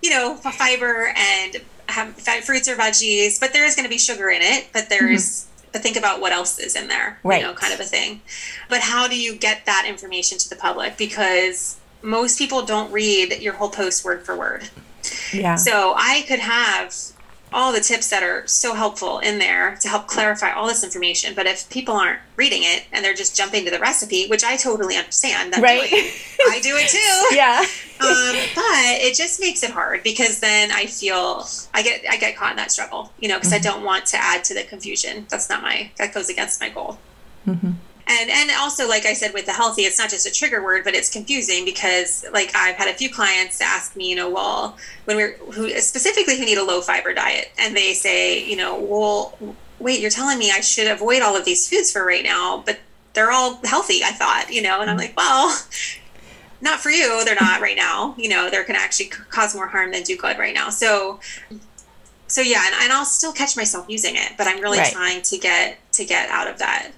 you 0.00 0.08
know, 0.10 0.36
fiber 0.36 1.12
and 1.16 1.56
have 1.88 2.14
fruits 2.44 2.68
or 2.68 2.76
veggies, 2.76 3.38
but 3.40 3.52
there 3.52 3.64
is 3.64 3.74
going 3.74 3.84
to 3.84 3.90
be 3.90 3.98
sugar 3.98 4.30
in 4.30 4.42
it. 4.42 4.68
But 4.72 4.88
there's 4.88 5.46
but 5.72 5.82
think 5.82 5.96
about 5.96 6.20
what 6.20 6.32
else 6.32 6.58
is 6.58 6.76
in 6.76 6.88
there, 6.88 7.16
Mm-hmm. 7.18 7.28
Right. 7.28 7.40
you 7.40 7.46
know, 7.46 7.54
kind 7.54 7.72
of 7.72 7.80
a 7.80 7.84
thing. 7.84 8.20
But 8.68 8.80
how 8.80 9.08
do 9.08 9.18
you 9.18 9.34
get 9.34 9.64
that 9.66 9.86
information 9.88 10.36
to 10.38 10.48
the 10.50 10.56
public? 10.56 10.96
Because 10.98 11.78
most 12.02 12.38
people 12.38 12.62
don't 12.66 12.92
read 12.92 13.40
your 13.40 13.54
whole 13.54 13.70
post 13.70 14.04
word 14.04 14.24
for 14.26 14.36
word. 14.36 14.68
Yeah. 15.32 15.54
So 15.56 15.94
I 15.96 16.24
could 16.28 16.40
have 16.40 16.94
all 17.54 17.72
the 17.72 17.80
tips 17.80 18.08
that 18.10 18.22
are 18.22 18.46
so 18.46 18.74
helpful 18.74 19.18
in 19.18 19.38
there 19.38 19.76
to 19.80 19.88
help 19.88 20.06
clarify 20.06 20.52
all 20.52 20.66
this 20.66 20.82
information. 20.84 21.34
But 21.34 21.46
if 21.46 21.68
people 21.70 21.94
aren't 21.94 22.20
reading 22.36 22.62
it 22.64 22.84
and 22.92 23.04
they're 23.04 23.14
just 23.14 23.36
jumping 23.36 23.64
to 23.64 23.70
the 23.70 23.78
recipe, 23.78 24.26
which 24.26 24.44
I 24.44 24.56
totally 24.56 24.96
understand, 24.96 25.54
Right. 25.60 25.88
doing- 25.90 26.10
I 26.50 26.60
do 26.60 26.76
it 26.76 26.88
too. 26.88 27.28
yeah. 27.36 27.64
Um, 28.02 28.34
but 28.56 28.98
it 28.98 29.14
just 29.14 29.38
makes 29.38 29.62
it 29.62 29.70
hard 29.70 30.02
because 30.02 30.40
then 30.40 30.72
I 30.72 30.86
feel 30.86 31.46
I 31.72 31.82
get 31.84 32.02
I 32.10 32.16
get 32.16 32.34
caught 32.36 32.50
in 32.50 32.56
that 32.56 32.72
struggle, 32.72 33.12
you 33.20 33.28
know, 33.28 33.36
because 33.36 33.52
I 33.52 33.60
don't 33.60 33.84
want 33.84 34.06
to 34.06 34.16
add 34.16 34.42
to 34.44 34.54
the 34.54 34.64
confusion. 34.64 35.24
That's 35.30 35.48
not 35.48 35.62
my 35.62 35.88
that 35.98 36.12
goes 36.12 36.28
against 36.28 36.60
my 36.60 36.68
goal. 36.68 36.98
Mhm. 37.46 37.74
And 38.06 38.30
and 38.30 38.50
also, 38.58 38.88
like 38.88 39.06
I 39.06 39.12
said, 39.12 39.32
with 39.32 39.46
the 39.46 39.52
healthy, 39.52 39.82
it's 39.82 39.98
not 39.98 40.10
just 40.10 40.26
a 40.26 40.32
trigger 40.32 40.62
word, 40.62 40.84
but 40.84 40.94
it's 40.94 41.10
confusing 41.10 41.64
because 41.64 42.24
like 42.32 42.50
I've 42.54 42.76
had 42.76 42.88
a 42.88 42.94
few 42.94 43.10
clients 43.10 43.60
ask 43.60 43.94
me, 43.96 44.10
you 44.10 44.16
know, 44.16 44.28
well, 44.28 44.76
when 45.04 45.16
we're 45.16 45.36
who 45.52 45.70
specifically 45.80 46.36
who 46.38 46.44
need 46.44 46.58
a 46.58 46.64
low 46.64 46.80
fiber 46.80 47.14
diet, 47.14 47.52
and 47.58 47.76
they 47.76 47.92
say, 47.94 48.44
you 48.44 48.56
know, 48.56 48.78
well, 48.78 49.38
wait, 49.78 50.00
you're 50.00 50.10
telling 50.10 50.38
me 50.38 50.50
I 50.50 50.60
should 50.60 50.88
avoid 50.88 51.22
all 51.22 51.36
of 51.36 51.44
these 51.44 51.68
foods 51.68 51.92
for 51.92 52.04
right 52.04 52.24
now, 52.24 52.62
but 52.64 52.80
they're 53.14 53.30
all 53.30 53.60
healthy. 53.64 54.02
I 54.04 54.12
thought, 54.12 54.46
you 54.50 54.62
know, 54.62 54.80
and 54.80 54.90
I'm 54.90 54.96
mm-hmm. 54.96 55.06
like, 55.06 55.16
well, 55.16 55.56
not 56.60 56.80
for 56.80 56.90
you. 56.90 57.24
They're 57.24 57.36
not 57.38 57.60
right 57.60 57.76
now. 57.76 58.14
You 58.16 58.28
know, 58.28 58.48
they're 58.50 58.62
going 58.62 58.78
to 58.78 58.82
actually 58.82 59.08
cause 59.08 59.54
more 59.54 59.66
harm 59.66 59.92
than 59.92 60.02
do 60.02 60.16
good 60.16 60.38
right 60.38 60.54
now. 60.54 60.70
So, 60.70 61.20
so 62.28 62.40
yeah, 62.40 62.64
and, 62.64 62.74
and 62.84 62.92
I'll 62.92 63.04
still 63.04 63.32
catch 63.32 63.56
myself 63.56 63.86
using 63.88 64.16
it, 64.16 64.32
but 64.38 64.46
I'm 64.46 64.60
really 64.60 64.78
Right. 64.78 64.92
trying 64.92 65.22
to 65.22 65.38
get 65.38 65.78
to 65.92 66.04
get 66.04 66.30
out 66.30 66.48
of 66.48 66.58
that. 66.60 66.92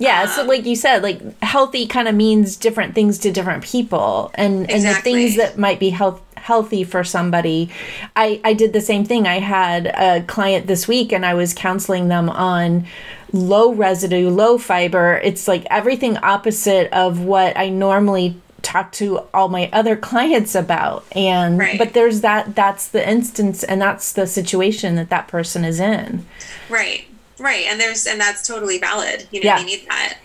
Yeah, 0.00 0.26
so 0.26 0.42
Um, 0.42 0.48
like 0.48 0.64
you 0.64 0.74
said, 0.76 1.02
like 1.02 1.20
healthy 1.42 1.86
kind 1.86 2.08
of 2.08 2.14
means 2.14 2.56
different 2.56 2.94
things 2.94 3.18
to 3.18 3.30
different 3.30 3.62
people, 3.62 4.32
and 4.34 4.68
and 4.70 4.82
the 4.82 4.94
things 4.94 5.36
that 5.36 5.58
might 5.58 5.78
be 5.78 5.90
health 5.90 6.20
healthy 6.36 6.84
for 6.84 7.04
somebody. 7.04 7.68
I 8.16 8.40
I 8.42 8.54
did 8.54 8.72
the 8.72 8.80
same 8.80 9.04
thing. 9.04 9.26
I 9.28 9.38
had 9.40 9.86
a 9.86 10.22
client 10.26 10.66
this 10.66 10.88
week, 10.88 11.12
and 11.12 11.24
I 11.24 11.34
was 11.34 11.52
counseling 11.52 12.08
them 12.08 12.30
on 12.30 12.86
low 13.32 13.72
residue, 13.74 14.30
low 14.30 14.56
fiber. 14.56 15.20
It's 15.22 15.46
like 15.46 15.66
everything 15.70 16.16
opposite 16.16 16.90
of 16.92 17.20
what 17.20 17.56
I 17.58 17.68
normally 17.68 18.40
talk 18.62 18.92
to 18.92 19.20
all 19.32 19.48
my 19.48 19.68
other 19.72 19.96
clients 19.96 20.54
about 20.54 21.04
and 21.12 21.58
Right. 21.58 21.78
but 21.78 21.94
there's 21.94 22.20
that 22.20 22.54
that's 22.54 22.88
the 22.88 23.06
instance 23.08 23.62
and 23.62 23.80
that's 23.80 24.12
the 24.12 24.26
situation 24.26 24.96
that 24.96 25.08
that 25.08 25.28
person 25.28 25.64
is 25.64 25.80
in 25.80 26.26
Right, 26.68 27.06
right, 27.40 27.66
and 27.66 27.80
there's 27.80 28.06
and 28.06 28.20
that's 28.20 28.46
totally 28.46 28.78
valid. 28.78 29.26
You 29.32 29.40
know, 29.40 29.46
Yeah. 29.46 29.58
you 29.60 29.66
need 29.66 29.86
that. 29.88 30.18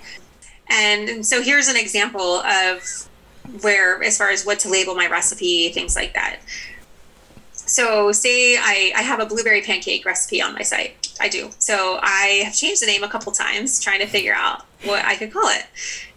And, 0.69 1.09
and 1.09 1.25
so 1.25 1.41
here's 1.41 1.67
an 1.67 1.77
example 1.77 2.39
of 2.41 3.07
where, 3.61 4.01
as 4.03 4.17
far 4.17 4.29
as 4.31 4.45
what 4.45 4.59
to 4.59 4.69
label 4.69 4.95
my 4.95 5.07
recipe, 5.07 5.69
things 5.69 5.95
like 5.95 6.13
that. 6.15 6.37
So, 7.53 8.11
say 8.11 8.57
I, 8.57 8.91
I 8.95 9.01
have 9.01 9.19
a 9.19 9.25
blueberry 9.25 9.61
pancake 9.61 10.05
recipe 10.05 10.41
on 10.41 10.53
my 10.53 10.61
site. 10.61 11.13
I 11.19 11.29
do. 11.29 11.49
So, 11.57 11.99
I 12.01 12.41
have 12.45 12.53
changed 12.55 12.81
the 12.81 12.85
name 12.87 13.03
a 13.03 13.07
couple 13.07 13.31
times, 13.31 13.79
trying 13.79 13.99
to 14.01 14.07
figure 14.07 14.33
out 14.35 14.65
what 14.83 15.03
I 15.05 15.15
could 15.15 15.31
call 15.33 15.47
it. 15.49 15.65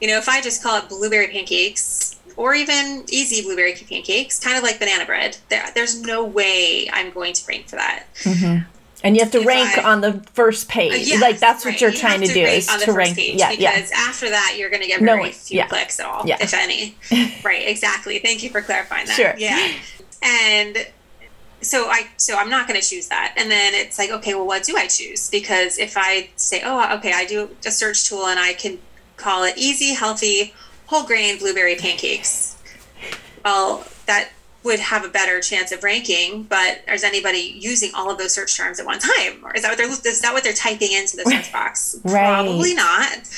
You 0.00 0.08
know, 0.08 0.18
if 0.18 0.28
I 0.28 0.40
just 0.42 0.62
call 0.62 0.76
it 0.78 0.88
blueberry 0.88 1.28
pancakes, 1.28 2.16
or 2.36 2.54
even 2.54 3.04
easy 3.10 3.42
blueberry 3.42 3.72
pancakes, 3.74 4.38
kind 4.38 4.56
of 4.56 4.62
like 4.62 4.78
banana 4.78 5.04
bread, 5.06 5.38
there, 5.48 5.64
there's 5.74 6.00
no 6.02 6.22
way 6.24 6.88
I'm 6.92 7.10
going 7.10 7.32
to 7.34 7.44
rank 7.48 7.68
for 7.68 7.76
that. 7.76 8.04
Mm-hmm. 8.22 8.64
And 9.04 9.16
you 9.16 9.22
have 9.22 9.30
to 9.32 9.40
If 9.40 9.46
rank 9.46 9.78
I- 9.78 9.82
on 9.92 10.00
the 10.00 10.14
first 10.32 10.68
page. 10.68 10.92
Uh, 10.92 10.96
yes, 10.96 11.20
like 11.22 11.38
that's 11.38 11.64
what 11.64 11.80
you're 11.80 11.90
You 11.90 11.98
trying 11.98 12.20
have 12.20 12.28
to 12.30 12.34
do 12.34 12.40
is 12.42 12.68
on 12.68 12.78
the 12.80 12.86
to 12.86 12.92
first 12.92 12.96
rank 12.98 13.16
page 13.16 13.38
yeah 13.38 13.50
yeah. 13.52 13.74
because 13.76 13.90
after 13.92 14.28
that 14.30 14.56
you're 14.58 14.70
going 14.70 14.82
to 14.82 14.88
get 14.88 15.00
very 15.00 15.20
one- 15.20 15.32
few 15.32 15.58
yeah. 15.58 15.66
clicks 15.68 16.00
at 16.00 16.06
all 16.06 16.26
Yeah. 16.26 16.36
if 16.40 16.52
any. 16.54 16.96
Right 17.44 17.66
exactly. 17.68 18.18
Thank 18.18 18.42
you 18.42 18.50
for 18.50 18.60
clarifying 18.62 19.06
that. 19.06 19.14
Sure. 19.16 19.34
yeah. 19.38 19.72
And 20.22 20.76
so 21.60 21.88
i 21.88 22.06
so 22.16 22.36
i'm 22.36 22.48
not 22.50 22.68
going 22.68 22.80
to 22.80 22.86
choose 22.86 23.08
that. 23.08 23.34
And 23.36 23.50
then 23.50 23.74
it's 23.74 23.98
like 23.98 24.10
okay 24.10 24.34
well 24.34 24.46
what 24.46 24.62
do 24.64 24.76
i 24.76 24.86
choose? 24.86 25.28
Because 25.30 25.78
if 25.78 25.94
i 25.96 26.30
say 26.36 26.62
oh 26.64 26.96
okay 26.96 27.12
i 27.12 27.24
do 27.24 27.50
a 27.66 27.70
search 27.70 28.08
tool 28.08 28.26
and 28.26 28.38
i 28.38 28.52
can 28.52 28.78
call 29.16 29.42
it 29.44 29.54
easy 29.56 29.94
healthy 29.94 30.54
whole 30.86 31.04
grain 31.04 31.38
blueberry 31.38 31.74
pancakes. 31.76 32.56
Well 33.44 33.84
that 34.06 34.30
would 34.64 34.80
have 34.80 35.04
a 35.04 35.08
better 35.08 35.40
chance 35.40 35.72
of 35.72 35.82
ranking 35.82 36.42
but 36.42 36.80
is 36.88 37.04
anybody 37.04 37.56
using 37.58 37.90
all 37.94 38.10
of 38.10 38.18
those 38.18 38.34
search 38.34 38.56
terms 38.56 38.80
at 38.80 38.86
one 38.86 38.98
time? 38.98 39.44
Or 39.44 39.54
is 39.54 39.62
that 39.62 39.70
what 39.70 39.78
they're 39.78 39.88
is 39.88 40.20
that 40.20 40.32
what 40.32 40.44
they're 40.44 40.52
typing 40.52 40.92
into 40.92 41.16
the 41.16 41.24
search 41.24 41.52
box? 41.52 41.96
Right. 42.04 42.44
probably 42.44 42.74
not 42.74 43.28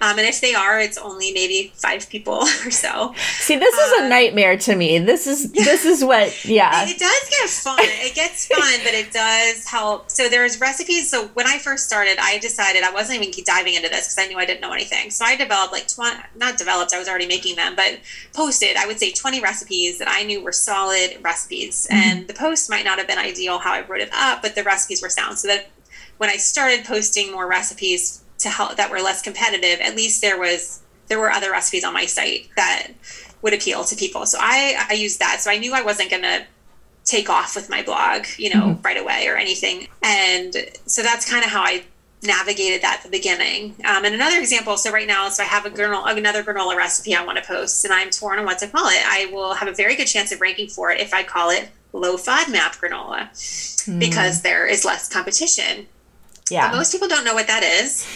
um, 0.00 0.18
and 0.18 0.26
if 0.26 0.40
they 0.40 0.54
are 0.54 0.80
it's 0.80 0.98
only 0.98 1.32
maybe 1.32 1.72
five 1.74 2.08
people 2.08 2.34
or 2.64 2.70
so 2.70 3.12
see 3.16 3.56
this 3.56 3.74
is 3.74 4.00
a 4.00 4.04
Uh, 4.04 4.08
nightmare 4.08 4.56
to 4.56 4.74
me 4.76 4.98
this 4.98 5.26
is 5.26 5.50
this 5.70 5.84
is 5.84 6.04
what 6.04 6.44
yeah 6.44 6.84
it 6.88 6.98
does 6.98 7.30
get 7.30 7.48
fun. 7.48 7.78
It 7.80 8.14
gets 8.22 8.46
fun, 8.46 8.80
but 8.84 8.94
it 8.94 9.12
does 9.12 9.66
help. 9.66 10.10
So 10.10 10.28
there's 10.28 10.60
recipes. 10.60 11.10
So 11.10 11.26
when 11.28 11.46
I 11.46 11.58
first 11.58 11.86
started, 11.86 12.18
I 12.20 12.38
decided 12.38 12.82
I 12.82 12.92
wasn't 12.92 13.22
even 13.22 13.44
diving 13.44 13.74
into 13.74 13.88
this 13.88 14.06
because 14.06 14.18
I 14.18 14.26
knew 14.28 14.38
I 14.38 14.46
didn't 14.46 14.60
know 14.60 14.72
anything. 14.72 15.10
So 15.10 15.24
I 15.24 15.36
developed 15.36 15.72
like 15.72 15.88
20, 15.88 16.16
not 16.36 16.58
developed, 16.58 16.92
I 16.94 16.98
was 16.98 17.08
already 17.08 17.26
making 17.26 17.56
them, 17.56 17.74
but 17.76 18.00
posted, 18.32 18.76
I 18.76 18.86
would 18.86 18.98
say 18.98 19.12
20 19.12 19.40
recipes 19.40 19.98
that 19.98 20.08
I 20.08 20.22
knew 20.22 20.42
were 20.42 20.52
solid 20.52 21.18
recipes. 21.22 21.86
And 21.90 22.26
the 22.28 22.34
post 22.34 22.70
might 22.70 22.84
not 22.84 22.98
have 22.98 23.06
been 23.06 23.18
ideal 23.18 23.58
how 23.58 23.72
I 23.72 23.86
wrote 23.86 24.00
it 24.00 24.10
up, 24.12 24.42
but 24.42 24.54
the 24.54 24.62
recipes 24.62 25.02
were 25.02 25.08
sound. 25.10 25.38
So 25.38 25.48
that 25.48 25.68
when 26.18 26.30
I 26.30 26.36
started 26.36 26.84
posting 26.84 27.32
more 27.32 27.46
recipes 27.46 28.22
to 28.38 28.48
help 28.48 28.76
that 28.76 28.90
were 28.90 29.00
less 29.00 29.22
competitive, 29.22 29.80
at 29.80 29.96
least 29.96 30.20
there 30.20 30.38
was 30.38 30.82
there 31.08 31.18
were 31.18 31.30
other 31.30 31.50
recipes 31.50 31.84
on 31.84 31.94
my 31.94 32.06
site 32.06 32.48
that 32.56 32.88
would 33.42 33.54
appeal 33.54 33.84
to 33.84 33.96
people. 33.96 34.26
So 34.26 34.38
I 34.40 34.86
I 34.90 34.94
used 34.94 35.18
that. 35.20 35.40
So 35.40 35.50
I 35.50 35.58
knew 35.58 35.74
I 35.74 35.82
wasn't 35.82 36.10
gonna 36.10 36.46
take 37.04 37.30
off 37.30 37.54
with 37.54 37.70
my 37.70 37.82
blog, 37.82 38.26
you 38.36 38.52
know, 38.52 38.78
right 38.82 38.96
away 38.96 39.28
or 39.28 39.36
anything. 39.36 39.86
And 40.02 40.54
so 40.86 41.02
that's 41.02 41.30
kind 41.30 41.44
of 41.44 41.50
how 41.50 41.62
I 41.62 41.84
navigated 42.22 42.82
that 42.82 42.96
at 42.98 43.02
the 43.04 43.08
beginning. 43.08 43.76
Um, 43.84 44.04
and 44.04 44.14
another 44.14 44.38
example, 44.38 44.76
so 44.76 44.90
right 44.90 45.06
now, 45.06 45.28
so 45.28 45.44
I 45.44 45.46
have 45.46 45.64
a 45.64 45.70
granola, 45.70 46.16
another 46.16 46.42
granola 46.42 46.76
recipe 46.76 47.14
I 47.14 47.24
want 47.24 47.38
to 47.38 47.44
post, 47.44 47.84
and 47.84 47.94
I'm 47.94 48.10
torn 48.10 48.40
on 48.40 48.44
what 48.44 48.58
to 48.58 48.66
call 48.66 48.88
it. 48.88 49.00
I 49.04 49.26
will 49.32 49.54
have 49.54 49.68
a 49.68 49.72
very 49.72 49.94
good 49.94 50.06
chance 50.06 50.32
of 50.32 50.40
ranking 50.40 50.68
for 50.68 50.90
it 50.90 51.00
if 51.00 51.14
I 51.14 51.22
call 51.22 51.50
it 51.50 51.68
low 51.92 52.16
FODMAP 52.16 52.80
granola 52.80 53.28
because 53.98 54.42
there 54.42 54.66
is 54.66 54.84
less 54.84 55.08
competition. 55.08 55.86
Yeah 56.50 56.70
Most 56.72 56.92
people 56.92 57.08
don't 57.08 57.24
know 57.24 57.34
what 57.34 57.46
that 57.48 57.62
is. 57.62 58.06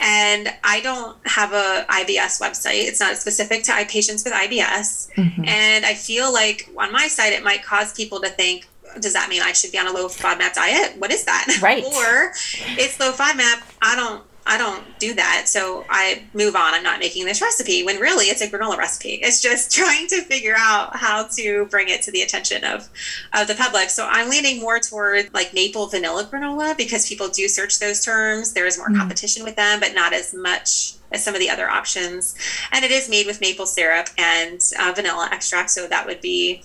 And 0.00 0.52
I 0.64 0.80
don't 0.80 1.16
have 1.26 1.52
a 1.52 1.86
IBS 1.88 2.40
website. 2.40 2.84
It's 2.88 3.00
not 3.00 3.16
specific 3.16 3.62
to 3.64 3.72
patients 3.88 4.24
with 4.24 4.32
IBS. 4.32 5.08
Mhm. 5.16 5.46
And 5.48 5.86
I 5.86 5.94
feel 5.94 6.32
like 6.32 6.68
on 6.76 6.92
my 6.92 7.06
site, 7.08 7.32
it 7.32 7.42
might 7.42 7.62
cause 7.62 7.92
people 7.92 8.20
to 8.20 8.28
think, 8.28 8.66
does 9.00 9.12
that 9.12 9.28
mean 9.28 9.42
I 9.42 9.52
should 9.52 9.72
be 9.72 9.78
on 9.78 9.86
a 9.86 9.92
low 9.92 10.08
FODMAP 10.08 10.54
diet? 10.54 10.96
What 10.98 11.12
is 11.12 11.24
that? 11.24 11.46
Right. 11.60 11.84
or 11.98 12.32
it's 12.76 12.98
low 13.00 13.12
FODMAP. 13.12 13.62
I 13.82 13.94
don't 13.96 14.22
I 14.48 14.58
don't 14.58 14.98
do 15.00 15.12
that. 15.14 15.44
So 15.48 15.84
I 15.90 16.22
move 16.32 16.54
on. 16.54 16.72
I'm 16.72 16.82
not 16.84 17.00
making 17.00 17.24
this 17.26 17.42
recipe 17.42 17.84
when 17.84 17.98
really 17.98 18.26
it's 18.26 18.40
a 18.40 18.46
granola 18.48 18.76
recipe. 18.78 19.18
It's 19.22 19.42
just 19.42 19.72
trying 19.74 20.06
to 20.08 20.22
figure 20.22 20.54
out 20.56 20.94
how 20.96 21.26
to 21.36 21.66
bring 21.66 21.88
it 21.88 22.02
to 22.02 22.12
the 22.12 22.22
attention 22.22 22.62
of, 22.64 22.88
of 23.34 23.48
the 23.48 23.54
public. 23.56 23.90
So 23.90 24.06
I'm 24.08 24.30
leaning 24.30 24.60
more 24.60 24.78
toward 24.78 25.30
like 25.34 25.52
maple 25.52 25.88
vanilla 25.88 26.24
granola 26.24 26.76
because 26.76 27.08
people 27.08 27.28
do 27.28 27.48
search 27.48 27.80
those 27.80 28.04
terms. 28.04 28.52
There 28.52 28.66
is 28.66 28.78
more 28.78 28.86
Mm. 28.88 28.98
competition 28.98 29.42
with 29.42 29.56
them, 29.56 29.80
but 29.80 29.94
not 29.94 30.12
as 30.12 30.32
much 30.32 30.92
as 31.10 31.24
some 31.24 31.34
of 31.34 31.40
the 31.40 31.50
other 31.50 31.68
options. 31.68 32.36
And 32.70 32.84
it 32.84 32.92
is 32.92 33.08
made 33.08 33.26
with 33.26 33.40
maple 33.40 33.66
syrup 33.66 34.08
and 34.16 34.60
uh, 34.78 34.92
vanilla 34.94 35.28
extract. 35.32 35.70
So 35.70 35.88
that 35.88 36.06
would 36.06 36.20
be 36.20 36.62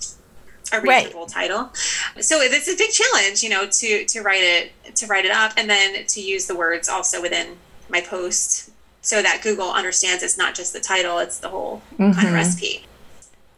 a 0.72 0.80
Right. 0.80 1.06
reasonable 1.06 1.26
title. 1.26 1.72
So 2.20 2.39
it's 2.41 2.67
a 2.67 2.76
big 2.78 2.91
challenge, 2.91 3.41
you 3.44 3.50
know, 3.50 3.65
to 3.65 4.06
to 4.06 4.22
write 4.22 4.44
it 4.44 4.96
to 4.98 5.08
write 5.08 5.26
it 5.26 5.32
up 5.32 5.54
and 5.58 5.67
then 5.70 6.06
to 6.06 6.22
use 6.22 6.46
the 6.46 6.56
words 6.56 6.88
also 6.88 7.22
within 7.22 7.58
my 7.92 8.02
post 8.02 8.70
so 9.02 9.22
that 9.22 9.42
Google 9.44 9.72
understands 9.72 10.24
it's 10.24 10.38
not 10.38 10.56
just 10.56 10.74
the 10.74 10.80
title, 10.80 11.20
it's 11.20 11.40
the 11.40 11.50
whole 11.50 11.82
kind 11.98 12.14
Mhm. 12.16 12.28
of 12.28 12.34
recipe. 12.34 12.86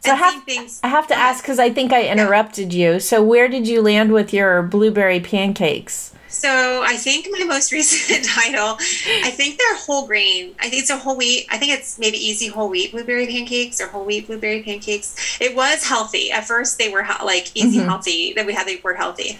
So 0.04 0.10
And 0.10 0.18
have- 0.20 0.44
things. 0.44 0.80
I 0.82 0.88
have 0.88 1.06
to 1.08 1.14
ask 1.16 1.42
because 1.42 1.58
I 1.58 1.70
think 1.70 1.92
I 1.92 2.02
interrupted 2.02 2.72
you. 2.74 3.00
So 3.00 3.22
where 3.22 3.48
did 3.48 3.66
you 3.66 3.80
land 3.80 4.12
with 4.12 4.32
your 4.34 4.62
blueberry 4.62 5.20
pancakes? 5.20 6.10
So 6.28 6.82
I 6.82 6.96
think 6.96 7.28
my 7.30 7.44
most 7.44 7.70
recent 7.78 8.24
title, 8.24 8.76
I 9.22 9.30
think 9.30 9.56
they're 9.58 9.76
whole 9.76 10.06
grain. 10.06 10.54
I 10.60 10.68
think 10.68 10.82
it's 10.82 10.90
a 10.90 10.96
whole 10.98 11.16
wheat. 11.16 11.46
I 11.50 11.58
think 11.58 11.72
it's 11.72 11.98
maybe 11.98 12.18
easy 12.18 12.48
whole 12.48 12.68
wheat 12.68 12.90
blueberry 12.92 13.26
pancakes 13.26 13.80
or 13.80 13.86
whole 13.86 14.04
wheat 14.04 14.26
blueberry 14.26 14.62
pancakes. 14.62 15.14
It 15.40 15.54
was 15.54 15.84
healthy. 15.84 16.32
At 16.32 16.46
first 16.46 16.76
they 16.78 16.88
were 16.88 17.06
like 17.22 17.48
easy 17.54 17.78
Mhm. 17.78 17.84
healthy. 17.86 18.32
Then 18.34 18.46
we 18.46 18.52
had 18.52 18.66
the 18.66 18.80
word 18.82 18.96
healthy, 18.96 19.38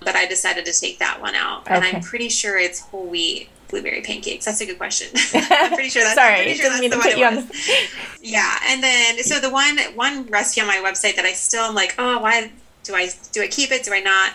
but 0.00 0.16
I 0.16 0.26
decided 0.26 0.64
to 0.66 0.78
take 0.78 0.98
that 0.98 1.20
one 1.22 1.34
out. 1.36 1.62
And 1.68 1.84
I'm 1.84 2.02
pretty 2.02 2.28
sure 2.28 2.58
it's 2.58 2.80
whole 2.80 3.06
wheat 3.06 3.48
blueberry 3.72 4.02
pancakes. 4.02 4.44
That's 4.44 4.60
a 4.60 4.66
good 4.66 4.78
question. 4.78 5.08
I'm 5.34 5.72
pretty 5.72 5.88
sure 5.88 6.04
that's. 6.04 6.14
Sorry, 6.14 6.34
I'm 6.34 6.44
pretty 6.44 6.54
sure 6.54 6.70
didn't 6.70 6.80
mean 6.80 6.90
to 6.92 6.98
put 6.98 7.12
the 7.14 7.18
you 7.18 7.24
one 7.24 7.38
on 7.38 7.44
it. 7.50 7.90
Yeah, 8.22 8.56
and 8.68 8.80
then 8.80 9.18
so 9.24 9.40
the 9.40 9.50
one 9.50 9.78
one 9.96 10.26
recipe 10.26 10.60
on 10.60 10.68
my 10.68 10.76
website 10.76 11.16
that 11.16 11.24
I 11.24 11.32
still 11.32 11.64
am 11.64 11.74
like, 11.74 11.96
oh, 11.98 12.20
why 12.20 12.52
do 12.84 12.94
I 12.94 13.10
do 13.32 13.42
I 13.42 13.48
keep 13.48 13.72
it? 13.72 13.82
Do 13.82 13.92
I 13.92 14.00
not? 14.00 14.34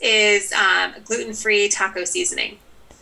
Is 0.00 0.52
um, 0.52 0.94
gluten 1.04 1.34
free 1.34 1.68
taco 1.68 2.04
seasoning. 2.04 2.58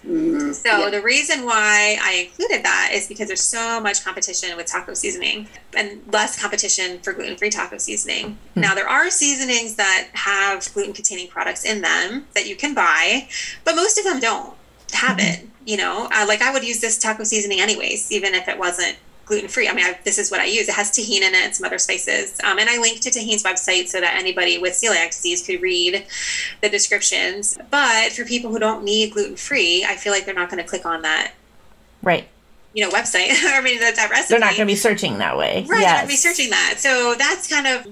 Mm, 0.07 0.55
So 0.55 0.85
yeah. 0.85 0.91
the 0.91 1.03
reason 1.03 1.45
why 1.45 1.99
I 2.01 2.29
included 2.29 2.65
that 2.65 2.91
is 2.95 3.09
because 3.09 3.27
there's 3.27 3.43
so 3.43 3.81
much 3.81 4.05
competition 4.05 4.57
with 4.57 4.67
taco 4.67 4.95
seasoning 4.95 5.49
and 5.77 6.01
less 6.13 6.41
competition 6.41 7.01
for 7.01 7.13
gluten-free 7.13 7.51
taco 7.51 7.79
seasoning. 7.79 8.39
Now 8.55 8.75
there 8.75 8.89
are 8.89 9.11
seasonings 9.11 9.75
that 9.75 10.09
have 10.13 10.73
gluten-containing 10.73 11.29
products 11.29 11.65
in 11.65 11.81
them 11.83 12.27
that 12.35 12.47
you 12.47 12.55
can 12.57 12.75
buy, 12.75 13.29
but 13.65 13.75
most 13.75 13.99
of 13.99 14.05
them 14.05 14.21
don't 14.21 14.55
have 14.93 15.19
it. 15.19 15.47
You 15.69 15.77
know, 15.77 16.09
uh, 16.15 16.25
like 16.27 16.41
I 16.41 16.51
would 16.53 16.65
use 16.65 16.81
this 16.81 16.97
taco 16.99 17.25
seasoning 17.25 17.61
anyways, 17.61 18.11
even 18.11 18.35
if 18.35 18.49
it 18.49 18.59
wasn't 18.59 18.97
gluten-free. 19.27 19.69
I 19.69 19.75
mean, 19.75 19.85
I, 19.85 19.99
this 20.03 20.19
is 20.19 20.31
what 20.31 20.41
I 20.41 20.47
use. 20.47 20.67
It 20.71 20.75
has 20.75 20.91
Tajín 20.91 21.19
in 21.19 21.35
it 21.35 21.45
and 21.45 21.55
some 21.55 21.67
other 21.67 21.77
spices, 21.77 22.39
um, 22.43 22.59
and 22.59 22.71
I 22.71 22.79
linked 22.79 23.03
to 23.03 23.11
Tajín's 23.11 23.43
website 23.43 23.89
so 23.89 24.01
that 24.01 24.15
anybody 24.19 24.57
with 24.57 24.73
celiac 24.73 25.09
disease 25.11 25.45
could 25.47 25.61
read 25.61 26.07
the 26.63 26.71
descriptions. 26.71 27.59
But 27.71 28.13
for 28.13 28.25
people 28.25 28.51
who 28.51 28.59
don't 28.59 28.83
need 28.83 29.13
gluten-free, 29.13 29.85
I 29.85 29.97
feel 29.97 30.15
like 30.15 30.25
they're 30.25 30.35
not 30.35 30.49
going 30.51 30.63
to 30.63 30.69
click 30.69 30.87
on 30.87 31.03
that 31.03 31.33
Right. 32.03 32.27
you 32.73 32.83
know 32.85 32.91
website 32.91 33.29
i 33.33 33.61
mean 33.61 33.81
that, 33.81 33.97
that 33.97 34.09
recipe 34.11 34.31
They're 34.33 34.39
not 34.41 34.57
going 34.57 34.67
to 34.69 34.73
be 34.73 34.77
searching 34.77 35.19
that 35.19 35.37
way. 35.37 35.67
right 35.69 35.81
they're 35.81 35.99
not 36.01 36.09
be 36.09 36.17
searching 36.17 36.49
that 36.51 36.77
so 36.79 37.15
that's 37.19 37.49
kind 37.49 37.67
of 37.67 37.87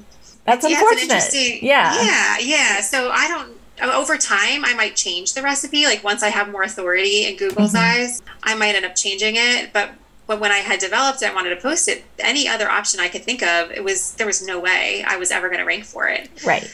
That's 0.44 0.64
yeah, 0.68 0.78
unfortunate. 0.80 1.62
yeah. 1.62 2.02
yeah 2.02 2.38
yeah 2.38 2.80
so 2.80 3.10
i 3.10 3.26
don't 3.28 3.56
over 3.82 4.16
time 4.16 4.64
i 4.64 4.74
might 4.74 4.96
change 4.96 5.34
the 5.34 5.42
recipe 5.42 5.84
like 5.84 6.02
once 6.02 6.22
i 6.22 6.28
have 6.28 6.50
more 6.50 6.62
authority 6.62 7.26
in 7.26 7.36
google's 7.36 7.72
Mhm. 7.74 7.78
eyes 7.80 8.22
i 8.42 8.54
might 8.54 8.74
end 8.74 8.85
up 8.87 8.94
changing 8.94 9.35
it 9.37 9.72
but 9.72 9.90
but 10.27 10.40
when 10.40 10.50
i 10.52 10.58
had 10.58 10.81
developed 10.81 11.22
it 11.22 11.31
i 11.31 11.35
wanted 11.35 11.50
to 11.50 11.60
post 11.60 11.87
it 11.88 12.04
any 12.18 12.48
other 12.48 12.68
option 12.70 13.00
i 13.00 13.08
could 13.08 13.24
think 13.24 13.42
of 13.42 13.70
it 13.70 13.85
was 13.85 14.12
there 14.14 14.27
was 14.27 14.44
no 14.46 14.58
way 14.58 15.04
i 15.06 15.16
was 15.16 15.31
ever 15.31 15.48
going 15.48 15.60
to 15.60 15.66
rank 15.66 15.85
for 15.85 16.08
it 16.08 16.29
Right. 16.44 16.68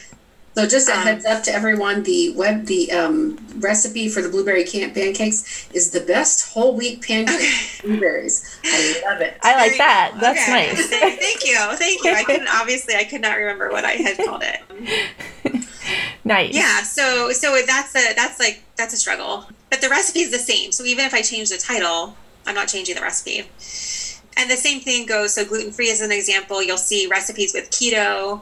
So 0.55 0.67
just 0.67 0.87
a 0.87 0.93
um, 0.95 0.99
heads 1.01 1.25
up 1.25 1.41
to 1.45 1.51
everyone, 1.51 2.03
the 2.03 2.31
web 2.35 2.67
the 2.67 2.91
um, 2.91 3.39
recipe 3.57 4.07
for 4.07 4.21
the 4.21 4.29
blueberry 4.29 4.63
camp 4.63 4.93
pancakes 4.93 5.67
is 5.73 5.89
the 5.89 6.01
best 6.01 6.53
whole 6.53 6.75
wheat 6.75 7.01
pancakes 7.01 7.79
okay. 7.79 7.87
blueberries. 7.87 8.59
I 8.63 9.01
love 9.03 9.19
it. 9.21 9.35
I 9.41 9.55
like 9.55 9.79
that. 9.79 10.13
That's 10.21 10.43
okay. 10.43 10.67
nice. 10.67 10.89
Thank 10.89 11.43
you. 11.43 11.57
Thank 11.75 12.03
you. 12.03 12.11
I 12.13 12.23
couldn't 12.23 12.49
obviously 12.49 12.93
I 12.93 13.03
could 13.03 13.21
not 13.21 13.35
remember 13.39 13.71
what 13.71 13.83
I 13.83 13.93
had 13.93 14.15
called 14.17 14.43
it. 14.45 15.65
nice. 16.23 16.53
Yeah, 16.53 16.81
so 16.83 17.31
so 17.31 17.61
that's 17.65 17.95
a 17.95 18.13
that's 18.15 18.39
like 18.39 18.63
that's 18.75 18.93
a 18.93 18.97
struggle. 18.97 19.45
But 19.69 19.81
the 19.81 19.89
recipe 19.89 20.19
is 20.19 20.31
the 20.31 20.39
same. 20.39 20.71
So 20.71 20.83
even 20.83 21.05
if 21.05 21.13
I 21.13 21.21
change 21.21 21.49
the 21.49 21.57
title, 21.57 22.15
I'm 22.45 22.55
not 22.55 22.67
changing 22.67 22.95
the 22.95 23.01
recipe. 23.01 23.39
And 24.35 24.49
the 24.49 24.57
same 24.57 24.79
thing 24.79 25.05
goes 25.05 25.33
so 25.35 25.45
gluten 25.45 25.71
free 25.71 25.91
as 25.91 26.01
an 26.01 26.11
example, 26.11 26.63
you'll 26.63 26.77
see 26.77 27.07
recipes 27.07 27.53
with 27.53 27.69
keto 27.69 28.41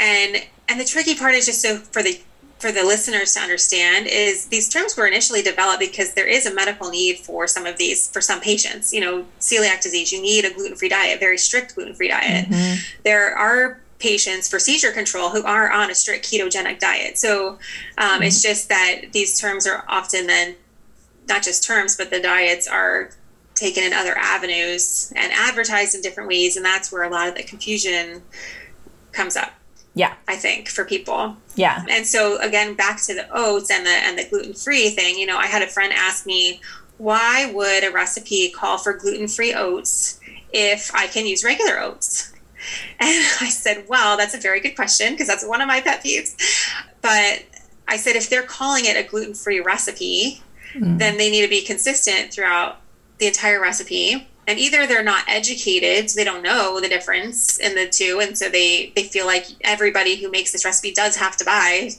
and 0.00 0.36
and 0.68 0.80
the 0.80 0.84
tricky 0.84 1.14
part 1.14 1.34
is 1.34 1.46
just 1.46 1.62
so 1.62 1.76
for 1.76 2.02
the 2.02 2.20
for 2.58 2.72
the 2.72 2.82
listeners 2.82 3.34
to 3.34 3.40
understand 3.40 4.06
is 4.06 4.46
these 4.46 4.68
terms 4.68 4.96
were 4.96 5.06
initially 5.06 5.42
developed 5.42 5.80
because 5.80 6.14
there 6.14 6.26
is 6.26 6.46
a 6.46 6.54
medical 6.54 6.88
need 6.88 7.18
for 7.18 7.46
some 7.46 7.66
of 7.66 7.76
these 7.76 8.08
for 8.10 8.20
some 8.20 8.40
patients 8.40 8.92
you 8.92 9.00
know 9.00 9.24
celiac 9.40 9.82
disease 9.82 10.12
you 10.12 10.22
need 10.22 10.44
a 10.44 10.54
gluten-free 10.54 10.88
diet 10.88 11.20
very 11.20 11.36
strict 11.36 11.74
gluten-free 11.74 12.08
diet 12.08 12.48
mm-hmm. 12.48 12.80
there 13.02 13.36
are 13.36 13.80
patients 13.98 14.48
for 14.48 14.58
seizure 14.58 14.92
control 14.92 15.30
who 15.30 15.44
are 15.44 15.70
on 15.70 15.90
a 15.90 15.94
strict 15.94 16.28
ketogenic 16.28 16.78
diet 16.78 17.16
so 17.18 17.50
um, 17.50 17.58
mm-hmm. 17.98 18.22
it's 18.24 18.42
just 18.42 18.68
that 18.68 19.02
these 19.12 19.40
terms 19.40 19.66
are 19.66 19.84
often 19.88 20.26
then 20.26 20.54
not 21.28 21.42
just 21.42 21.64
terms 21.64 21.96
but 21.96 22.10
the 22.10 22.20
diets 22.20 22.66
are 22.66 23.10
taken 23.54 23.84
in 23.84 23.92
other 23.92 24.16
avenues 24.18 25.12
and 25.14 25.32
advertised 25.32 25.94
in 25.94 26.00
different 26.00 26.28
ways 26.28 26.56
and 26.56 26.64
that's 26.64 26.90
where 26.90 27.04
a 27.04 27.10
lot 27.10 27.28
of 27.28 27.34
the 27.34 27.42
confusion 27.42 28.22
comes 29.12 29.36
up 29.36 29.52
yeah. 29.94 30.14
I 30.26 30.36
think 30.36 30.68
for 30.68 30.84
people. 30.84 31.36
Yeah. 31.54 31.84
And 31.88 32.06
so 32.06 32.40
again, 32.40 32.74
back 32.74 33.00
to 33.04 33.14
the 33.14 33.28
oats 33.32 33.70
and 33.70 33.86
the 33.86 33.90
and 33.90 34.18
the 34.18 34.28
gluten 34.28 34.52
free 34.52 34.90
thing, 34.90 35.16
you 35.16 35.26
know, 35.26 35.38
I 35.38 35.46
had 35.46 35.62
a 35.62 35.68
friend 35.68 35.92
ask 35.94 36.26
me, 36.26 36.60
why 36.98 37.50
would 37.52 37.84
a 37.84 37.90
recipe 37.90 38.50
call 38.50 38.78
for 38.78 38.92
gluten 38.92 39.28
free 39.28 39.54
oats 39.54 40.20
if 40.52 40.92
I 40.94 41.06
can 41.06 41.26
use 41.26 41.44
regular 41.44 41.80
oats? 41.80 42.32
And 43.00 43.26
I 43.40 43.48
said, 43.48 43.86
well, 43.88 44.16
that's 44.16 44.34
a 44.34 44.38
very 44.38 44.60
good 44.60 44.74
question 44.74 45.12
because 45.12 45.26
that's 45.26 45.46
one 45.46 45.60
of 45.60 45.68
my 45.68 45.80
pet 45.80 46.02
peeves. 46.02 46.34
But 47.02 47.44
I 47.86 47.96
said, 47.96 48.16
if 48.16 48.30
they're 48.30 48.42
calling 48.42 48.84
it 48.86 48.96
a 48.96 49.08
gluten 49.08 49.34
free 49.34 49.60
recipe, 49.60 50.42
mm. 50.74 50.98
then 50.98 51.18
they 51.18 51.30
need 51.30 51.42
to 51.42 51.48
be 51.48 51.62
consistent 51.62 52.32
throughout 52.32 52.80
the 53.18 53.26
entire 53.26 53.60
recipe 53.60 54.26
and 54.46 54.58
either 54.58 54.86
they're 54.86 55.02
not 55.02 55.24
educated 55.28 56.10
so 56.10 56.18
they 56.18 56.24
don't 56.24 56.42
know 56.42 56.80
the 56.80 56.88
difference 56.88 57.58
in 57.58 57.74
the 57.74 57.86
two 57.86 58.20
and 58.20 58.36
so 58.36 58.48
they 58.48 58.92
they 58.96 59.04
feel 59.04 59.26
like 59.26 59.46
everybody 59.62 60.16
who 60.16 60.30
makes 60.30 60.52
this 60.52 60.64
recipe 60.64 60.92
does 60.92 61.16
have 61.16 61.36
to 61.36 61.44
buy 61.44 61.90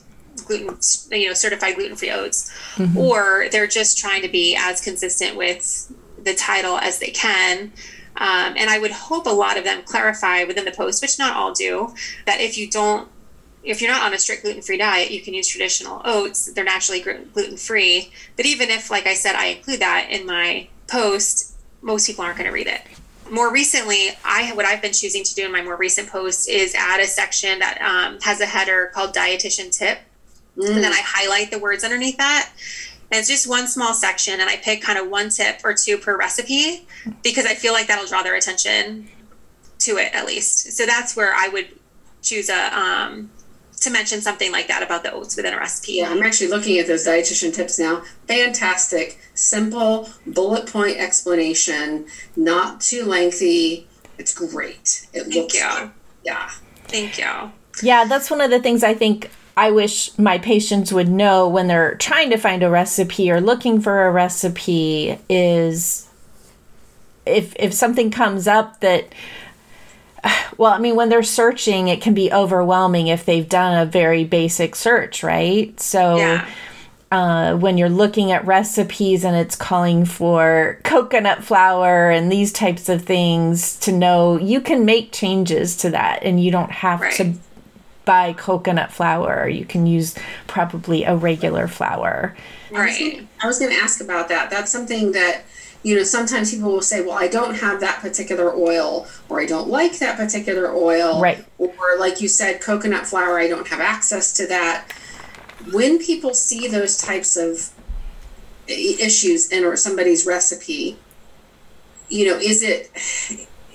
gluten 0.46 0.78
you 1.12 1.28
know 1.28 1.34
certified 1.34 1.76
gluten-free 1.76 2.12
oats 2.12 2.52
mm-hmm. 2.76 2.98
or 2.98 3.48
they're 3.52 3.68
just 3.68 3.98
trying 3.98 4.22
to 4.22 4.28
be 4.28 4.56
as 4.60 4.82
consistent 4.82 5.36
with 5.36 5.92
the 6.24 6.36
title 6.36 6.78
as 6.78 7.00
they 7.00 7.12
can 7.12 7.72
um, 8.18 8.54
and 8.58 8.70
i 8.70 8.80
would 8.80 8.92
hope 8.92 9.26
a 9.26 9.30
lot 9.30 9.58
of 9.58 9.64
them 9.64 9.82
clarify 9.84 10.44
within 10.44 10.66
the 10.66 10.72
post 10.72 11.02
which 11.02 11.20
not 11.20 11.36
all 11.36 11.54
do 11.54 11.94
that 12.26 12.40
if 12.40 12.58
you 12.58 12.70
don't 12.70 13.10
if 13.64 13.82
you're 13.82 13.92
not 13.92 14.04
on 14.04 14.14
a 14.14 14.20
strict 14.20 14.44
gluten-free 14.44 14.78
diet 14.78 15.12
you 15.12 15.22
can 15.22 15.34
use 15.34 15.48
traditional 15.48 16.02
oats 16.06 16.52
they're 16.54 16.64
naturally 16.64 17.02
gluten-free 17.02 18.12
but 18.36 18.46
even 18.46 18.70
if 18.70 18.92
like 18.92 19.08
i 19.08 19.14
said 19.14 19.36
i 19.36 19.48
include 19.48 19.80
that 19.80 20.08
in 20.10 20.26
my 20.26 20.68
post 20.88 21.56
most 21.86 22.08
people 22.08 22.26
aren't 22.26 22.38
going 22.38 22.50
to 22.50 22.54
read 22.54 22.68
it. 22.68 22.82
More 23.32 23.52
recently, 23.52 24.10
I 24.24 24.52
what 24.54 24.66
I've 24.66 24.82
been 24.82 24.94
choosing 24.94 25.24
to 25.24 25.36
do 25.36 25.46
in 25.46 25.52
my 25.52 25.62
more 25.62 25.78
recent 25.78 26.10
posts 26.10 26.48
is 26.48 26.76
add 26.76 27.00
a 27.00 27.06
section 27.06 27.60
that 27.60 27.82
um, 27.82 28.20
has 28.22 28.42
a 28.42 28.46
header 28.46 28.92
called 28.94 29.16
dietitian 29.16 29.76
tip, 29.76 30.00
mm. 30.58 30.68
and 30.68 30.84
then 30.84 30.92
I 30.92 31.02
highlight 31.04 31.52
the 31.52 31.60
words 31.60 31.84
underneath 31.84 32.18
that. 32.18 32.52
And 33.12 33.20
it's 33.20 33.30
just 33.30 33.48
one 33.48 33.68
small 33.68 33.94
section, 33.94 34.40
and 34.40 34.50
I 34.50 34.58
pick 34.58 34.82
kind 34.82 34.98
of 34.98 35.10
one 35.10 35.30
tip 35.30 35.62
or 35.64 35.74
two 35.74 35.98
per 35.98 36.18
recipe 36.18 36.88
because 37.24 37.46
I 37.46 37.54
feel 37.54 37.72
like 37.74 37.88
that'll 37.88 38.08
draw 38.08 38.24
their 38.24 38.36
attention 38.36 39.08
to 39.80 39.98
it 39.98 40.14
at 40.14 40.26
least. 40.26 40.72
So 40.72 40.86
that's 40.86 41.16
where 41.16 41.34
I 41.34 41.48
would 41.50 41.68
choose 42.22 42.50
a 42.50 42.78
um, 42.78 43.30
to 43.82 43.90
mention 43.92 44.22
something 44.22 44.52
like 44.52 44.68
that 44.68 44.82
about 44.82 45.04
the 45.04 45.12
oats 45.12 45.36
within 45.36 45.54
a 45.54 45.58
recipe. 45.58 45.94
Yeah, 45.94 46.10
I'm 46.10 46.24
actually 46.24 46.50
looking 46.50 46.80
at 46.80 46.88
those 46.88 47.06
dietitian 47.06 47.54
tips 47.54 47.78
now. 47.78 48.04
Fantastic, 48.28 49.20
simple, 49.34 50.10
bullet 50.26 50.66
point 50.66 50.98
explanation, 50.98 52.08
not 52.36 52.82
too 52.82 53.06
lengthy. 53.06 53.88
It's 54.18 54.34
great. 54.34 55.08
It 55.14 55.24
Thank 55.24 55.36
looks 55.36 55.54
you. 55.56 55.70
Good. 55.70 55.92
Yeah. 56.24 56.50
Thank 56.88 57.18
you. 57.20 57.52
Yeah, 57.84 58.06
that's 58.06 58.32
one 58.32 58.42
of 58.42 58.50
the 58.50 58.62
things 58.62 58.84
I 58.84 58.94
think 58.94 59.30
I 59.58 59.72
wish 59.72 60.18
my 60.18 60.38
patients 60.38 60.92
would 60.92 61.10
know 61.10 61.48
when 61.48 61.68
they're 61.68 61.96
trying 61.96 62.30
to 62.32 62.38
find 62.38 62.62
a 62.62 62.70
recipe 62.70 63.32
or 63.32 63.40
looking 63.40 63.80
for 63.80 64.06
a 64.06 64.12
recipe 64.12 65.18
is 65.30 66.10
if 67.26 67.56
if 67.58 67.74
something 67.74 68.12
comes 68.12 68.48
up 68.48 68.82
that 68.82 69.14
well, 70.58 70.72
I 70.72 70.80
mean, 70.80 70.96
when 70.96 71.10
they're 71.10 71.24
searching, 71.24 71.88
it 71.88 72.02
can 72.02 72.14
be 72.14 72.32
overwhelming 72.32 73.08
if 73.08 73.26
they've 73.26 73.48
done 73.48 73.78
a 73.78 73.90
very 73.90 74.24
basic 74.24 74.76
search, 74.76 75.24
right? 75.24 75.80
So, 75.80 76.18
yeah. 76.18 76.50
uh, 77.12 77.56
when 77.56 77.78
you're 77.78 77.90
looking 77.90 78.32
at 78.32 78.46
recipes 78.46 79.24
and 79.24 79.36
it's 79.36 79.56
calling 79.56 80.06
for 80.06 80.80
coconut 80.84 81.44
flour 81.44 82.10
and 82.10 82.32
these 82.32 82.52
types 82.52 82.90
of 82.90 83.04
things, 83.04 83.78
to 83.80 83.92
know 83.92 84.38
you 84.38 84.62
can 84.62 84.86
make 84.86 85.12
changes 85.12 85.78
to 85.78 85.90
that 85.92 86.24
and 86.24 86.44
you 86.44 86.52
don't 86.52 86.72
have 86.72 87.02
right. 87.02 87.14
to 87.14 87.34
buy 88.06 88.34
coconut 88.34 88.92
flour. 88.92 89.48
You 89.48 89.66
can 89.66 89.86
use 89.86 90.16
probably 90.48 91.04
a 91.04 91.16
regular 91.16 91.68
flour. 91.68 92.36
Right. 92.72 93.28
I 93.42 93.48
was 93.48 93.60
going 93.60 93.72
to 93.72 93.78
ask 93.78 94.02
about 94.02 94.30
that. 94.30 94.50
That's 94.50 94.72
something 94.72 95.12
that 95.14 95.44
you 95.86 95.96
know, 95.96 96.02
sometimes 96.02 96.52
people 96.52 96.72
will 96.72 96.82
say, 96.82 97.02
well, 97.02 97.14
I 97.14 97.28
don't 97.28 97.54
have 97.54 97.80
that 97.82 98.00
particular 98.00 98.52
oil, 98.56 99.06
or 99.30 99.40
I 99.40 99.46
don't 99.46 99.68
like 99.68 100.00
that 100.00 100.18
particular 100.18 100.74
oil. 100.74 101.22
Right. 101.22 101.46
Or, 101.60 101.70
like 102.00 102.22
you 102.22 102.28
said, 102.28 102.60
coconut 102.60 103.06
flour, 103.06 103.38
I 103.38 103.48
don't 103.48 103.68
have 103.68 103.80
access 103.80 104.34
to 104.38 104.48
that. 104.48 104.92
When 105.72 106.00
people 106.00 106.34
see 106.34 106.68
those 106.68 106.98
types 106.98 107.38
of 107.38 107.70
issues 108.68 109.52
in 109.52 109.64
or 109.64 109.76
somebody's 109.76 110.26
recipe, 110.26 110.98
you 112.10 112.32
know, 112.32 112.38
is 112.38 112.64
it 112.64 112.90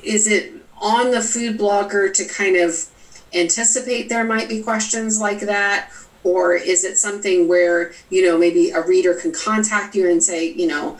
is 0.03 0.27
it 0.27 0.53
on 0.81 1.13
the 1.13 1.23
food 1.23 1.59
blogger 1.61 2.13
to 2.13 2.25
kind 2.25 2.57
of 2.57 2.90
anticipate 3.35 4.09
there 4.09 4.25
might 4.25 4.49
be 4.49 4.63
questions 4.63 5.21
like 5.21 5.41
that? 5.41 5.91
Or 6.23 6.55
is 6.55 6.85
it 6.85 6.99
something 6.99 7.49
where, 7.49 7.93
you 8.11 8.23
know, 8.23 8.37
maybe 8.37 8.71
a 8.71 8.83
reader 8.83 9.15
can 9.15 9.33
contact 9.33 9.95
you 9.95 10.11
and 10.11 10.23
say, 10.23 10.53
you 10.53 10.67
know, 10.67 10.99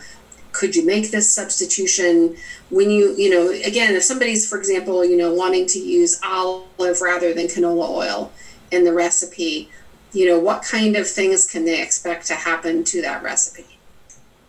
could 0.51 0.75
you 0.75 0.85
make 0.85 1.11
this 1.11 1.33
substitution 1.33 2.35
when 2.69 2.89
you 2.89 3.15
you 3.15 3.29
know 3.29 3.49
again 3.49 3.95
if 3.95 4.03
somebody's 4.03 4.47
for 4.47 4.57
example 4.57 5.03
you 5.03 5.15
know 5.15 5.33
wanting 5.33 5.65
to 5.65 5.79
use 5.79 6.19
olive 6.25 7.01
rather 7.01 7.33
than 7.33 7.47
canola 7.47 7.89
oil 7.89 8.31
in 8.71 8.83
the 8.83 8.93
recipe 8.93 9.69
you 10.11 10.25
know 10.25 10.39
what 10.39 10.61
kind 10.61 10.95
of 10.95 11.07
things 11.07 11.49
can 11.49 11.65
they 11.65 11.81
expect 11.81 12.25
to 12.25 12.33
happen 12.33 12.83
to 12.83 13.01
that 13.01 13.23
recipe 13.23 13.70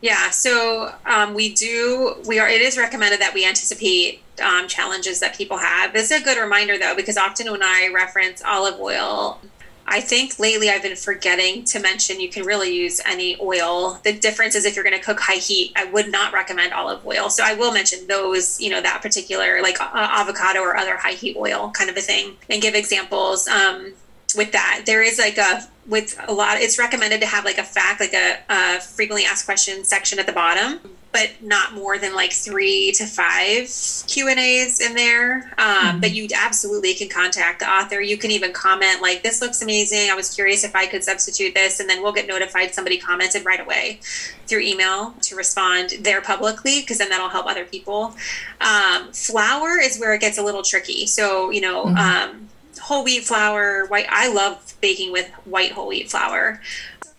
yeah 0.02 0.28
so 0.28 0.92
um, 1.06 1.32
we 1.32 1.54
do 1.54 2.16
we 2.26 2.38
are 2.38 2.48
it 2.48 2.60
is 2.60 2.76
recommended 2.76 3.20
that 3.20 3.32
we 3.32 3.46
anticipate 3.46 4.20
um, 4.42 4.68
challenges 4.68 5.20
that 5.20 5.34
people 5.34 5.56
have 5.56 5.94
this 5.94 6.10
is 6.10 6.20
a 6.20 6.24
good 6.24 6.38
reminder 6.38 6.78
though 6.78 6.94
because 6.94 7.16
often 7.16 7.50
when 7.50 7.62
i 7.62 7.90
reference 7.94 8.42
olive 8.44 8.78
oil 8.78 9.40
I 9.86 10.00
think 10.00 10.38
lately 10.38 10.70
I've 10.70 10.82
been 10.82 10.96
forgetting 10.96 11.64
to 11.64 11.80
mention 11.80 12.20
you 12.20 12.28
can 12.28 12.44
really 12.44 12.74
use 12.74 13.00
any 13.04 13.36
oil. 13.40 14.00
The 14.04 14.12
difference 14.12 14.54
is 14.54 14.64
if 14.64 14.76
you're 14.76 14.84
going 14.84 14.98
to 14.98 15.04
cook 15.04 15.20
high 15.20 15.34
heat, 15.34 15.72
I 15.76 15.84
would 15.86 16.10
not 16.10 16.32
recommend 16.32 16.72
olive 16.72 17.04
oil. 17.04 17.28
So 17.30 17.42
I 17.44 17.54
will 17.54 17.72
mention 17.72 18.06
those, 18.06 18.60
you 18.60 18.70
know, 18.70 18.80
that 18.80 19.02
particular 19.02 19.60
like 19.60 19.80
uh, 19.80 19.90
avocado 19.92 20.60
or 20.60 20.76
other 20.76 20.96
high 20.96 21.12
heat 21.12 21.36
oil 21.36 21.70
kind 21.72 21.90
of 21.90 21.96
a 21.96 22.00
thing 22.00 22.36
and 22.48 22.62
give 22.62 22.74
examples 22.74 23.48
um, 23.48 23.92
with 24.34 24.52
that. 24.52 24.82
There 24.86 25.02
is 25.02 25.18
like 25.18 25.38
a 25.38 25.68
with 25.86 26.18
a 26.28 26.32
lot 26.32 26.58
it's 26.58 26.78
recommended 26.78 27.20
to 27.20 27.26
have 27.26 27.44
like 27.44 27.58
a 27.58 27.64
fact 27.64 28.00
like 28.00 28.14
a, 28.14 28.38
a 28.48 28.80
frequently 28.80 29.24
asked 29.24 29.44
questions 29.46 29.88
section 29.88 30.18
at 30.18 30.26
the 30.26 30.32
bottom 30.32 30.78
but 31.12 31.30
not 31.42 31.74
more 31.74 31.98
than 31.98 32.14
like 32.14 32.32
three 32.32 32.90
to 32.92 33.04
five 33.04 33.68
Q 34.08 34.28
and 34.28 34.40
A's 34.40 34.80
in 34.80 34.94
there. 34.94 35.52
Um, 35.58 35.66
mm-hmm. 35.66 36.00
But 36.00 36.12
you 36.12 36.26
absolutely 36.34 36.94
can 36.94 37.08
contact 37.08 37.60
the 37.60 37.70
author. 37.70 38.00
You 38.00 38.16
can 38.16 38.30
even 38.30 38.52
comment 38.52 39.02
like, 39.02 39.22
"This 39.22 39.40
looks 39.40 39.62
amazing. 39.62 40.10
I 40.10 40.14
was 40.14 40.34
curious 40.34 40.64
if 40.64 40.74
I 40.74 40.86
could 40.86 41.04
substitute 41.04 41.54
this," 41.54 41.80
and 41.80 41.88
then 41.88 42.02
we'll 42.02 42.12
get 42.12 42.26
notified 42.26 42.74
somebody 42.74 42.98
commented 42.98 43.44
right 43.44 43.60
away 43.60 44.00
through 44.46 44.60
email 44.60 45.14
to 45.22 45.36
respond 45.36 45.92
there 46.00 46.20
publicly 46.20 46.80
because 46.80 46.98
then 46.98 47.10
that'll 47.10 47.28
help 47.28 47.46
other 47.46 47.64
people. 47.64 48.16
Um, 48.60 49.12
flour 49.12 49.78
is 49.78 49.98
where 49.98 50.14
it 50.14 50.20
gets 50.20 50.38
a 50.38 50.42
little 50.42 50.62
tricky. 50.62 51.06
So 51.06 51.50
you 51.50 51.60
know. 51.60 51.84
Mm-hmm. 51.84 51.96
Um, 52.32 52.48
whole 52.82 53.04
wheat 53.04 53.24
flour 53.24 53.86
white 53.86 54.06
i 54.10 54.32
love 54.32 54.74
baking 54.80 55.12
with 55.12 55.30
white 55.44 55.72
whole 55.72 55.88
wheat 55.88 56.10
flour 56.10 56.60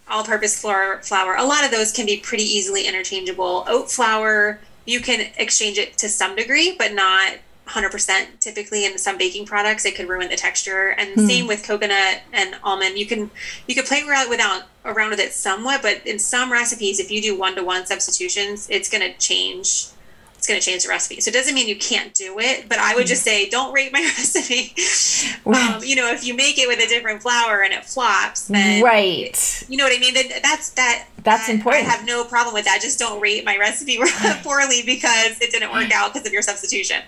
all-purpose 0.10 0.60
flour, 0.60 1.00
flour. 1.02 1.36
A 1.36 1.44
lot 1.44 1.64
of 1.64 1.72
those 1.72 1.92
can 1.92 2.06
be 2.06 2.18
pretty 2.18 2.44
easily 2.44 2.88
interchangeable. 2.88 3.64
Oat 3.68 3.90
flour, 3.90 4.60
you 4.86 5.00
can 5.00 5.32
exchange 5.38 5.78
it 5.78 5.98
to 5.98 6.10
some 6.10 6.36
degree, 6.36 6.76
but 6.78 6.94
not 6.94 7.38
100% 7.68 8.40
typically 8.40 8.86
in 8.86 8.98
some 8.98 9.18
baking 9.18 9.46
products 9.46 9.86
it 9.86 9.96
could 9.96 10.10
ruin 10.10 10.28
the 10.28 10.36
texture 10.36 10.90
and 10.98 11.16
mm. 11.16 11.26
same 11.26 11.48
with 11.48 11.66
coconut 11.66 12.20
and 12.34 12.58
almond 12.62 12.98
you 12.98 13.06
can 13.06 13.32
you 13.68 13.74
can 13.74 13.86
play 13.86 14.04
around 14.06 14.30
without 14.30 14.64
around 14.84 15.12
with 15.12 15.20
it 15.20 15.32
somewhat 15.32 15.82
but 15.82 16.06
in 16.06 16.20
some 16.20 16.52
recipes 16.52 17.00
if 17.00 17.10
you 17.10 17.22
do 17.22 17.40
one-to-one 17.40 17.86
substitutions 17.86 18.68
it's 18.70 18.90
going 18.90 19.02
to 19.02 19.18
change 19.18 19.86
it's 20.44 20.50
going 20.50 20.60
to 20.60 20.66
change 20.66 20.84
the 20.84 20.90
recipe. 20.90 21.22
So 21.22 21.30
it 21.30 21.34
doesn't 21.34 21.56
mean 21.56 21.70
you 21.70 21.78
can't 21.78 22.14
do 22.14 22.38
it, 22.38 22.68
but 22.68 22.78
I 22.78 22.96
would 22.96 23.08
just 23.08 23.24
say 23.24 23.48
don't 23.48 23.74
rate 23.74 23.94
my 23.94 24.02
recipe. 24.18 24.76
um, 25.46 25.82
you 25.82 25.96
know, 25.96 26.12
if 26.12 26.26
you 26.26 26.36
make 26.36 26.58
it 26.58 26.68
with 26.68 26.80
a 26.80 26.88
different 26.88 27.22
flour 27.22 27.62
and 27.64 27.74
it 27.74 27.86
flops, 27.86 28.50
then 28.50 28.84
right. 28.84 29.64
You 29.70 29.78
know 29.78 29.86
what 29.86 29.96
I 29.96 30.00
mean? 30.00 30.14
Then 30.14 30.26
that's 30.42 30.72
that. 30.72 31.08
That's 31.24 31.48
I, 31.48 31.54
important. 31.54 31.88
I 31.88 31.92
have 31.92 32.06
no 32.06 32.26
problem 32.26 32.54
with 32.54 32.66
that. 32.66 32.80
Just 32.82 33.00
don't 33.00 33.22
rate 33.22 33.46
my 33.46 33.58
recipe 33.58 33.98
poorly 34.44 34.82
because 34.86 35.40
it 35.40 35.52
didn't 35.52 35.72
work 35.72 35.90
out 35.96 36.14
because 36.14 36.28
of 36.28 36.34
your 36.34 36.42
substitution. 36.42 37.02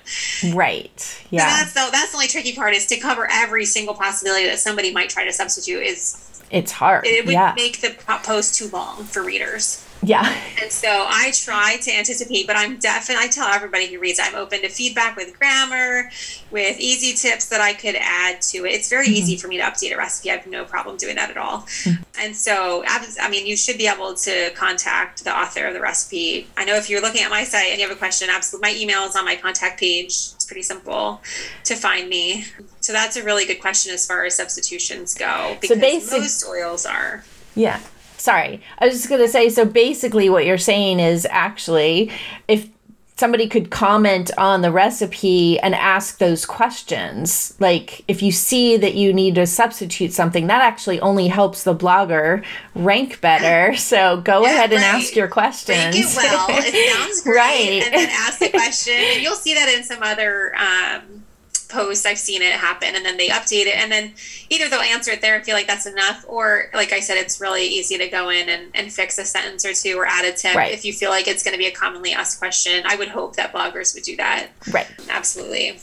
Right. 0.53 1.25
Yeah. 1.29 1.49
So 1.49 1.57
that's 1.57 1.73
the 1.73 1.89
that's 1.91 2.11
the 2.11 2.17
only 2.17 2.27
tricky 2.27 2.55
part 2.55 2.73
is 2.73 2.85
to 2.87 2.97
cover 2.97 3.27
every 3.29 3.65
single 3.65 3.95
possibility 3.95 4.45
that 4.45 4.59
somebody 4.59 4.93
might 4.93 5.09
try 5.09 5.25
to 5.25 5.33
substitute 5.33 5.83
is. 5.83 6.21
It's 6.51 6.71
hard. 6.71 7.05
It 7.05 7.25
would 7.25 7.33
yeah. 7.33 7.53
make 7.57 7.81
the 7.81 7.97
post 8.23 8.55
too 8.55 8.69
long 8.69 9.03
for 9.03 9.23
readers. 9.23 9.85
Yeah. 10.05 10.35
And 10.61 10.71
so 10.71 10.87
I 10.89 11.31
try 11.33 11.77
to 11.81 11.91
anticipate, 11.91 12.47
but 12.47 12.55
I'm 12.55 12.77
definitely, 12.77 13.25
I 13.25 13.27
tell 13.27 13.47
everybody 13.47 13.87
who 13.87 13.99
reads, 13.99 14.19
I'm 14.21 14.35
open 14.35 14.61
to 14.61 14.69
feedback 14.69 15.15
with 15.15 15.37
grammar, 15.37 16.09
with 16.51 16.79
easy 16.79 17.13
tips 17.13 17.49
that 17.49 17.61
I 17.61 17.73
could 17.73 17.95
add 17.99 18.41
to 18.43 18.65
it. 18.65 18.73
It's 18.73 18.89
very 18.89 19.05
mm-hmm. 19.07 19.15
easy 19.15 19.37
for 19.37 19.47
me 19.47 19.57
to 19.57 19.63
update 19.63 19.93
a 19.93 19.97
recipe. 19.97 20.31
I 20.31 20.37
have 20.37 20.47
no 20.47 20.63
problem 20.63 20.97
doing 20.97 21.15
that 21.15 21.31
at 21.31 21.37
all. 21.37 21.61
Mm-hmm. 21.61 22.03
And 22.19 22.35
so, 22.35 22.83
I 22.85 23.29
mean, 23.29 23.45
you 23.45 23.57
should 23.57 23.77
be 23.77 23.87
able 23.87 24.13
to 24.15 24.51
contact 24.51 25.23
the 25.23 25.35
author 25.35 25.65
of 25.65 25.73
the 25.73 25.81
recipe. 25.81 26.47
I 26.55 26.65
know 26.65 26.75
if 26.75 26.89
you're 26.89 27.01
looking 27.01 27.23
at 27.23 27.31
my 27.31 27.43
site 27.43 27.71
and 27.71 27.79
you 27.79 27.87
have 27.87 27.95
a 27.95 27.99
question, 27.99 28.29
absolutely, 28.31 28.71
my 28.71 28.79
email 28.79 29.01
is 29.03 29.15
on 29.15 29.25
my 29.25 29.35
contact 29.35 29.79
page. 29.79 30.07
It's 30.07 30.45
pretty 30.45 30.63
simple 30.63 31.21
to 31.63 31.75
find 31.75 32.07
me. 32.07 32.45
So 32.79 32.93
that's 32.93 33.17
a 33.17 33.23
really 33.23 33.45
good 33.45 33.59
question 33.59 33.93
as 33.93 34.05
far 34.05 34.25
as 34.25 34.35
substitutions 34.37 35.15
go 35.15 35.57
because 35.59 35.77
so 35.77 35.81
basic- 35.81 36.19
most 36.19 36.45
oils 36.47 36.85
are. 36.85 37.23
Yeah 37.55 37.79
sorry. 38.25 38.61
I 38.79 38.85
was 38.87 38.95
just 38.95 39.07
going 39.07 39.21
to 39.21 39.27
say 39.27 39.49
so 39.49 39.63
basically, 39.63 40.29
what 40.29 40.45
you're 40.45 40.57
saying 40.57 40.99
is 40.99 41.25
actually, 41.29 42.11
if 42.47 42.69
somebody 43.17 43.47
could 43.47 43.71
comment 43.71 44.29
on 44.37 44.61
the 44.61 44.71
recipe 44.71 45.57
and 45.61 45.73
ask 45.73 46.17
those 46.17 46.45
questions, 46.45 47.55
like 47.59 48.03
if 48.09 48.21
you 48.21 48.31
see 48.31 48.75
that 48.75 48.95
you 48.95 49.13
need 49.13 49.35
to 49.35 49.47
substitute 49.47 50.11
something, 50.11 50.47
that 50.47 50.61
actually 50.61 50.99
only 50.99 51.27
helps 51.29 51.63
the 51.63 51.73
blogger 51.73 52.43
rank 52.73 53.21
better. 53.21 53.73
So 53.85 54.19
go 54.21 54.41
yeah, 54.41 54.49
ahead 54.49 54.73
and 54.73 54.81
right. 54.81 54.95
ask 54.95 55.15
your 55.15 55.27
questions. 55.27 55.77
Rank 55.77 55.95
it 55.95 56.15
well. 56.17 56.47
It 56.49 56.95
sounds 56.95 57.21
great. 57.23 57.35
right. 57.35 57.83
And 57.83 57.93
then 57.93 58.09
ask 58.11 58.39
the 58.39 58.49
question. 58.49 58.95
And 58.95 59.21
you'll 59.21 59.35
see 59.35 59.53
that 59.53 59.69
in 59.69 59.83
some 59.83 60.01
other. 60.01 60.55
Um, 60.55 61.23
post 61.65 62.05
i've 62.05 62.17
seen 62.17 62.41
it 62.41 62.53
happen 62.53 62.95
and 62.95 63.05
then 63.05 63.17
they 63.17 63.29
update 63.29 63.65
it 63.65 63.75
and 63.75 63.91
then 63.91 64.13
either 64.49 64.69
they'll 64.69 64.79
answer 64.79 65.11
it 65.11 65.21
there 65.21 65.35
and 65.35 65.43
feel 65.43 65.55
like 65.55 65.67
that's 65.67 65.85
enough 65.85 66.25
or 66.27 66.69
like 66.73 66.93
i 66.93 66.99
said 66.99 67.17
it's 67.17 67.41
really 67.41 67.65
easy 67.65 67.97
to 67.97 68.07
go 68.07 68.29
in 68.29 68.49
and, 68.49 68.71
and 68.73 68.91
fix 68.91 69.17
a 69.17 69.25
sentence 69.25 69.65
or 69.65 69.73
two 69.73 69.97
or 69.97 70.05
add 70.05 70.25
a 70.25 70.31
tip 70.31 70.55
right. 70.55 70.73
if 70.73 70.85
you 70.85 70.93
feel 70.93 71.09
like 71.09 71.27
it's 71.27 71.43
going 71.43 71.53
to 71.53 71.57
be 71.57 71.67
a 71.67 71.71
commonly 71.71 72.13
asked 72.13 72.39
question. 72.39 72.83
I 72.85 72.95
would 72.95 73.09
hope 73.09 73.35
that 73.35 73.53
bloggers 73.53 73.93
would 73.93 74.03
do 74.03 74.15
that. 74.17 74.49
Right. 74.71 74.87
Absolutely. 75.09 75.79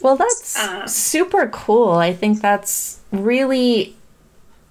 Well 0.00 0.16
that's 0.16 0.58
um, 0.58 0.88
super 0.88 1.48
cool. 1.48 1.92
I 1.92 2.12
think 2.12 2.40
that's 2.40 3.00
really 3.12 3.96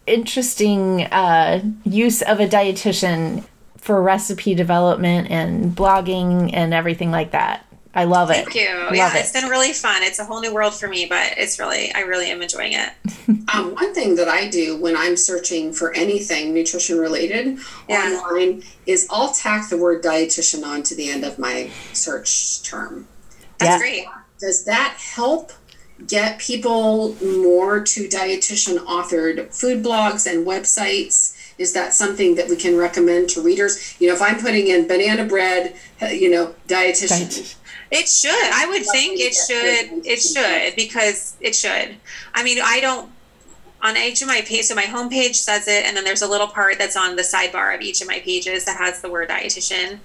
interesting 0.08 1.04
uh, 1.06 1.62
use 1.84 2.22
of 2.24 2.40
a 2.40 2.48
dietitian 2.48 3.44
for 3.78 4.02
recipe 4.02 4.56
development 4.56 5.30
and 5.30 5.76
blogging 5.76 6.50
and 6.54 6.74
everything 6.74 7.12
like 7.12 7.32
that 7.32 7.66
I 7.94 8.04
love 8.04 8.30
it. 8.30 8.46
Thank 8.46 8.56
you. 8.56 8.70
Love 8.70 8.96
yeah, 8.96 9.16
it. 9.16 9.20
it's 9.20 9.32
been 9.32 9.50
really 9.50 9.74
fun. 9.74 10.04
It's 10.04 10.20
a 10.20 10.26
whole 10.26 10.42
new 10.42 10.54
world 10.54 10.76
for 10.76 10.88
me, 10.88 11.08
but 11.08 11.34
it's 11.38 11.60
really, 11.60 11.92
I 11.94 12.02
really 12.02 12.30
am 12.30 12.42
enjoying 12.42 12.74
it. 12.74 12.92
um, 13.54 13.74
one 13.74 13.96
thing 13.96 14.16
that 14.16 14.28
I 14.28 14.48
do 14.48 14.78
when 14.78 14.96
I'm 14.96 15.18
searching 15.18 15.74
for 15.74 15.92
anything 15.94 16.54
nutrition 16.54 17.00
related 17.00 17.58
yeah. 17.88 18.20
online 18.22 18.64
is 18.86 19.08
I'll 19.10 19.32
tack 19.32 19.70
the 19.70 19.78
word 19.78 20.04
dietitian 20.04 20.64
onto 20.64 20.96
the 20.96 21.10
end 21.10 21.24
of 21.24 21.40
my 21.40 21.72
search 21.94 22.62
term. 22.62 23.08
That's 23.58 23.72
yeah. 23.72 23.80
great. 23.80 24.06
Does 24.40 24.66
that 24.66 24.96
help 25.16 25.52
get 26.08 26.40
people 26.40 27.16
more 27.16 27.82
to 27.82 28.08
dietitian 28.08 28.78
authored 28.86 29.54
food 29.54 29.84
blogs 29.84 30.32
and 30.32 30.46
websites? 30.46 31.36
Is 31.58 31.74
that 31.74 31.94
something 31.94 32.36
that 32.36 32.48
we 32.48 32.56
can 32.56 32.78
recommend 32.78 33.30
to 33.32 33.42
readers? 33.42 34.00
You 34.00 34.08
know, 34.08 34.14
if 34.14 34.22
I'm 34.22 34.40
putting 34.40 34.68
in 34.68 34.88
banana 34.88 35.26
bread, 35.26 35.76
you 36.10 36.30
know, 36.30 36.56
dietitian. 36.68 37.28
dietitian 37.28 37.56
it 37.92 38.08
should. 38.08 38.32
I 38.32 38.68
would 38.68 38.86
think 38.86 39.20
it 39.20 39.34
should. 39.34 40.06
It 40.06 40.22
should 40.22 40.76
because 40.76 41.36
it 41.42 41.56
should. 41.56 41.96
I 42.34 42.44
mean, 42.44 42.60
I 42.64 42.80
don't. 42.80 43.12
On 43.82 43.96
each 43.96 44.22
of 44.22 44.28
my 44.28 44.42
page, 44.42 44.66
so 44.66 44.76
my 44.76 44.84
homepage 44.84 45.36
says 45.36 45.66
it, 45.70 45.86
and 45.86 45.96
then 45.96 46.04
there's 46.04 46.22
a 46.22 46.28
little 46.28 46.48
part 46.48 46.78
that's 46.78 46.98
on 46.98 47.16
the 47.16 47.22
sidebar 47.22 47.74
of 47.74 47.80
each 47.80 48.02
of 48.02 48.08
my 48.08 48.20
pages 48.20 48.66
that 48.66 48.76
has 48.78 49.02
the 49.02 49.10
word 49.10 49.30
dietitian. 49.30 50.00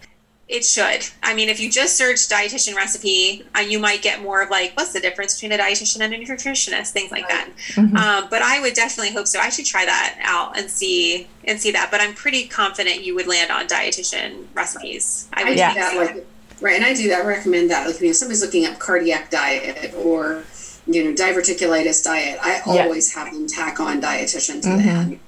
It 0.47 0.65
should. 0.65 1.07
I 1.23 1.35
mean, 1.35 1.49
if 1.49 1.59
you 1.59 1.71
just 1.71 1.97
search 1.97 2.29
dietitian 2.29 2.77
recipe, 2.77 3.45
uh, 3.57 3.61
you 3.61 3.79
might 3.79 4.03
get 4.03 4.23
more 4.23 4.43
of 4.43 4.51
like, 4.51 4.77
what's 4.77 4.93
the 4.93 5.01
difference 5.01 5.35
between 5.35 5.59
a 5.59 5.63
dietitian 5.63 6.03
and 6.03 6.13
a 6.13 6.19
nutritionist, 6.19 6.91
things 6.91 7.11
like 7.11 7.27
that. 7.29 7.49
Mm-hmm. 7.73 7.97
Um, 7.97 8.27
but 8.29 8.43
I 8.43 8.61
would 8.61 8.75
definitely 8.75 9.13
hope 9.13 9.27
so. 9.27 9.41
I 9.41 9.49
should 9.49 9.65
try 9.65 9.87
that 9.87 10.19
out 10.23 10.59
and 10.59 10.71
see 10.71 11.29
and 11.45 11.59
see 11.59 11.73
that. 11.73 11.91
But 11.91 12.01
I'm 12.01 12.15
pretty 12.15 12.47
confident 12.47 13.03
you 13.03 13.15
would 13.15 13.27
land 13.27 13.51
on 13.51 13.67
dietitian 13.67 14.45
recipes. 14.55 15.29
I 15.33 15.45
would 15.45 15.59
I 15.59 15.75
that 15.75 15.97
like 15.97 16.27
Right, 16.61 16.77
and 16.77 16.85
I 16.85 16.95
do. 16.95 17.13
I 17.13 17.25
recommend 17.25 17.71
that. 17.71 17.87
Like, 17.87 18.01
you 18.01 18.09
know, 18.09 18.13
somebody's 18.13 18.43
looking 18.43 18.67
up 18.67 18.79
cardiac 18.79 19.31
diet 19.31 19.95
or 19.95 20.45
you 20.87 21.05
know 21.05 21.13
diverticulitis 21.13 22.05
diet. 22.05 22.39
I 22.43 22.61
always 22.67 23.15
have 23.15 23.33
them 23.33 23.47
tack 23.47 23.81
on 23.81 24.01
dietitian 24.01 24.63
to 24.63 24.69
mm-hmm. 24.69 24.87
the 24.87 24.93
end. 24.93 25.21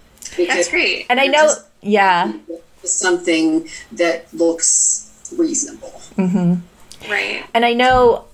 That's 0.48 0.70
great. 0.70 1.06
And 1.08 1.20
I 1.20 1.26
know, 1.26 1.54
yeah, 1.82 2.32
something 2.82 3.68
that 3.92 4.32
looks 4.32 5.30
reasonable. 5.36 6.00
Mm-hmm. 6.16 7.10
Right. 7.10 7.44
And 7.54 7.64
I 7.64 7.72
know 7.72 8.26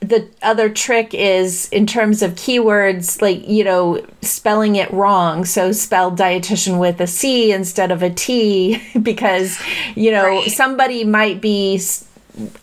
the 0.00 0.28
other 0.42 0.68
trick 0.68 1.14
is 1.14 1.68
in 1.70 1.86
terms 1.86 2.22
of 2.22 2.32
keywords 2.32 3.20
like 3.22 3.46
you 3.48 3.64
know 3.64 4.04
spelling 4.20 4.76
it 4.76 4.90
wrong 4.92 5.44
so 5.44 5.72
spell 5.72 6.12
dietitian 6.12 6.78
with 6.78 7.00
a 7.00 7.06
c 7.06 7.50
instead 7.50 7.90
of 7.90 8.02
a 8.02 8.10
t 8.10 8.80
because 9.02 9.58
you 9.96 10.10
know 10.10 10.26
right. 10.26 10.50
somebody 10.50 11.02
might 11.02 11.40
be 11.40 11.78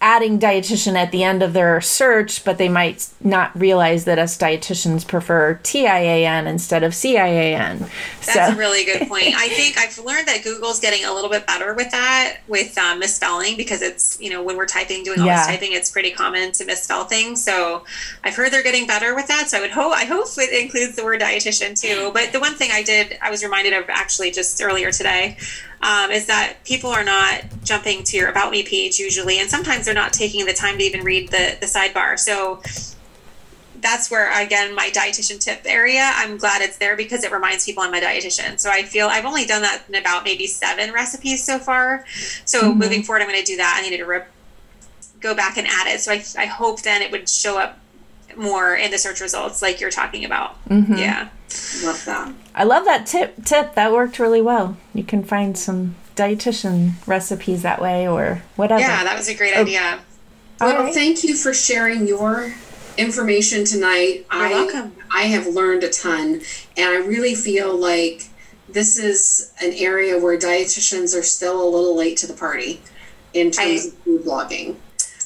adding 0.01 0.39
dietitian 0.39 0.95
at 0.95 1.11
the 1.11 1.23
end 1.23 1.41
of 1.41 1.53
their 1.53 1.81
search, 1.81 2.43
but 2.45 2.57
they 2.57 2.69
might 2.69 3.07
not 3.21 3.57
realize 3.59 4.05
that 4.05 4.19
us 4.19 4.37
dietitians 4.37 5.07
prefer 5.07 5.59
TIAN 5.63 6.45
instead 6.45 6.83
of 6.83 6.93
CIAN. 6.93 7.79
That's 8.25 8.33
so. 8.33 8.53
a 8.53 8.55
really 8.55 8.85
good 8.85 9.07
point. 9.07 9.33
I 9.35 9.49
think 9.49 9.77
I've 9.77 9.97
learned 9.97 10.27
that 10.27 10.43
Google's 10.43 10.79
getting 10.79 11.05
a 11.05 11.13
little 11.13 11.29
bit 11.29 11.47
better 11.47 11.73
with 11.73 11.89
that, 11.91 12.37
with 12.47 12.77
um, 12.77 12.99
misspelling, 12.99 13.57
because 13.57 13.81
it's, 13.81 14.19
you 14.21 14.29
know, 14.29 14.43
when 14.43 14.57
we're 14.57 14.67
typing, 14.67 15.03
doing 15.03 15.19
all 15.19 15.25
yeah. 15.25 15.37
this 15.37 15.47
typing, 15.47 15.73
it's 15.73 15.89
pretty 15.89 16.11
common 16.11 16.51
to 16.53 16.65
misspell 16.65 17.05
things. 17.05 17.43
So 17.43 17.83
I've 18.23 18.35
heard 18.35 18.51
they're 18.51 18.63
getting 18.63 18.85
better 18.85 19.15
with 19.15 19.27
that. 19.27 19.49
So 19.49 19.57
I 19.57 19.61
would 19.61 19.71
hope, 19.71 19.93
I 19.93 20.05
hope 20.05 20.27
it 20.37 20.63
includes 20.63 20.95
the 20.95 21.03
word 21.03 21.21
dietitian 21.21 21.79
too. 21.79 22.11
But 22.13 22.31
the 22.31 22.39
one 22.39 22.53
thing 22.53 22.69
I 22.71 22.83
did, 22.83 23.17
I 23.21 23.31
was 23.31 23.43
reminded 23.43 23.73
of 23.73 23.89
actually 23.89 24.31
just 24.31 24.61
earlier 24.61 24.91
today 24.91 25.37
um, 25.83 26.11
is 26.11 26.25
that 26.27 26.55
people 26.63 26.89
are 26.89 27.03
not 27.03 27.43
jumping 27.63 28.03
to 28.05 28.17
your 28.17 28.29
about 28.29 28.51
me 28.51 28.63
page 28.63 28.97
usually, 28.99 29.39
and 29.39 29.49
sometimes 29.49 29.85
they're 29.85 29.93
not 29.93 30.13
taking 30.13 30.45
the 30.45 30.53
time 30.53 30.77
to 30.77 30.83
even 30.83 31.01
read 31.01 31.29
the 31.29 31.57
the 31.59 31.67
sidebar. 31.67 32.17
So 32.17 32.61
that's 33.83 34.09
where 34.09 34.31
again 34.41 34.73
my 34.73 34.89
dietitian 34.89 35.43
tip 35.43 35.59
area 35.65 36.09
i'm 36.15 36.37
glad 36.37 36.61
it's 36.61 36.77
there 36.77 36.95
because 36.95 37.25
it 37.25 37.33
reminds 37.33 37.65
people 37.65 37.83
i'm 37.83 37.93
a 37.93 37.99
dietitian 37.99 38.57
so 38.57 38.69
i 38.69 38.81
feel 38.81 39.07
i've 39.07 39.25
only 39.25 39.45
done 39.45 39.61
that 39.61 39.83
in 39.89 39.95
about 39.95 40.23
maybe 40.23 40.47
seven 40.47 40.93
recipes 40.93 41.43
so 41.43 41.59
far 41.59 42.05
so 42.45 42.61
mm-hmm. 42.61 42.79
moving 42.79 43.03
forward 43.03 43.21
i'm 43.21 43.27
going 43.27 43.37
to 43.37 43.45
do 43.45 43.57
that 43.57 43.77
i 43.77 43.83
needed 43.83 43.97
to 43.97 44.05
rip, 44.05 44.31
go 45.19 45.35
back 45.35 45.57
and 45.57 45.67
add 45.67 45.87
it 45.87 45.99
so 45.99 46.13
I, 46.13 46.23
I 46.37 46.45
hope 46.45 46.81
then 46.81 47.01
it 47.01 47.11
would 47.11 47.27
show 47.27 47.59
up 47.59 47.77
more 48.37 48.75
in 48.75 48.91
the 48.91 48.97
search 48.97 49.21
results 49.21 49.61
like 49.61 49.79
you're 49.79 49.91
talking 49.91 50.25
about. 50.25 50.63
Mm-hmm. 50.69 50.95
yeah. 50.95 51.29
Love 51.83 52.03
that. 52.05 52.33
I 52.55 52.63
love 52.63 52.85
that 52.85 53.05
tip 53.05 53.43
tip. 53.45 53.75
That 53.75 53.91
worked 53.91 54.19
really 54.19 54.41
well. 54.41 54.77
You 54.93 55.03
can 55.03 55.23
find 55.23 55.57
some 55.57 55.95
dietitian 56.15 56.93
recipes 57.07 57.61
that 57.63 57.81
way 57.81 58.07
or 58.07 58.43
whatever. 58.55 58.81
Yeah 58.81 59.03
that 59.03 59.17
was 59.17 59.27
a 59.27 59.35
great 59.35 59.55
oh. 59.55 59.61
idea. 59.61 59.99
Well 60.59 60.83
right. 60.83 60.93
thank 60.93 61.23
you 61.23 61.35
for 61.35 61.53
sharing 61.53 62.07
your 62.07 62.53
information 62.97 63.65
tonight. 63.65 64.25
You're 64.31 64.45
I, 64.45 64.49
welcome. 64.49 64.95
I 65.11 65.23
have 65.23 65.47
learned 65.47 65.83
a 65.83 65.89
ton 65.89 66.41
and 66.77 66.89
i 66.89 66.97
really 66.97 67.35
feel 67.35 67.75
like 67.75 68.29
this 68.69 68.97
is 68.97 69.53
an 69.61 69.71
area 69.73 70.19
where 70.19 70.37
dietitians 70.37 71.17
are 71.17 71.23
still 71.23 71.61
a 71.61 71.69
little 71.69 71.95
late 71.95 72.17
to 72.17 72.27
the 72.27 72.33
party 72.33 72.81
in 73.33 73.51
terms 73.51 73.85
I, 73.85 73.87
of 73.87 73.93
food 73.99 74.23
blogging 74.23 74.75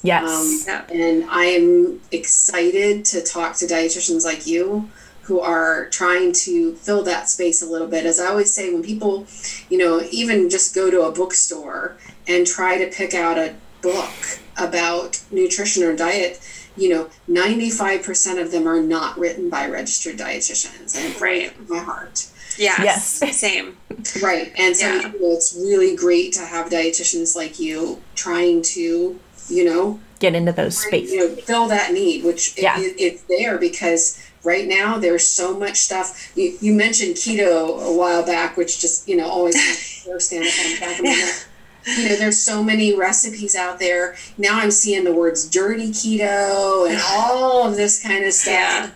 Yes. 0.08 0.68
Um, 0.70 0.84
and 0.94 1.26
I'm 1.30 2.02
excited 2.12 3.04
to 3.06 3.22
talk 3.24 3.56
to 3.58 3.66
dietitians 3.66 4.24
like 4.26 4.48
you 4.48 4.90
who 5.24 5.42
are 5.42 5.90
trying 5.90 6.32
to 6.32 6.74
fill 6.76 7.04
that 7.04 7.28
space 7.30 7.62
a 7.62 7.66
little 7.66 7.88
bit. 7.88 8.06
As 8.06 8.18
I 8.20 8.28
always 8.28 8.54
say, 8.54 8.74
when 8.74 8.82
people, 8.82 9.28
you 9.70 9.78
know, 9.78 10.02
even 10.10 10.50
just 10.50 10.74
go 10.74 10.90
to 10.90 11.02
a 11.02 11.12
bookstore 11.12 11.98
and 12.28 12.48
try 12.48 12.78
to 12.78 12.88
pick 12.90 13.14
out 13.14 13.38
a 13.38 13.54
book 13.82 14.14
about 14.58 15.22
nutrition 15.30 15.84
or 15.84 15.94
diet, 15.96 16.40
you 16.78 16.88
know, 16.90 17.10
95% 17.30 18.42
of 18.42 18.52
them 18.52 18.66
are 18.68 18.80
not 18.82 19.18
written 19.20 19.50
by 19.50 19.68
registered 19.68 20.18
dietitians. 20.18 20.96
And 20.96 21.20
Right. 21.20 21.52
my 21.70 21.80
heart. 21.80 22.28
Yes. 22.58 23.20
Yes. 23.22 23.38
Same. 23.38 23.76
Right. 24.22 24.54
And 24.58 24.76
so 24.78 24.88
Yeah. 24.88 24.96
you 25.12 25.20
know, 25.20 25.36
it's 25.36 25.54
really 25.60 25.96
great 25.96 26.32
to 26.34 26.42
have 26.42 26.70
dietitians 26.70 27.36
like 27.36 27.60
you 27.60 28.02
trying 28.16 28.62
to, 28.62 29.20
you 29.50 29.66
know, 29.66 30.00
Get 30.20 30.34
into 30.36 30.52
those 30.52 30.78
spaces. 30.78 31.14
you 31.14 31.20
know, 31.30 31.36
fill 31.36 31.68
that 31.68 31.94
need, 31.94 32.24
which 32.24 32.58
Yeah. 32.58 32.80
it, 32.80 32.96
it's 32.98 33.22
there 33.24 33.58
because 33.58 34.20
right 34.44 34.68
now 34.68 34.98
there's 34.98 35.28
so 35.28 35.58
much 35.58 35.78
stuff. 35.78 36.32
You, 36.36 36.58
you 36.60 36.74
mentioned 36.74 37.16
keto 37.16 37.80
a 37.88 37.96
while 37.96 38.26
back, 38.26 38.58
which 38.58 38.80
just, 38.80 39.08
you 39.08 39.16
know, 39.16 39.28
always 39.30 39.56
makes 39.56 40.06
my 40.06 40.12
hair 40.12 40.20
stand 40.20 40.44
up 40.46 40.54
on 40.66 40.72
the 40.74 40.80
back 40.80 41.00
of 41.00 41.06
my 41.06 41.12
neck. 41.12 41.44
You 41.98 42.10
know, 42.10 42.16
there's 42.18 42.38
so 42.42 42.62
many 42.62 42.94
recipes 42.98 43.56
out 43.56 43.80
there. 43.80 44.18
Now 44.38 44.60
I'm 44.60 44.72
seeing 44.72 45.06
the 45.06 45.14
words 45.14 45.48
dirty 45.50 45.88
keto 45.92 46.90
and 46.90 47.00
all 47.12 47.66
of 47.66 47.78
this 47.78 48.04
kind 48.04 48.26
of 48.26 48.34
stuff. 48.34 48.52
Yeah. 48.54 48.90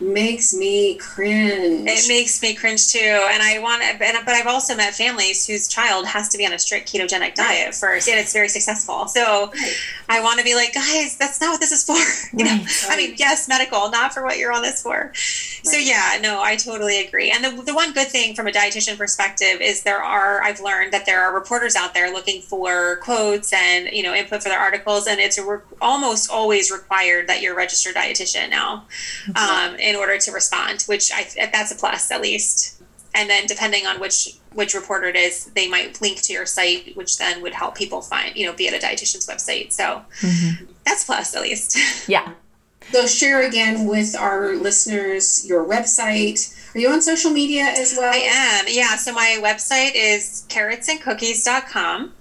Makes 0.00 0.54
me 0.54 0.94
cringe. 0.96 1.86
It 1.86 2.08
makes 2.08 2.40
me 2.40 2.54
cringe 2.54 2.90
too, 2.90 2.98
and 2.98 3.42
I 3.42 3.58
want, 3.58 3.82
and, 3.82 3.98
but 3.98 4.34
I've 4.34 4.46
also 4.46 4.74
met 4.74 4.94
families 4.94 5.46
whose 5.46 5.68
child 5.68 6.06
has 6.06 6.28
to 6.30 6.38
be 6.38 6.46
on 6.46 6.52
a 6.54 6.58
strict 6.58 6.90
ketogenic 6.90 7.34
diet 7.34 7.74
first, 7.74 8.08
and 8.08 8.18
it's 8.18 8.32
very 8.32 8.48
successful. 8.48 9.08
So, 9.08 9.50
Right. 9.52 9.74
I 10.08 10.20
want 10.22 10.38
to 10.38 10.44
be 10.44 10.54
like, 10.54 10.72
guys, 10.74 11.16
that's 11.16 11.40
not 11.40 11.50
what 11.50 11.60
this 11.60 11.70
is 11.72 11.84
for. 11.84 11.96
You 12.38 12.44
know, 12.44 12.50
Right. 12.52 12.86
I 12.88 12.96
mean, 12.96 13.14
yes, 13.18 13.48
medical, 13.48 13.90
not 13.90 14.14
for 14.14 14.24
what 14.24 14.38
you're 14.38 14.52
on 14.52 14.62
this 14.62 14.80
for. 14.82 15.12
So 15.62 15.76
yeah, 15.76 16.18
no, 16.22 16.40
I 16.40 16.56
totally 16.56 17.04
agree. 17.04 17.30
And 17.30 17.44
the 17.44 17.62
the 17.62 17.74
one 17.74 17.92
good 17.92 18.08
thing 18.08 18.34
from 18.34 18.46
a 18.46 18.50
dietitian 18.50 18.96
perspective 18.96 19.60
is 19.60 19.82
there 19.82 20.02
are 20.02 20.42
I've 20.42 20.60
learned 20.60 20.92
that 20.94 21.04
there 21.04 21.22
are 21.22 21.34
reporters 21.34 21.76
out 21.76 21.92
there 21.92 22.10
looking 22.10 22.40
for 22.40 22.96
quotes 23.02 23.52
and 23.52 23.88
you 23.92 24.02
know 24.02 24.14
input 24.14 24.42
for 24.42 24.48
their 24.48 24.58
articles, 24.58 25.06
and 25.06 25.20
it's 25.20 25.38
re- 25.38 25.58
almost 25.82 26.30
always 26.30 26.70
required 26.70 27.26
that 27.28 27.42
you're 27.42 27.52
a 27.52 27.56
registered 27.56 27.94
dietitian 27.94 28.48
now 28.48 28.86
um, 29.36 29.76
in 29.90 29.96
order 29.96 30.16
to 30.18 30.32
respond, 30.32 30.82
which 30.82 31.10
I 31.12 31.26
that's 31.52 31.72
a 31.72 31.76
plus 31.76 32.10
at 32.10 32.20
least. 32.22 32.76
And 33.12 33.28
then 33.28 33.46
depending 33.46 33.86
on 33.86 33.98
which 34.00 34.36
which 34.52 34.74
reporter 34.74 35.06
it 35.08 35.16
is, 35.16 35.46
they 35.56 35.68
might 35.68 36.00
link 36.00 36.22
to 36.22 36.32
your 36.32 36.46
site, 36.46 36.96
which 36.96 37.18
then 37.18 37.42
would 37.42 37.54
help 37.54 37.74
people 37.76 38.00
find 38.00 38.34
you 38.36 38.46
know 38.46 38.52
be 38.52 38.68
at 38.68 38.74
a 38.74 38.78
dietitian's 38.84 39.26
website. 39.26 39.72
So 39.72 40.02
Mhm. 40.22 40.68
that's 40.86 41.04
plus 41.04 41.34
at 41.34 41.42
least. 41.42 41.76
Yeah. 42.08 42.32
So 42.92 43.06
share 43.06 43.42
again 43.46 43.86
with 43.86 44.16
our 44.16 44.54
listeners 44.56 45.44
your 45.46 45.64
website. 45.64 46.52
Are 46.74 46.78
you 46.78 46.88
on 46.90 47.02
social 47.02 47.30
media 47.30 47.64
as 47.64 47.94
well? 47.96 48.12
I 48.12 48.16
am. 48.56 48.64
Yeah. 48.68 48.96
So 48.96 49.12
my 49.12 49.38
website 49.42 49.92
is 49.94 50.44
carrotsandcookies.com. 50.48 52.12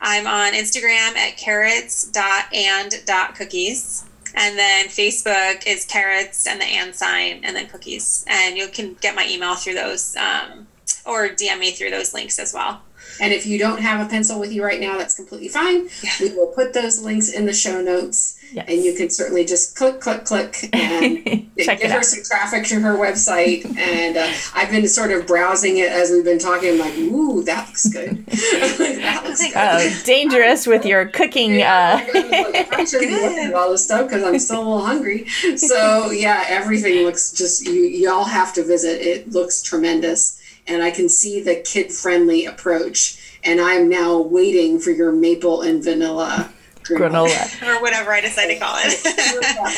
I'm 0.00 0.26
on 0.26 0.52
Instagram 0.52 1.16
at 1.16 1.36
carrots.and.cookies. 1.36 4.04
And 4.34 4.58
then 4.58 4.86
Facebook 4.88 5.66
is 5.66 5.84
carrots 5.84 6.46
and 6.46 6.60
the 6.60 6.64
and 6.64 6.94
sign 6.94 7.40
and 7.44 7.56
then 7.56 7.68
cookies. 7.68 8.24
And 8.28 8.56
you 8.56 8.68
can 8.68 8.94
get 8.94 9.14
my 9.14 9.26
email 9.28 9.54
through 9.54 9.74
those 9.74 10.16
um, 10.16 10.66
or 11.04 11.28
DM 11.28 11.58
me 11.58 11.72
through 11.72 11.90
those 11.90 12.14
links 12.14 12.38
as 12.38 12.52
well. 12.52 12.82
And 13.20 13.32
if 13.32 13.46
you 13.46 13.58
don't 13.58 13.80
have 13.80 14.04
a 14.04 14.08
pencil 14.08 14.38
with 14.38 14.52
you 14.52 14.62
right 14.62 14.80
now, 14.80 14.98
that's 14.98 15.14
completely 15.14 15.48
fine. 15.48 15.88
Yeah. 16.02 16.10
We 16.20 16.34
will 16.34 16.48
put 16.48 16.74
those 16.74 17.00
links 17.00 17.32
in 17.32 17.46
the 17.46 17.54
show 17.54 17.80
notes, 17.80 18.35
Yes. 18.52 18.66
and 18.68 18.82
you 18.82 18.94
can 18.94 19.10
certainly 19.10 19.44
just 19.44 19.76
click, 19.76 20.00
click, 20.00 20.24
click, 20.24 20.68
and 20.72 21.50
Check 21.58 21.80
give 21.80 21.90
her 21.90 21.98
out. 21.98 22.04
some 22.04 22.22
traffic 22.24 22.64
to 22.66 22.80
her 22.80 22.94
website. 22.96 23.64
and 23.76 24.16
uh, 24.16 24.30
I've 24.54 24.70
been 24.70 24.86
sort 24.88 25.10
of 25.10 25.26
browsing 25.26 25.78
it 25.78 25.90
as 25.90 26.10
we've 26.10 26.24
been 26.24 26.38
talking. 26.38 26.70
I'm 26.74 26.78
like, 26.78 26.96
ooh, 26.96 27.42
that 27.44 27.66
looks 27.66 27.88
good. 27.88 28.24
that 28.26 29.22
looks 29.24 29.42
good. 29.42 29.52
Oh, 29.56 30.02
dangerous 30.04 30.66
with 30.66 30.84
your 30.86 31.06
cooking. 31.06 31.60
Uh, 31.62 32.00
I 32.02 32.84
shouldn't 32.88 33.10
be 33.10 33.14
looking 33.20 33.38
at 33.46 33.54
all 33.54 33.70
this 33.70 33.84
stuff 33.84 34.08
because 34.08 34.22
I'm 34.22 34.38
still 34.38 34.60
a 34.60 34.64
little 34.64 34.84
hungry. 34.86 35.26
So 35.56 36.10
yeah, 36.10 36.44
everything 36.48 37.04
looks 37.04 37.32
just 37.32 37.64
you. 37.66 37.72
Y'all 37.82 38.24
have 38.24 38.52
to 38.54 38.62
visit. 38.64 39.00
It 39.00 39.30
looks 39.32 39.62
tremendous, 39.62 40.40
and 40.66 40.82
I 40.82 40.90
can 40.90 41.08
see 41.08 41.40
the 41.42 41.56
kid-friendly 41.56 42.46
approach. 42.46 43.38
And 43.44 43.60
I'm 43.60 43.88
now 43.88 44.18
waiting 44.18 44.78
for 44.80 44.90
your 44.90 45.12
maple 45.12 45.62
and 45.62 45.82
vanilla 45.82 46.52
granola. 46.88 47.62
Or 47.66 47.80
whatever 47.82 48.12
I 48.12 48.20
decide 48.20 48.46
to 48.48 48.58
call 48.58 48.76
it. 48.78 49.00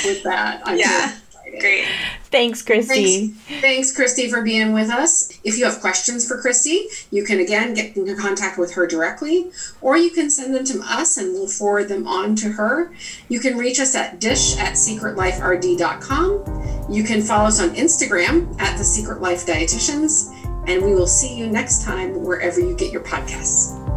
with 0.04 0.22
that, 0.24 0.60
I'm 0.64 0.76
Yeah. 0.78 1.14
Great. 1.60 1.86
Thanks, 2.24 2.62
Kristi. 2.62 3.32
Thanks, 3.62 3.96
Kristi, 3.96 4.28
for 4.28 4.42
being 4.42 4.74
with 4.74 4.90
us. 4.90 5.32
If 5.44 5.56
you 5.58 5.64
have 5.64 5.80
questions 5.80 6.26
for 6.28 6.36
Kristi, 6.42 6.84
you 7.10 7.24
can 7.24 7.40
again 7.40 7.72
get 7.72 7.96
in 7.96 8.14
contact 8.18 8.58
with 8.58 8.74
her 8.74 8.86
directly, 8.86 9.50
or 9.80 9.96
you 9.96 10.10
can 10.10 10.28
send 10.30 10.54
them 10.54 10.66
to 10.66 10.78
us 10.84 11.16
and 11.16 11.32
we'll 11.32 11.48
forward 11.48 11.88
them 11.88 12.06
on 12.06 12.36
to 12.36 12.50
her. 12.52 12.92
You 13.30 13.40
can 13.40 13.56
reach 13.56 13.80
us 13.80 13.94
at 13.94 14.20
dish 14.20 14.58
at 14.58 14.74
secretliferd.com. 14.74 16.92
You 16.92 17.02
can 17.02 17.22
follow 17.22 17.46
us 17.48 17.60
on 17.60 17.70
Instagram 17.70 18.54
at 18.60 18.76
the 18.76 18.84
Secret 18.84 19.22
Life 19.22 19.46
Dietitians, 19.46 20.28
and 20.68 20.84
we 20.84 20.92
will 20.94 21.06
see 21.06 21.34
you 21.34 21.46
next 21.46 21.82
time 21.82 22.22
wherever 22.24 22.60
you 22.60 22.76
get 22.76 22.92
your 22.92 23.02
podcasts. 23.02 23.87